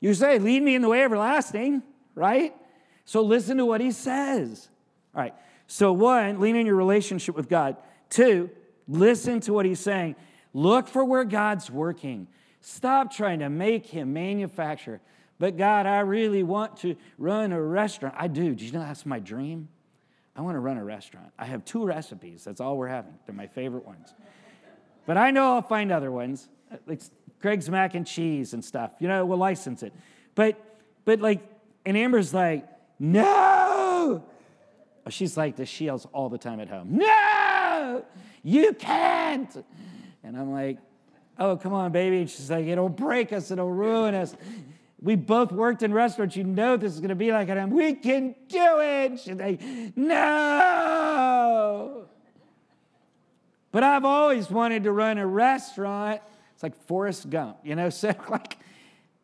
You 0.00 0.14
say, 0.14 0.38
Lead 0.38 0.62
me 0.62 0.74
in 0.74 0.82
the 0.82 0.88
way 0.88 1.02
everlasting, 1.02 1.82
right? 2.14 2.54
So 3.04 3.22
listen 3.22 3.56
to 3.56 3.66
what 3.66 3.80
he 3.80 3.90
says. 3.90 4.68
All 5.14 5.22
right. 5.22 5.34
So, 5.66 5.92
one, 5.92 6.40
lean 6.40 6.56
in 6.56 6.66
your 6.66 6.76
relationship 6.76 7.34
with 7.34 7.48
God. 7.48 7.76
Two, 8.08 8.50
listen 8.88 9.40
to 9.40 9.52
what 9.52 9.66
he's 9.66 9.80
saying. 9.80 10.16
Look 10.52 10.88
for 10.88 11.04
where 11.04 11.24
God's 11.24 11.70
working. 11.70 12.28
Stop 12.60 13.12
trying 13.12 13.40
to 13.40 13.48
make 13.48 13.86
him 13.86 14.12
manufacture. 14.12 15.00
But 15.40 15.56
God, 15.56 15.86
I 15.86 16.00
really 16.00 16.42
want 16.42 16.76
to 16.80 16.96
run 17.16 17.50
a 17.52 17.60
restaurant. 17.60 18.14
I 18.16 18.28
do. 18.28 18.54
Do 18.54 18.62
you 18.62 18.72
know 18.72 18.80
that's 18.80 19.06
my 19.06 19.18
dream? 19.18 19.70
I 20.36 20.42
want 20.42 20.54
to 20.54 20.60
run 20.60 20.76
a 20.76 20.84
restaurant. 20.84 21.32
I 21.38 21.46
have 21.46 21.64
two 21.64 21.84
recipes. 21.86 22.44
That's 22.44 22.60
all 22.60 22.76
we're 22.76 22.88
having. 22.88 23.14
They're 23.24 23.34
my 23.34 23.46
favorite 23.46 23.86
ones. 23.86 24.12
But 25.06 25.16
I 25.16 25.30
know 25.30 25.54
I'll 25.54 25.62
find 25.62 25.90
other 25.90 26.12
ones, 26.12 26.46
like 26.86 27.00
Greg's 27.40 27.70
mac 27.70 27.94
and 27.94 28.06
cheese 28.06 28.52
and 28.52 28.62
stuff. 28.62 28.92
You 29.00 29.08
know, 29.08 29.24
we'll 29.24 29.38
license 29.38 29.82
it. 29.82 29.94
But, 30.34 30.62
but 31.06 31.20
like, 31.20 31.40
and 31.86 31.96
Amber's 31.96 32.34
like, 32.34 32.68
no. 32.98 34.22
Oh, 35.06 35.10
she's 35.10 35.38
like 35.38 35.56
this. 35.56 35.70
She 35.70 35.86
yells 35.86 36.06
all 36.12 36.28
the 36.28 36.36
time 36.36 36.60
at 36.60 36.68
home. 36.68 36.98
No, 36.98 38.04
you 38.42 38.74
can't. 38.74 39.64
And 40.22 40.36
I'm 40.36 40.52
like, 40.52 40.76
oh, 41.38 41.56
come 41.56 41.72
on, 41.72 41.92
baby. 41.92 42.18
And 42.18 42.30
she's 42.30 42.50
like, 42.50 42.66
it'll 42.66 42.90
break 42.90 43.32
us. 43.32 43.50
It'll 43.50 43.72
ruin 43.72 44.14
us. 44.14 44.36
We 45.02 45.16
both 45.16 45.50
worked 45.50 45.82
in 45.82 45.94
restaurants. 45.94 46.36
You 46.36 46.44
know 46.44 46.76
this 46.76 46.92
is 46.92 47.00
going 47.00 47.08
to 47.08 47.14
be 47.14 47.32
like. 47.32 47.48
And 47.48 47.72
we 47.72 47.94
can 47.94 48.34
do 48.48 48.80
it. 48.80 49.18
She's 49.20 49.36
like, 49.36 49.62
no. 49.96 51.30
But 53.72 53.82
I've 53.82 54.04
always 54.04 54.50
wanted 54.50 54.84
to 54.84 54.92
run 54.92 55.16
a 55.18 55.26
restaurant. 55.26 56.20
It's 56.54 56.62
like 56.62 56.76
Forrest 56.86 57.30
Gump, 57.30 57.58
you 57.64 57.74
know? 57.76 57.88
So, 58.00 58.14
like, 58.28 58.58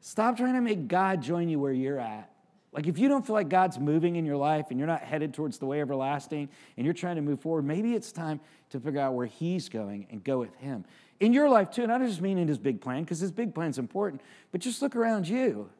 stop 0.00 0.38
trying 0.38 0.54
to 0.54 0.60
make 0.60 0.88
God 0.88 1.22
join 1.22 1.48
you 1.48 1.58
where 1.58 1.72
you're 1.72 1.98
at. 1.98 2.30
Like, 2.72 2.86
if 2.86 2.98
you 2.98 3.08
don't 3.08 3.26
feel 3.26 3.34
like 3.34 3.48
God's 3.48 3.78
moving 3.78 4.16
in 4.16 4.26
your 4.26 4.36
life 4.36 4.66
and 4.70 4.78
you're 4.78 4.86
not 4.86 5.00
headed 5.02 5.32
towards 5.34 5.58
the 5.58 5.66
way 5.66 5.80
everlasting 5.80 6.48
and 6.76 6.84
you're 6.84 6.94
trying 6.94 7.16
to 7.16 7.22
move 7.22 7.40
forward, 7.40 7.64
maybe 7.64 7.94
it's 7.94 8.12
time 8.12 8.38
to 8.70 8.80
figure 8.80 9.00
out 9.00 9.14
where 9.14 9.26
He's 9.26 9.68
going 9.68 10.06
and 10.10 10.22
go 10.22 10.38
with 10.38 10.54
Him. 10.56 10.84
In 11.18 11.32
your 11.32 11.48
life, 11.48 11.70
too, 11.70 11.82
and 11.82 11.92
I 11.92 11.98
don't 11.98 12.08
just 12.08 12.20
mean 12.20 12.38
in 12.38 12.48
His 12.48 12.58
big 12.58 12.80
plan, 12.80 13.02
because 13.02 13.20
His 13.20 13.30
big 13.30 13.54
plan's 13.54 13.78
important, 13.78 14.20
but 14.52 14.60
just 14.60 14.82
look 14.82 14.96
around 14.96 15.28
you. 15.28 15.70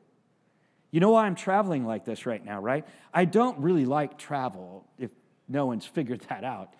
You 0.90 1.00
know 1.00 1.10
why 1.10 1.26
I'm 1.26 1.34
traveling 1.34 1.84
like 1.84 2.04
this 2.04 2.26
right 2.26 2.44
now, 2.44 2.60
right? 2.60 2.86
I 3.12 3.24
don't 3.24 3.58
really 3.58 3.84
like 3.84 4.18
travel, 4.18 4.86
if 4.98 5.10
no 5.48 5.66
one's 5.66 5.86
figured 5.96 6.20
that 6.28 6.44
out. 6.44 6.74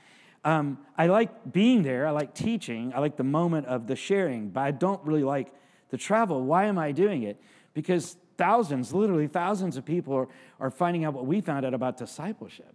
Um, 0.44 0.78
I 0.96 1.08
like 1.08 1.52
being 1.52 1.82
there, 1.82 2.06
I 2.06 2.12
like 2.12 2.32
teaching, 2.32 2.92
I 2.94 3.00
like 3.00 3.16
the 3.16 3.24
moment 3.24 3.66
of 3.66 3.86
the 3.88 3.96
sharing, 3.96 4.50
but 4.50 4.60
I 4.60 4.70
don't 4.70 5.02
really 5.04 5.24
like 5.24 5.52
the 5.90 5.96
travel. 5.96 6.44
Why 6.44 6.66
am 6.66 6.78
I 6.78 6.92
doing 6.92 7.24
it? 7.24 7.40
Because 7.74 8.16
thousands, 8.38 8.94
literally 8.94 9.26
thousands 9.26 9.76
of 9.76 9.84
people 9.84 10.14
are, 10.14 10.28
are 10.60 10.70
finding 10.70 11.04
out 11.04 11.14
what 11.14 11.26
we 11.26 11.40
found 11.40 11.66
out 11.66 11.74
about 11.74 11.96
discipleship. 11.96 12.74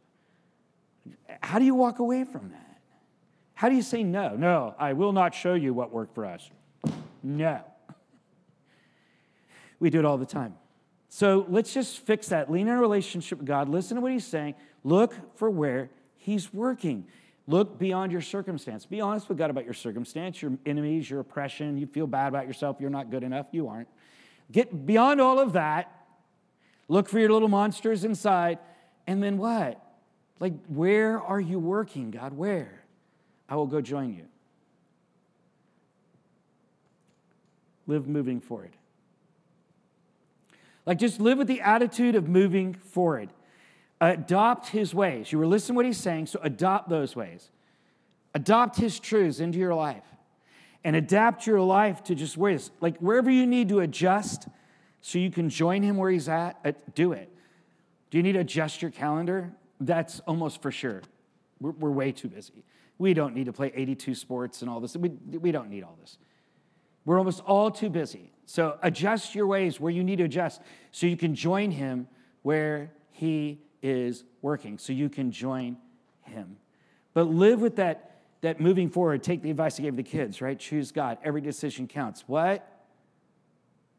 How 1.42 1.60
do 1.60 1.66
you 1.66 1.74
walk 1.74 2.00
away 2.00 2.26
from 2.26 2.50
that? 2.50 2.71
How 3.62 3.70
do 3.70 3.76
you 3.76 3.84
say 3.84 4.01
no? 4.01 4.36
No, 4.36 4.74
I 4.80 4.93
will 4.93 5.12
not 5.12 5.36
show 5.36 5.53
you 5.53 5.72
what 5.72 5.91
worked 5.91 6.16
for 6.16 6.26
us. 6.26 6.49
No. 7.22 7.62
We 9.80 9.91
do 9.91 9.99
it 9.99 10.05
all 10.05 10.18
the 10.18 10.26
time. 10.26 10.55
So 11.09 11.45
let's 11.47 11.72
just 11.72 11.99
fix 11.99 12.30
that. 12.30 12.51
Lean 12.51 12.68
in 12.68 12.74
a 12.74 12.80
relationship 12.80 13.38
with 13.38 13.47
God. 13.47 13.70
Listen 13.70 13.97
to 13.97 14.01
what 14.01 14.14
He's 14.14 14.26
saying. 14.26 14.55
Look 14.84 15.14
for 15.36 15.47
where 15.47 15.91
He's 16.18 16.51
working. 16.51 17.05
Look 17.45 17.78
beyond 17.78 18.12
your 18.12 18.22
circumstance. 18.22 18.88
Be 18.88 18.99
honest 18.99 19.30
with 19.30 19.38
God 19.38 19.51
about 19.51 19.66
your 19.66 19.76
circumstance, 19.76 20.41
your 20.41 20.53
enemies, 20.66 21.07
your 21.07 21.20
oppression. 21.20 21.78
You 21.78 21.86
feel 21.86 22.07
bad 22.07 22.30
about 22.30 22.47
yourself. 22.47 22.78
You're 22.80 22.89
not 22.89 23.12
good 23.12 23.22
enough. 23.22 23.45
You 23.51 23.68
aren't. 23.68 23.89
Get 24.51 24.88
beyond 24.88 25.22
all 25.22 25.38
of 25.38 25.53
that. 25.53 26.03
Look 26.88 27.07
for 27.07 27.20
your 27.20 27.32
little 27.32 27.47
monsters 27.47 28.05
inside. 28.05 28.57
And 29.05 29.22
then 29.22 29.38
what? 29.38 29.80
Like, 30.39 30.53
where 30.66 31.22
are 31.22 31.39
you 31.39 31.59
working, 31.59 32.09
God? 32.09 32.34
Where? 32.34 32.81
I 33.52 33.56
will 33.56 33.68
go 33.68 33.82
join 33.82 34.14
you. 34.14 34.24
Live 37.86 38.08
moving 38.08 38.39
forward. 38.39 38.72
Like, 40.86 40.97
just 40.97 41.20
live 41.20 41.38
with 41.38 41.47
the 41.47 41.60
attitude 41.60 42.16
of 42.16 42.30
moving 42.30 42.74
forward. 42.74 43.30
Adopt 43.99 44.70
his 44.70 44.95
ways. 44.95 45.34
You 45.34 45.38
were 45.38 45.45
listening 45.45 45.76
to 45.76 45.78
what 45.78 45.86
he's 45.86 45.97
saying, 45.97 46.28
so 46.28 46.39
adopt 46.41 46.88
those 46.88 47.14
ways. 47.14 47.52
Adopt 48.34 48.78
his 48.78 48.99
truths 48.99 49.41
into 49.41 49.60
your 49.60 49.76
life 49.76 50.06
and 50.86 50.95
adapt 50.95 51.45
your 51.45 51.60
life 51.60 52.04
to 52.06 52.16
just 52.16 52.38
where 52.38 52.54
it's 52.54 52.72
like 52.80 52.97
wherever 52.99 53.30
you 53.30 53.45
need 53.45 53.68
to 53.70 53.82
adjust 53.82 54.47
so 55.02 55.20
you 55.20 55.30
can 55.30 55.49
join 55.49 55.84
him 55.84 55.97
where 55.97 56.10
he's 56.10 56.30
at, 56.30 56.58
uh, 56.64 56.72
do 56.95 57.12
it. 57.12 57.30
Do 58.10 58.18
you 58.18 58.24
need 58.24 58.34
to 58.34 58.39
adjust 58.39 58.82
your 58.82 58.91
calendar? 58.91 59.52
That's 59.82 60.22
almost 60.22 60.62
for 60.62 60.72
sure. 60.72 61.02
We're, 61.60 61.72
we're 61.72 61.91
way 61.91 62.14
too 62.14 62.30
busy. 62.30 62.64
We 63.02 63.16
don't 63.16 63.34
need 63.34 63.45
to 63.45 63.54
play 63.54 63.72
82 63.74 64.14
sports 64.14 64.62
and 64.62 64.70
all 64.70 64.80
this. 64.80 64.95
We, 64.95 65.10
we 65.10 65.52
don't 65.52 65.72
need 65.72 65.84
all 65.84 65.97
this. 65.99 66.20
We're 67.04 67.18
almost 67.18 67.41
all 67.47 67.72
too 67.72 67.89
busy. 67.89 68.32
So 68.45 68.78
adjust 68.84 69.34
your 69.34 69.47
ways 69.47 69.80
where 69.80 69.91
you 69.91 70.04
need 70.04 70.18
to 70.18 70.26
adjust 70.26 70.62
so 70.91 71.08
you 71.08 71.18
can 71.18 71.34
join 71.34 71.72
him 71.72 72.08
where 72.43 72.91
he 73.10 73.60
is 73.82 74.24
working, 74.43 74.78
so 74.78 74.93
you 74.93 75.10
can 75.10 75.32
join 75.32 75.78
him. 76.26 76.58
But 77.16 77.24
live 77.24 77.60
with 77.60 77.78
that, 77.78 78.22
that 78.41 78.62
moving 78.62 78.88
forward. 78.88 79.24
Take 79.24 79.41
the 79.41 79.49
advice 79.49 79.80
I 79.80 79.84
gave 79.84 79.95
the 79.95 80.04
kids, 80.04 80.39
right? 80.39 80.60
Choose 80.60 80.91
God. 80.91 81.18
Every 81.24 81.41
decision 81.41 81.88
counts. 81.88 82.26
What? 82.28 82.86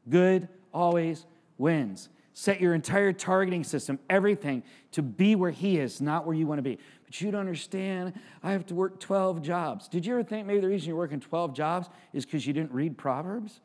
Good 0.09 0.49
always 0.73 1.27
wins. 1.59 2.09
Set 2.35 2.61
your 2.61 2.73
entire 2.73 3.13
targeting 3.13 3.65
system, 3.65 3.99
everything, 4.09 4.63
to 4.93 5.03
be 5.03 5.35
where 5.35 5.51
He 5.51 5.79
is, 5.79 6.01
not 6.01 6.25
where 6.25 6.37
you 6.37 6.47
want 6.47 6.59
to 6.59 6.63
be. 6.63 6.79
But 7.13 7.21
you 7.21 7.31
don't 7.31 7.41
understand, 7.41 8.15
I 8.43 8.53
have 8.53 8.65
to 8.69 8.75
work 8.75 8.99
12 8.99 9.43
jobs. 9.43 9.87
Did 9.87 10.07
you 10.07 10.15
ever 10.15 10.23
think 10.23 10.47
maybe 10.47 10.61
the 10.61 10.69
reason 10.69 10.89
you're 10.89 10.97
working 10.97 11.21
12 11.21 11.53
jobs 11.53 11.91
is 12.15 12.25
because 12.25 12.47
you 12.47 12.55
didn't 12.55 12.73
read 12.73 12.97
Proverbs? 12.97 13.61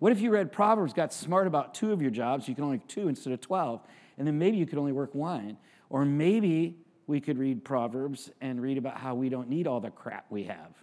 What 0.00 0.10
if 0.10 0.20
you 0.20 0.32
read 0.32 0.50
Proverbs, 0.50 0.92
got 0.92 1.12
smart 1.12 1.46
about 1.46 1.74
two 1.74 1.92
of 1.92 2.02
your 2.02 2.10
jobs, 2.10 2.48
you 2.48 2.56
can 2.56 2.64
only 2.64 2.80
two 2.88 3.06
instead 3.06 3.32
of 3.32 3.40
12, 3.40 3.82
and 4.18 4.26
then 4.26 4.36
maybe 4.36 4.56
you 4.56 4.66
could 4.66 4.80
only 4.80 4.90
work 4.90 5.14
one? 5.14 5.56
Or 5.90 6.04
maybe 6.04 6.76
we 7.06 7.20
could 7.20 7.38
read 7.38 7.62
Proverbs 7.62 8.32
and 8.40 8.60
read 8.60 8.78
about 8.78 8.96
how 8.96 9.14
we 9.14 9.28
don't 9.28 9.48
need 9.48 9.68
all 9.68 9.78
the 9.78 9.90
crap 9.90 10.26
we 10.28 10.42
have. 10.42 10.74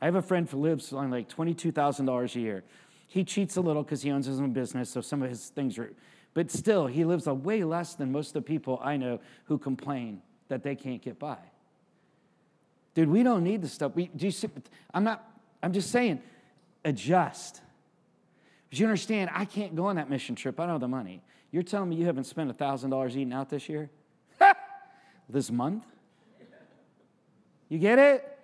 I 0.00 0.06
have 0.06 0.14
a 0.14 0.22
friend 0.22 0.48
who 0.48 0.60
lives 0.60 0.94
on 0.94 1.10
like 1.10 1.28
$22,000 1.28 2.36
a 2.36 2.40
year. 2.40 2.64
He 3.06 3.22
cheats 3.22 3.58
a 3.58 3.60
little 3.60 3.82
because 3.82 4.00
he 4.00 4.10
owns 4.10 4.24
his 4.24 4.40
own 4.40 4.54
business, 4.54 4.88
so 4.88 5.02
some 5.02 5.22
of 5.22 5.28
his 5.28 5.50
things 5.50 5.76
are, 5.76 5.92
but 6.34 6.50
still, 6.50 6.88
he 6.88 7.04
lives 7.04 7.28
a 7.28 7.34
way 7.34 7.62
less 7.62 7.94
than 7.94 8.10
most 8.10 8.28
of 8.28 8.34
the 8.34 8.42
people 8.42 8.80
I 8.82 8.96
know 8.96 9.20
who 9.44 9.56
complain 9.56 10.20
that 10.48 10.64
they 10.64 10.74
can't 10.74 11.00
get 11.00 11.18
by. 11.18 11.38
Dude, 12.94 13.08
we 13.08 13.22
don't 13.22 13.44
need 13.44 13.62
the 13.62 13.68
stuff. 13.68 13.92
We, 13.94 14.08
do 14.08 14.26
you 14.26 14.32
see, 14.32 14.48
I'm 14.92 15.04
not, 15.04 15.24
I'm 15.62 15.72
just 15.72 15.90
saying, 15.90 16.20
adjust. 16.84 17.60
But 18.68 18.78
you 18.78 18.86
understand, 18.86 19.30
I 19.32 19.44
can't 19.44 19.74
go 19.74 19.86
on 19.86 19.96
that 19.96 20.10
mission 20.10 20.34
trip. 20.34 20.58
I 20.58 20.64
don't 20.64 20.72
have 20.72 20.80
the 20.80 20.88
money. 20.88 21.22
You're 21.52 21.62
telling 21.62 21.88
me 21.88 21.96
you 21.96 22.06
haven't 22.06 22.24
spent 22.24 22.56
$1,000 22.56 23.10
eating 23.10 23.32
out 23.32 23.48
this 23.48 23.68
year? 23.68 23.88
this 25.28 25.50
month? 25.50 25.84
You 27.68 27.78
get 27.78 27.98
it? 27.98 28.38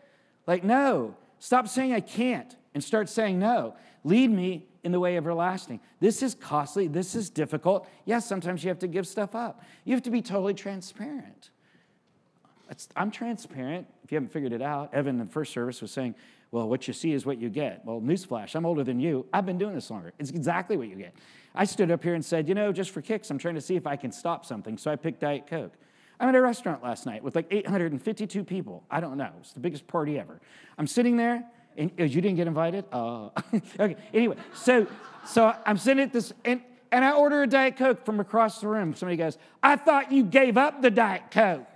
Like, 0.46 0.62
no. 0.62 1.16
Stop 1.40 1.68
saying 1.68 1.92
I 1.92 2.00
can't 2.00 2.54
and 2.74 2.82
start 2.82 3.08
saying 3.08 3.38
no. 3.38 3.74
Lead 4.04 4.30
me 4.30 4.66
in 4.82 4.92
the 4.92 5.00
way 5.00 5.16
of 5.16 5.24
everlasting. 5.24 5.80
This 6.00 6.22
is 6.22 6.34
costly. 6.34 6.88
This 6.88 7.14
is 7.14 7.30
difficult. 7.30 7.88
Yes, 8.04 8.26
sometimes 8.26 8.64
you 8.64 8.68
have 8.68 8.78
to 8.80 8.88
give 8.88 9.06
stuff 9.06 9.34
up. 9.34 9.62
You 9.84 9.94
have 9.94 10.02
to 10.04 10.10
be 10.10 10.22
totally 10.22 10.54
transparent. 10.54 11.50
I'm 12.96 13.10
transparent. 13.10 13.86
If 14.04 14.12
you 14.12 14.16
haven't 14.16 14.32
figured 14.32 14.52
it 14.52 14.62
out, 14.62 14.94
Evan 14.94 15.20
in 15.20 15.26
the 15.26 15.32
first 15.32 15.52
service 15.52 15.82
was 15.82 15.90
saying, 15.90 16.14
well, 16.52 16.68
what 16.68 16.88
you 16.88 16.94
see 16.94 17.12
is 17.12 17.26
what 17.26 17.38
you 17.38 17.48
get. 17.48 17.84
Well, 17.84 18.00
newsflash, 18.00 18.54
I'm 18.54 18.66
older 18.66 18.82
than 18.82 19.00
you. 19.00 19.26
I've 19.32 19.46
been 19.46 19.58
doing 19.58 19.74
this 19.74 19.90
longer. 19.90 20.12
It's 20.18 20.30
exactly 20.30 20.76
what 20.76 20.88
you 20.88 20.96
get. 20.96 21.14
I 21.54 21.64
stood 21.64 21.90
up 21.90 22.02
here 22.02 22.14
and 22.14 22.24
said, 22.24 22.48
you 22.48 22.54
know, 22.54 22.72
just 22.72 22.90
for 22.90 23.02
kicks, 23.02 23.30
I'm 23.30 23.38
trying 23.38 23.56
to 23.56 23.60
see 23.60 23.76
if 23.76 23.86
I 23.86 23.96
can 23.96 24.12
stop 24.12 24.44
something. 24.44 24.78
So 24.78 24.90
I 24.90 24.96
picked 24.96 25.20
Diet 25.20 25.46
Coke. 25.48 25.72
I'm 26.18 26.28
at 26.28 26.34
a 26.34 26.40
restaurant 26.40 26.82
last 26.82 27.06
night 27.06 27.22
with 27.22 27.34
like 27.34 27.46
852 27.50 28.44
people. 28.44 28.84
I 28.90 29.00
don't 29.00 29.16
know. 29.16 29.30
It's 29.40 29.52
the 29.52 29.60
biggest 29.60 29.86
party 29.86 30.18
ever. 30.18 30.40
I'm 30.76 30.86
sitting 30.86 31.16
there, 31.16 31.44
and 31.76 31.90
oh, 31.98 32.04
you 32.04 32.20
didn't 32.20 32.36
get 32.36 32.46
invited? 32.46 32.84
Uh, 32.92 33.30
okay. 33.80 33.96
Anyway, 34.12 34.36
so 34.54 34.86
so 35.26 35.54
I'm 35.66 35.76
sitting 35.76 36.02
at 36.02 36.12
this, 36.12 36.32
and, 36.44 36.62
and 36.90 37.04
I 37.04 37.12
order 37.12 37.42
a 37.42 37.46
Diet 37.46 37.76
Coke 37.76 38.04
from 38.04 38.20
across 38.20 38.60
the 38.60 38.68
room. 38.68 38.94
Somebody 38.94 39.16
goes, 39.16 39.38
I 39.62 39.76
thought 39.76 40.12
you 40.12 40.24
gave 40.24 40.56
up 40.56 40.82
the 40.82 40.90
Diet 40.90 41.24
Coke. 41.30 41.66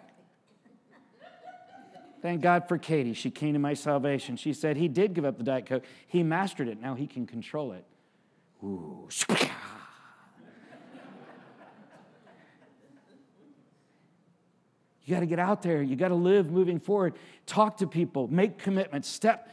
Thank 2.23 2.41
God 2.41 2.69
for 2.69 2.79
Katie. 2.79 3.13
She 3.13 3.31
came 3.31 3.53
to 3.53 3.59
my 3.59 3.75
salvation. 3.75 4.37
She 4.37 4.55
said 4.55 4.79
he 4.79 4.89
did 4.89 5.13
give 5.13 5.27
up 5.27 5.37
the 5.37 5.45
Diet 5.45 5.67
Coke. 5.67 5.85
He 6.07 6.23
mastered 6.23 6.69
it. 6.69 6.81
Now 6.81 6.95
he 6.95 7.07
can 7.07 7.27
control 7.27 7.73
it. 7.73 7.85
Ooh. 8.65 9.09
You 15.05 15.15
got 15.15 15.21
to 15.21 15.27
get 15.27 15.39
out 15.39 15.61
there. 15.61 15.83
You 15.83 15.97
got 15.97 16.09
to 16.09 16.15
live 16.15 16.51
moving 16.51 16.81
forward. 16.81 17.13
Talk 17.45 17.77
to 17.79 17.87
people. 17.87 18.27
Make 18.29 18.57
commitments. 18.57 19.07
Step. 19.07 19.51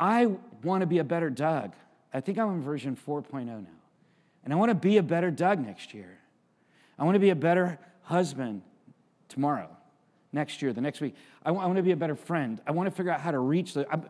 I 0.00 0.28
want 0.62 0.80
to 0.80 0.86
be 0.86 0.98
a 0.98 1.04
better 1.04 1.28
Doug. 1.28 1.74
I 2.12 2.20
think 2.20 2.38
I'm 2.38 2.50
in 2.54 2.62
version 2.62 2.96
4.0 3.06 3.44
now. 3.44 3.66
And 4.42 4.52
I 4.52 4.56
want 4.56 4.70
to 4.70 4.74
be 4.74 4.96
a 4.96 5.02
better 5.02 5.30
Doug 5.30 5.60
next 5.60 5.92
year. 5.92 6.18
I 6.98 7.04
want 7.04 7.16
to 7.16 7.20
be 7.20 7.28
a 7.28 7.36
better 7.36 7.78
husband 8.02 8.62
tomorrow 9.28 9.68
next 10.32 10.62
year, 10.62 10.72
the 10.72 10.80
next 10.80 11.02
week. 11.02 11.14
I 11.44 11.50
want, 11.50 11.64
I 11.64 11.66
want 11.66 11.76
to 11.76 11.82
be 11.82 11.92
a 11.92 11.96
better 11.96 12.14
friend. 12.14 12.60
I 12.66 12.72
want 12.72 12.88
to 12.88 12.90
figure 12.90 13.12
out 13.12 13.20
how 13.20 13.30
to 13.30 13.38
reach 13.38 13.74
the, 13.74 13.86
I, 13.94 14.00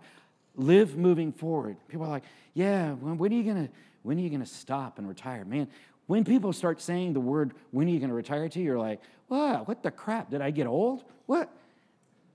live 0.55 0.97
moving 0.97 1.32
forward. 1.32 1.76
People 1.88 2.07
are 2.07 2.11
like, 2.11 2.24
yeah, 2.55 2.93
when, 2.93 3.18
when 3.18 3.32
are 3.32 3.36
you 3.36 3.43
going 3.43 3.66
to, 3.66 3.72
when 4.05 4.16
are 4.16 4.20
you 4.20 4.28
going 4.28 4.41
to 4.41 4.47
stop 4.47 4.99
and 4.99 5.09
retire? 5.09 5.45
Man, 5.45 5.66
when 6.07 6.24
people 6.24 6.53
start 6.53 6.80
saying 6.80 7.14
the 7.14 7.20
word, 7.20 7.53
when 7.72 7.88
are 7.88 7.91
you 7.91 7.99
going 7.99 8.11
to 8.11 8.14
retire 8.14 8.49
to, 8.49 8.61
you're 8.61 8.78
like, 8.78 9.01
what? 9.26 9.66
What 9.66 9.82
the 9.82 9.91
crap? 9.91 10.30
Did 10.30 10.41
I 10.41 10.53
get 10.53 10.68
old? 10.68 11.03
What? 11.26 11.51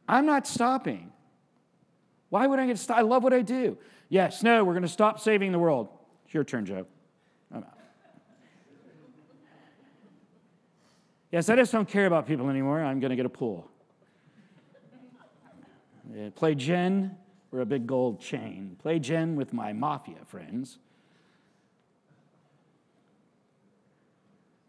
I'm 0.10 0.26
not 0.26 0.46
stopping. 0.46 1.12
Why 2.36 2.48
would 2.48 2.60
I 2.60 2.66
get? 2.66 2.86
I 2.92 3.00
love 3.00 3.24
what 3.24 3.32
I 3.32 3.42
do. 3.42 3.78
Yes, 4.10 4.44
no, 4.44 4.66
we're 4.66 4.74
going 4.74 4.84
to 4.84 4.90
stop 4.90 5.22
saving 5.22 5.54
the 5.54 5.58
world. 5.58 5.88
It's 6.26 6.34
your 6.34 6.44
turn, 6.44 6.66
Joe. 6.66 6.86
Yes, 11.32 11.48
I 11.48 11.56
just 11.56 11.72
don't 11.72 11.88
care 11.88 12.06
about 12.06 12.28
people 12.28 12.50
anymore. 12.50 12.84
I'm 12.84 13.00
going 13.00 13.12
to 13.12 13.16
get 13.16 13.26
a 13.26 13.30
pool. 13.30 13.72
Play 16.36 16.56
gin 16.56 17.16
for 17.50 17.62
a 17.62 17.66
big 17.66 17.88
gold 17.88 18.20
chain. 18.20 18.76
Play 18.82 19.00
gin 19.00 19.38
with 19.38 19.54
my 19.54 19.72
mafia 19.72 20.18
friends. 20.26 20.80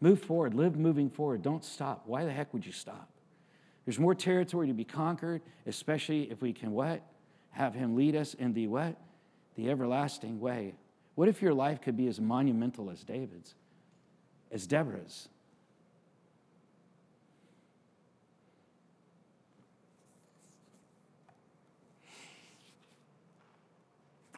Move 0.01 0.23
forward, 0.23 0.55
live 0.55 0.77
moving 0.77 1.11
forward. 1.11 1.43
Don't 1.43 1.65
stop. 1.65 2.05
Why 2.07 2.25
the 2.25 2.33
heck 2.33 2.55
would 2.55 2.65
you 2.65 2.71
stop? 2.71 3.11
There's 3.85 3.99
more 3.99 4.15
territory 4.15 4.69
to 4.69 4.73
be 4.73 4.85
conquered, 4.85 5.43
especially 5.67 6.31
if 6.31 6.41
we 6.41 6.53
can 6.53 6.71
what? 6.71 7.03
Have 7.57 7.75
him 7.75 7.97
lead 7.97 8.15
us 8.15 8.35
in 8.35 8.53
the 8.53 8.67
what? 8.67 8.97
The 9.57 9.71
everlasting 9.71 10.41
way. 10.41 10.75
What 11.15 11.27
if 11.27 11.41
your 11.41 11.55
life 11.55 11.81
could 11.81 11.97
be 11.97 12.07
as 12.07 12.21
monumental 12.21 12.91
as 12.91 13.03
David's, 13.03 13.55
as 14.53 14.67
Deborah's? 14.67 15.31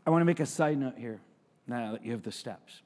I 0.06 0.10
want 0.10 0.20
to 0.20 0.24
make 0.24 0.38
a 0.38 0.46
side 0.46 0.78
note 0.78 0.96
here 0.96 1.20
now 1.66 1.90
that 1.92 2.06
you 2.06 2.12
have 2.12 2.22
the 2.22 2.30
steps. 2.30 2.82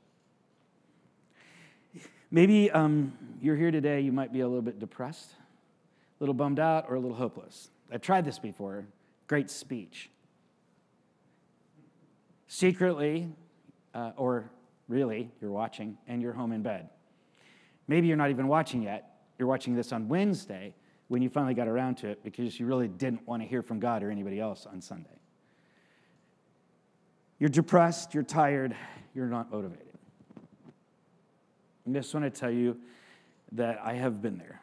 Maybe 2.30 2.70
um, 2.70 3.12
you're 3.42 3.56
here 3.56 3.70
today, 3.70 4.00
you 4.00 4.12
might 4.12 4.32
be 4.32 4.40
a 4.40 4.48
little 4.48 4.62
bit 4.62 4.78
depressed, 4.78 5.32
a 5.32 6.24
little 6.24 6.32
bummed 6.34 6.58
out, 6.58 6.86
or 6.88 6.94
a 6.94 7.00
little 7.00 7.18
hopeless. 7.18 7.68
I've 7.92 8.00
tried 8.00 8.24
this 8.24 8.38
before. 8.38 8.86
Great 9.26 9.50
speech. 9.50 10.08
Secretly, 12.54 13.30
uh, 13.94 14.10
or 14.14 14.50
really, 14.86 15.30
you're 15.40 15.50
watching 15.50 15.96
and 16.06 16.20
you're 16.20 16.34
home 16.34 16.52
in 16.52 16.62
bed. 16.62 16.90
Maybe 17.88 18.08
you're 18.08 18.16
not 18.18 18.28
even 18.28 18.46
watching 18.46 18.82
yet. 18.82 19.22
You're 19.38 19.48
watching 19.48 19.74
this 19.74 19.90
on 19.90 20.06
Wednesday 20.06 20.74
when 21.08 21.22
you 21.22 21.30
finally 21.30 21.54
got 21.54 21.66
around 21.66 21.94
to 21.96 22.08
it 22.08 22.22
because 22.22 22.60
you 22.60 22.66
really 22.66 22.88
didn't 22.88 23.26
want 23.26 23.40
to 23.40 23.48
hear 23.48 23.62
from 23.62 23.80
God 23.80 24.02
or 24.02 24.10
anybody 24.10 24.38
else 24.38 24.66
on 24.70 24.82
Sunday. 24.82 25.18
You're 27.38 27.48
depressed, 27.48 28.12
you're 28.12 28.22
tired, 28.22 28.76
you're 29.14 29.28
not 29.28 29.50
motivated. 29.50 29.96
I 31.88 31.92
just 31.92 32.12
want 32.12 32.26
to 32.26 32.38
tell 32.38 32.50
you 32.50 32.76
that 33.52 33.80
I 33.82 33.94
have 33.94 34.20
been 34.20 34.36
there. 34.36 34.60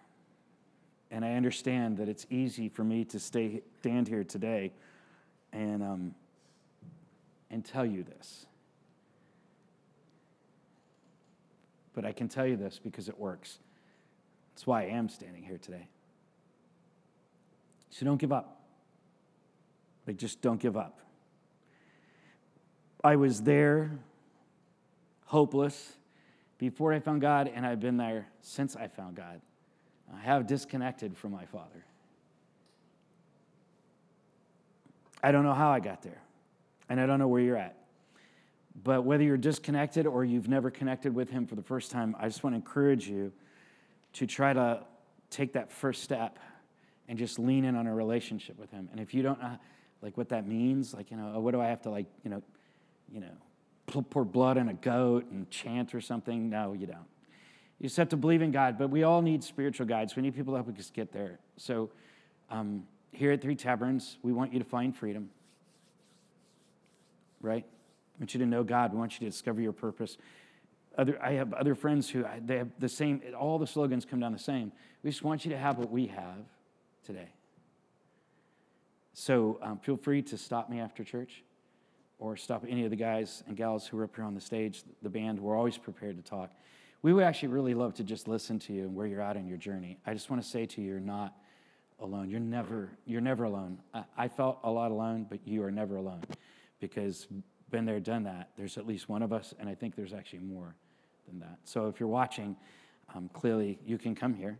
And 1.09 1.25
I 1.25 1.33
understand 1.33 1.97
that 1.97 2.07
it's 2.07 2.27
easy 2.29 2.69
for 2.69 2.83
me 2.83 3.03
to 3.05 3.19
stay, 3.19 3.63
stand 3.79 4.07
here 4.07 4.23
today 4.23 4.73
and, 5.51 5.81
um, 5.81 6.15
and 7.51 7.63
tell 7.63 7.85
you 7.85 8.03
this. 8.03 8.45
But 11.93 12.05
I 12.05 12.11
can 12.11 12.27
tell 12.27 12.45
you 12.45 12.55
this 12.55 12.79
because 12.81 13.09
it 13.09 13.19
works. 13.19 13.59
That's 14.53 14.67
why 14.67 14.83
I 14.83 14.85
am 14.87 15.09
standing 15.09 15.43
here 15.43 15.57
today. 15.57 15.87
So 17.89 18.05
don't 18.05 18.17
give 18.17 18.31
up. 18.31 18.61
Like, 20.05 20.17
just 20.17 20.41
don't 20.41 20.59
give 20.59 20.77
up. 20.77 20.99
I 23.03 23.15
was 23.15 23.41
there, 23.41 23.91
hopeless, 25.25 25.93
before 26.57 26.93
I 26.93 26.99
found 26.99 27.21
God, 27.21 27.49
and 27.53 27.65
I've 27.65 27.79
been 27.79 27.97
there 27.97 28.27
since 28.41 28.75
I 28.75 28.87
found 28.87 29.15
God. 29.15 29.41
I 30.13 30.19
have 30.19 30.47
disconnected 30.47 31.15
from 31.15 31.31
my 31.31 31.45
Father. 31.45 31.85
I 35.23 35.31
don't 35.31 35.43
know 35.43 35.53
how 35.53 35.69
I 35.69 35.79
got 35.79 36.01
there, 36.01 36.21
and 36.89 36.99
I 36.99 37.05
don't 37.05 37.19
know 37.19 37.27
where 37.27 37.41
you're 37.41 37.57
at. 37.57 37.75
But 38.83 39.03
whether 39.03 39.23
you're 39.23 39.37
disconnected 39.37 40.07
or 40.07 40.23
you've 40.23 40.47
never 40.47 40.69
connected 40.71 41.13
with 41.13 41.29
Him 41.29 41.45
for 41.45 41.55
the 41.55 41.61
first 41.61 41.91
time, 41.91 42.15
I 42.19 42.27
just 42.27 42.43
want 42.43 42.53
to 42.53 42.57
encourage 42.57 43.07
you 43.07 43.31
to 44.13 44.25
try 44.25 44.53
to 44.53 44.81
take 45.29 45.53
that 45.53 45.71
first 45.71 46.03
step 46.03 46.39
and 47.07 47.17
just 47.17 47.39
lean 47.39 47.65
in 47.65 47.75
on 47.75 47.87
a 47.87 47.93
relationship 47.93 48.57
with 48.57 48.71
Him. 48.71 48.89
And 48.91 48.99
if 48.99 49.13
you 49.13 49.21
don't 49.21 49.41
know, 49.41 49.57
like, 50.01 50.17
what 50.17 50.29
that 50.29 50.47
means, 50.47 50.93
like, 50.93 51.11
you 51.11 51.17
know, 51.17 51.39
what 51.39 51.51
do 51.51 51.61
I 51.61 51.67
have 51.67 51.81
to, 51.81 51.89
like, 51.89 52.05
you 52.23 52.29
know, 52.29 52.41
you 53.11 53.19
know, 53.19 54.03
pour 54.09 54.23
blood 54.23 54.57
on 54.57 54.69
a 54.69 54.73
goat 54.73 55.29
and 55.31 55.49
chant 55.49 55.93
or 55.93 56.01
something? 56.01 56.49
No, 56.49 56.73
you 56.73 56.87
don't. 56.87 57.07
You 57.79 57.87
just 57.87 57.97
have 57.97 58.09
to 58.09 58.17
believe 58.17 58.41
in 58.41 58.51
God. 58.51 58.77
But 58.77 58.89
we 58.89 59.03
all 59.03 59.21
need 59.21 59.43
spiritual 59.43 59.87
guides. 59.87 60.15
We 60.15 60.21
need 60.21 60.35
people 60.35 60.53
to 60.53 60.63
help 60.63 60.77
us 60.77 60.89
get 60.89 61.11
there. 61.11 61.39
So, 61.57 61.89
um, 62.49 62.83
here 63.11 63.31
at 63.31 63.41
Three 63.41 63.55
Taverns, 63.55 64.17
we 64.21 64.31
want 64.31 64.53
you 64.53 64.59
to 64.59 64.65
find 64.65 64.95
freedom, 64.95 65.29
right? 67.41 67.65
We 68.17 68.23
want 68.23 68.33
you 68.33 68.39
to 68.39 68.45
know 68.45 68.63
God. 68.63 68.91
We 68.91 68.99
want 68.99 69.13
you 69.13 69.19
to 69.19 69.25
discover 69.25 69.61
your 69.61 69.71
purpose. 69.71 70.17
Other, 70.97 71.17
I 71.23 71.33
have 71.33 71.53
other 71.53 71.75
friends 71.75 72.09
who 72.09 72.25
they 72.45 72.57
have 72.57 72.69
the 72.79 72.89
same, 72.89 73.21
all 73.37 73.57
the 73.57 73.67
slogans 73.67 74.05
come 74.05 74.19
down 74.19 74.33
the 74.33 74.39
same. 74.39 74.71
We 75.03 75.09
just 75.09 75.23
want 75.23 75.45
you 75.45 75.51
to 75.51 75.57
have 75.57 75.77
what 75.77 75.89
we 75.89 76.07
have 76.07 76.45
today. 77.05 77.29
So 79.13 79.59
um, 79.61 79.79
feel 79.79 79.97
free 79.97 80.21
to 80.23 80.37
stop 80.37 80.69
me 80.69 80.79
after 80.79 81.03
church 81.03 81.43
or 82.19 82.35
stop 82.35 82.65
any 82.67 82.83
of 82.83 82.89
the 82.89 82.97
guys 82.97 83.43
and 83.47 83.55
gals 83.55 83.87
who 83.87 83.97
are 83.99 84.03
up 84.03 84.15
here 84.15 84.25
on 84.25 84.35
the 84.35 84.41
stage, 84.41 84.83
the 85.01 85.09
band. 85.09 85.39
We're 85.39 85.55
always 85.57 85.77
prepared 85.77 86.17
to 86.17 86.29
talk. 86.29 86.51
We 87.01 87.13
would 87.13 87.23
actually 87.23 87.49
really 87.49 87.73
love 87.73 87.93
to 87.95 88.03
just 88.03 88.27
listen 88.27 88.59
to 88.59 88.73
you 88.73 88.83
and 88.83 88.95
where 88.95 89.07
you're 89.07 89.21
at 89.21 89.37
in 89.37 89.47
your 89.47 89.57
journey. 89.57 89.97
I 90.05 90.13
just 90.13 90.29
want 90.29 90.43
to 90.43 90.47
say 90.47 90.65
to 90.65 90.81
you, 90.81 90.87
you're 90.89 90.99
not 90.99 91.33
alone. 92.01 92.29
You're 92.29 92.41
never, 92.41 92.89
you're 93.05 93.21
never 93.21 93.45
alone. 93.45 93.79
I, 93.93 94.03
I 94.17 94.27
felt 94.27 94.59
a 94.63 94.69
lot 94.69 94.91
alone, 94.91 95.25
but 95.29 95.39
you 95.45 95.63
are 95.63 95.71
never 95.71 95.95
alone 95.95 96.23
because 96.79 97.27
been 97.69 97.85
there, 97.85 97.99
done 97.99 98.23
that. 98.23 98.49
There's 98.57 98.77
at 98.77 98.87
least 98.87 99.09
one 99.09 99.21
of 99.21 99.31
us, 99.31 99.53
and 99.59 99.69
I 99.69 99.75
think 99.75 99.95
there's 99.95 100.13
actually 100.13 100.39
more 100.39 100.75
than 101.27 101.39
that. 101.39 101.59
So 101.63 101.87
if 101.87 101.99
you're 101.99 102.09
watching, 102.09 102.55
um, 103.13 103.29
clearly 103.33 103.79
you 103.85 103.97
can 103.97 104.15
come 104.15 104.33
here. 104.33 104.57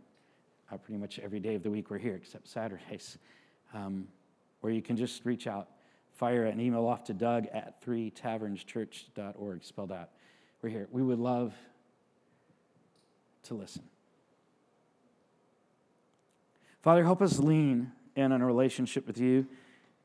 Uh, 0.72 0.78
pretty 0.78 1.00
much 1.00 1.18
every 1.20 1.40
day 1.40 1.56
of 1.56 1.64
the 1.64 1.72
week 1.72 1.90
we're 1.90 1.98
here, 1.98 2.16
except 2.16 2.48
Saturdays. 2.48 3.18
Um, 3.72 4.08
or 4.64 4.72
you 4.72 4.82
can 4.82 4.98
just 4.98 5.24
reach 5.26 5.46
out, 5.46 5.68
fire 6.16 6.46
an 6.46 6.60
email 6.60 6.88
off 6.88 7.04
to 7.04 7.14
Doug 7.14 7.46
at 7.54 7.86
3tavernschurch.org, 7.86 9.64
spelled 9.64 9.92
out. 9.92 10.10
We're 10.64 10.70
here. 10.70 10.88
We 10.92 11.04
would 11.04 11.20
love 11.20 11.54
to 13.44 13.54
listen. 13.54 13.84
Father, 16.82 17.04
help 17.04 17.22
us 17.22 17.38
lean 17.38 17.92
in 18.16 18.32
on 18.32 18.42
a 18.42 18.46
relationship 18.48 19.06
with 19.06 19.20
you 19.20 19.46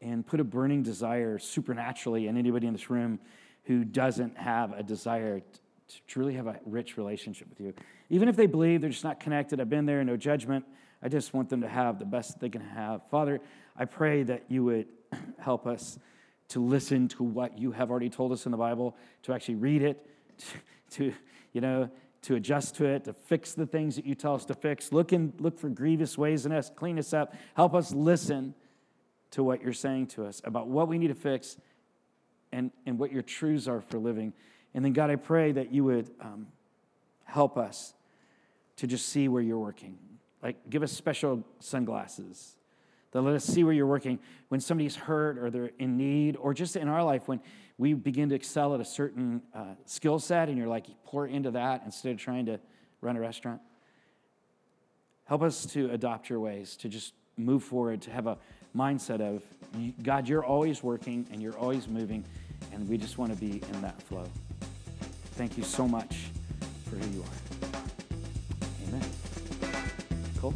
and 0.01 0.27
put 0.27 0.41
a 0.41 0.45
burning 0.45 0.83
desire 0.83 1.39
supernaturally 1.39 2.27
in 2.29 2.37
anybody 2.37 2.67
in 2.67 2.73
this 2.73 2.91
room 2.91 3.19
who 3.65 3.85
doesn't 3.85 4.37
have 4.37 4.73
a 4.73 4.83
desire 4.83 5.41
to 5.41 6.03
truly 6.07 6.35
have 6.35 6.47
a 6.47 6.59
rich 6.67 6.97
relationship 6.97 7.49
with 7.49 7.61
you. 7.61 7.75
Even 8.11 8.29
if 8.29 8.37
they 8.37 8.47
believe 8.47 8.81
they're 8.81 8.91
just 8.91 9.05
not 9.05 9.21
connected, 9.21 9.61
I've 9.61 9.71
been 9.71 9.87
there, 9.87 10.03
no 10.05 10.17
judgment. 10.17 10.65
I 11.03 11.09
just 11.09 11.35
want 11.35 11.49
them 11.49 11.61
to 11.63 11.69
have 11.69 11.99
the 11.99 12.05
best 12.05 12.41
they 12.41 12.49
can 12.49 12.63
have. 12.63 13.03
Father, 13.11 13.41
I 13.77 13.85
pray 13.85 14.23
that 14.25 14.45
you 14.49 14.65
would 14.65 14.87
help 15.39 15.67
us 15.67 15.99
to 16.49 16.61
listen 16.61 17.09
to 17.09 17.23
what 17.23 17.59
you 17.59 17.73
have 17.73 17.91
already 17.91 18.11
told 18.11 18.33
us 18.33 18.47
in 18.47 18.53
the 18.53 18.59
Bible, 18.59 18.97
to 19.23 19.33
actually 19.33 19.57
read 19.57 19.83
it, 19.83 20.07
to, 20.39 20.47
to 20.91 21.15
you 21.53 21.61
know, 21.61 21.89
to 22.23 22.37
adjust 22.37 22.77
to 22.77 22.87
it, 22.87 23.05
to 23.05 23.13
fix 23.13 23.53
the 23.53 23.67
things 23.67 23.97
that 23.97 24.07
you 24.07 24.15
tell 24.15 24.35
us 24.35 24.47
to 24.47 24.55
fix. 24.55 24.93
Look 24.93 25.13
and 25.13 25.33
look 25.39 25.59
for 25.59 25.69
grievous 25.69 26.17
ways 26.17 26.47
in 26.47 26.53
us, 26.53 26.71
clean 26.75 26.99
us 26.99 27.13
up. 27.13 27.35
Help 27.55 27.75
us 27.75 27.93
listen 27.93 28.55
to 29.35 29.43
what 29.43 29.63
you're 29.63 29.73
saying 29.73 30.07
to 30.07 30.25
us 30.25 30.41
about 30.45 30.69
what 30.69 30.87
we 30.87 30.97
need 30.97 31.09
to 31.09 31.15
fix 31.15 31.57
and, 32.53 32.71
and 32.87 32.99
what 32.99 33.11
your 33.11 33.23
truths 33.23 33.67
are 33.67 33.81
for 33.81 33.99
living. 33.99 34.33
And 34.75 34.85
then, 34.85 34.93
God, 34.93 35.11
I 35.11 35.17
pray 35.17 35.51
that 35.53 35.73
you 35.73 35.83
would 35.85 36.11
um, 36.21 36.47
help 37.25 37.59
us 37.59 37.95
to 38.77 38.87
just 38.87 39.09
see 39.09 39.27
where 39.27 39.43
you're 39.43 39.59
working. 39.59 39.99
Like, 40.41 40.71
give 40.71 40.85
us 40.85 40.93
special 40.93 41.45
sunglasses 41.59 42.55
that 43.11 43.23
let 43.23 43.35
us 43.35 43.45
see 43.45 43.65
where 43.65 43.73
you're 43.73 43.87
working 43.87 44.21
when 44.49 44.61
somebody's 44.61 44.95
hurt 44.95 45.39
or 45.39 45.51
they're 45.51 45.71
in 45.81 45.97
need, 45.97 46.37
or 46.37 46.55
just 46.55 46.77
in 46.77 46.89
our 46.89 47.03
life 47.03 47.27
when 47.27 47.41
we 47.77 47.93
begin 47.95 48.29
to 48.29 48.37
excel 48.37 48.75
at 48.75 48.81
a 48.81 48.85
certain 48.85 49.43
uh, 49.53 49.75
skill 49.85 50.21
set 50.21 50.49
and 50.49 50.57
you're 50.57 50.69
like, 50.69 50.87
pour 51.05 51.27
into 51.27 51.51
that 51.53 51.83
instead 51.85 52.13
of 52.13 52.19
trying 52.19 52.47
to 52.47 52.61
run 53.01 53.17
a 53.17 53.21
restaurant. 53.21 53.61
Help 55.25 55.43
us 55.43 55.67
to 55.67 55.91
adopt 55.91 56.29
your 56.29 56.39
ways, 56.39 56.77
to 56.77 56.89
just 56.89 57.15
move 57.37 57.65
forward, 57.65 58.03
to 58.03 58.11
have 58.11 58.29
a 58.29 58.39
mindset 58.77 59.21
of, 59.21 59.43
God, 60.03 60.29
you're 60.29 60.45
always 60.45 60.83
working 60.83 61.27
and 61.33 61.43
you're 61.43 61.57
always 61.59 61.89
moving, 61.89 62.25
and 62.73 62.89
we 62.89 62.99
just 62.99 63.19
want 63.19 63.33
to 63.33 63.39
be 63.39 63.63
in 63.73 63.83
that 63.83 64.01
flow. 64.03 64.27
Thank 65.33 65.57
you 65.57 65.65
so 65.65 65.89
much 65.89 66.27
for 66.89 66.97
who 66.97 67.11
you 67.17 67.23
are. 67.23 67.79
Amen. 68.89 69.03
Cool. 70.41 70.55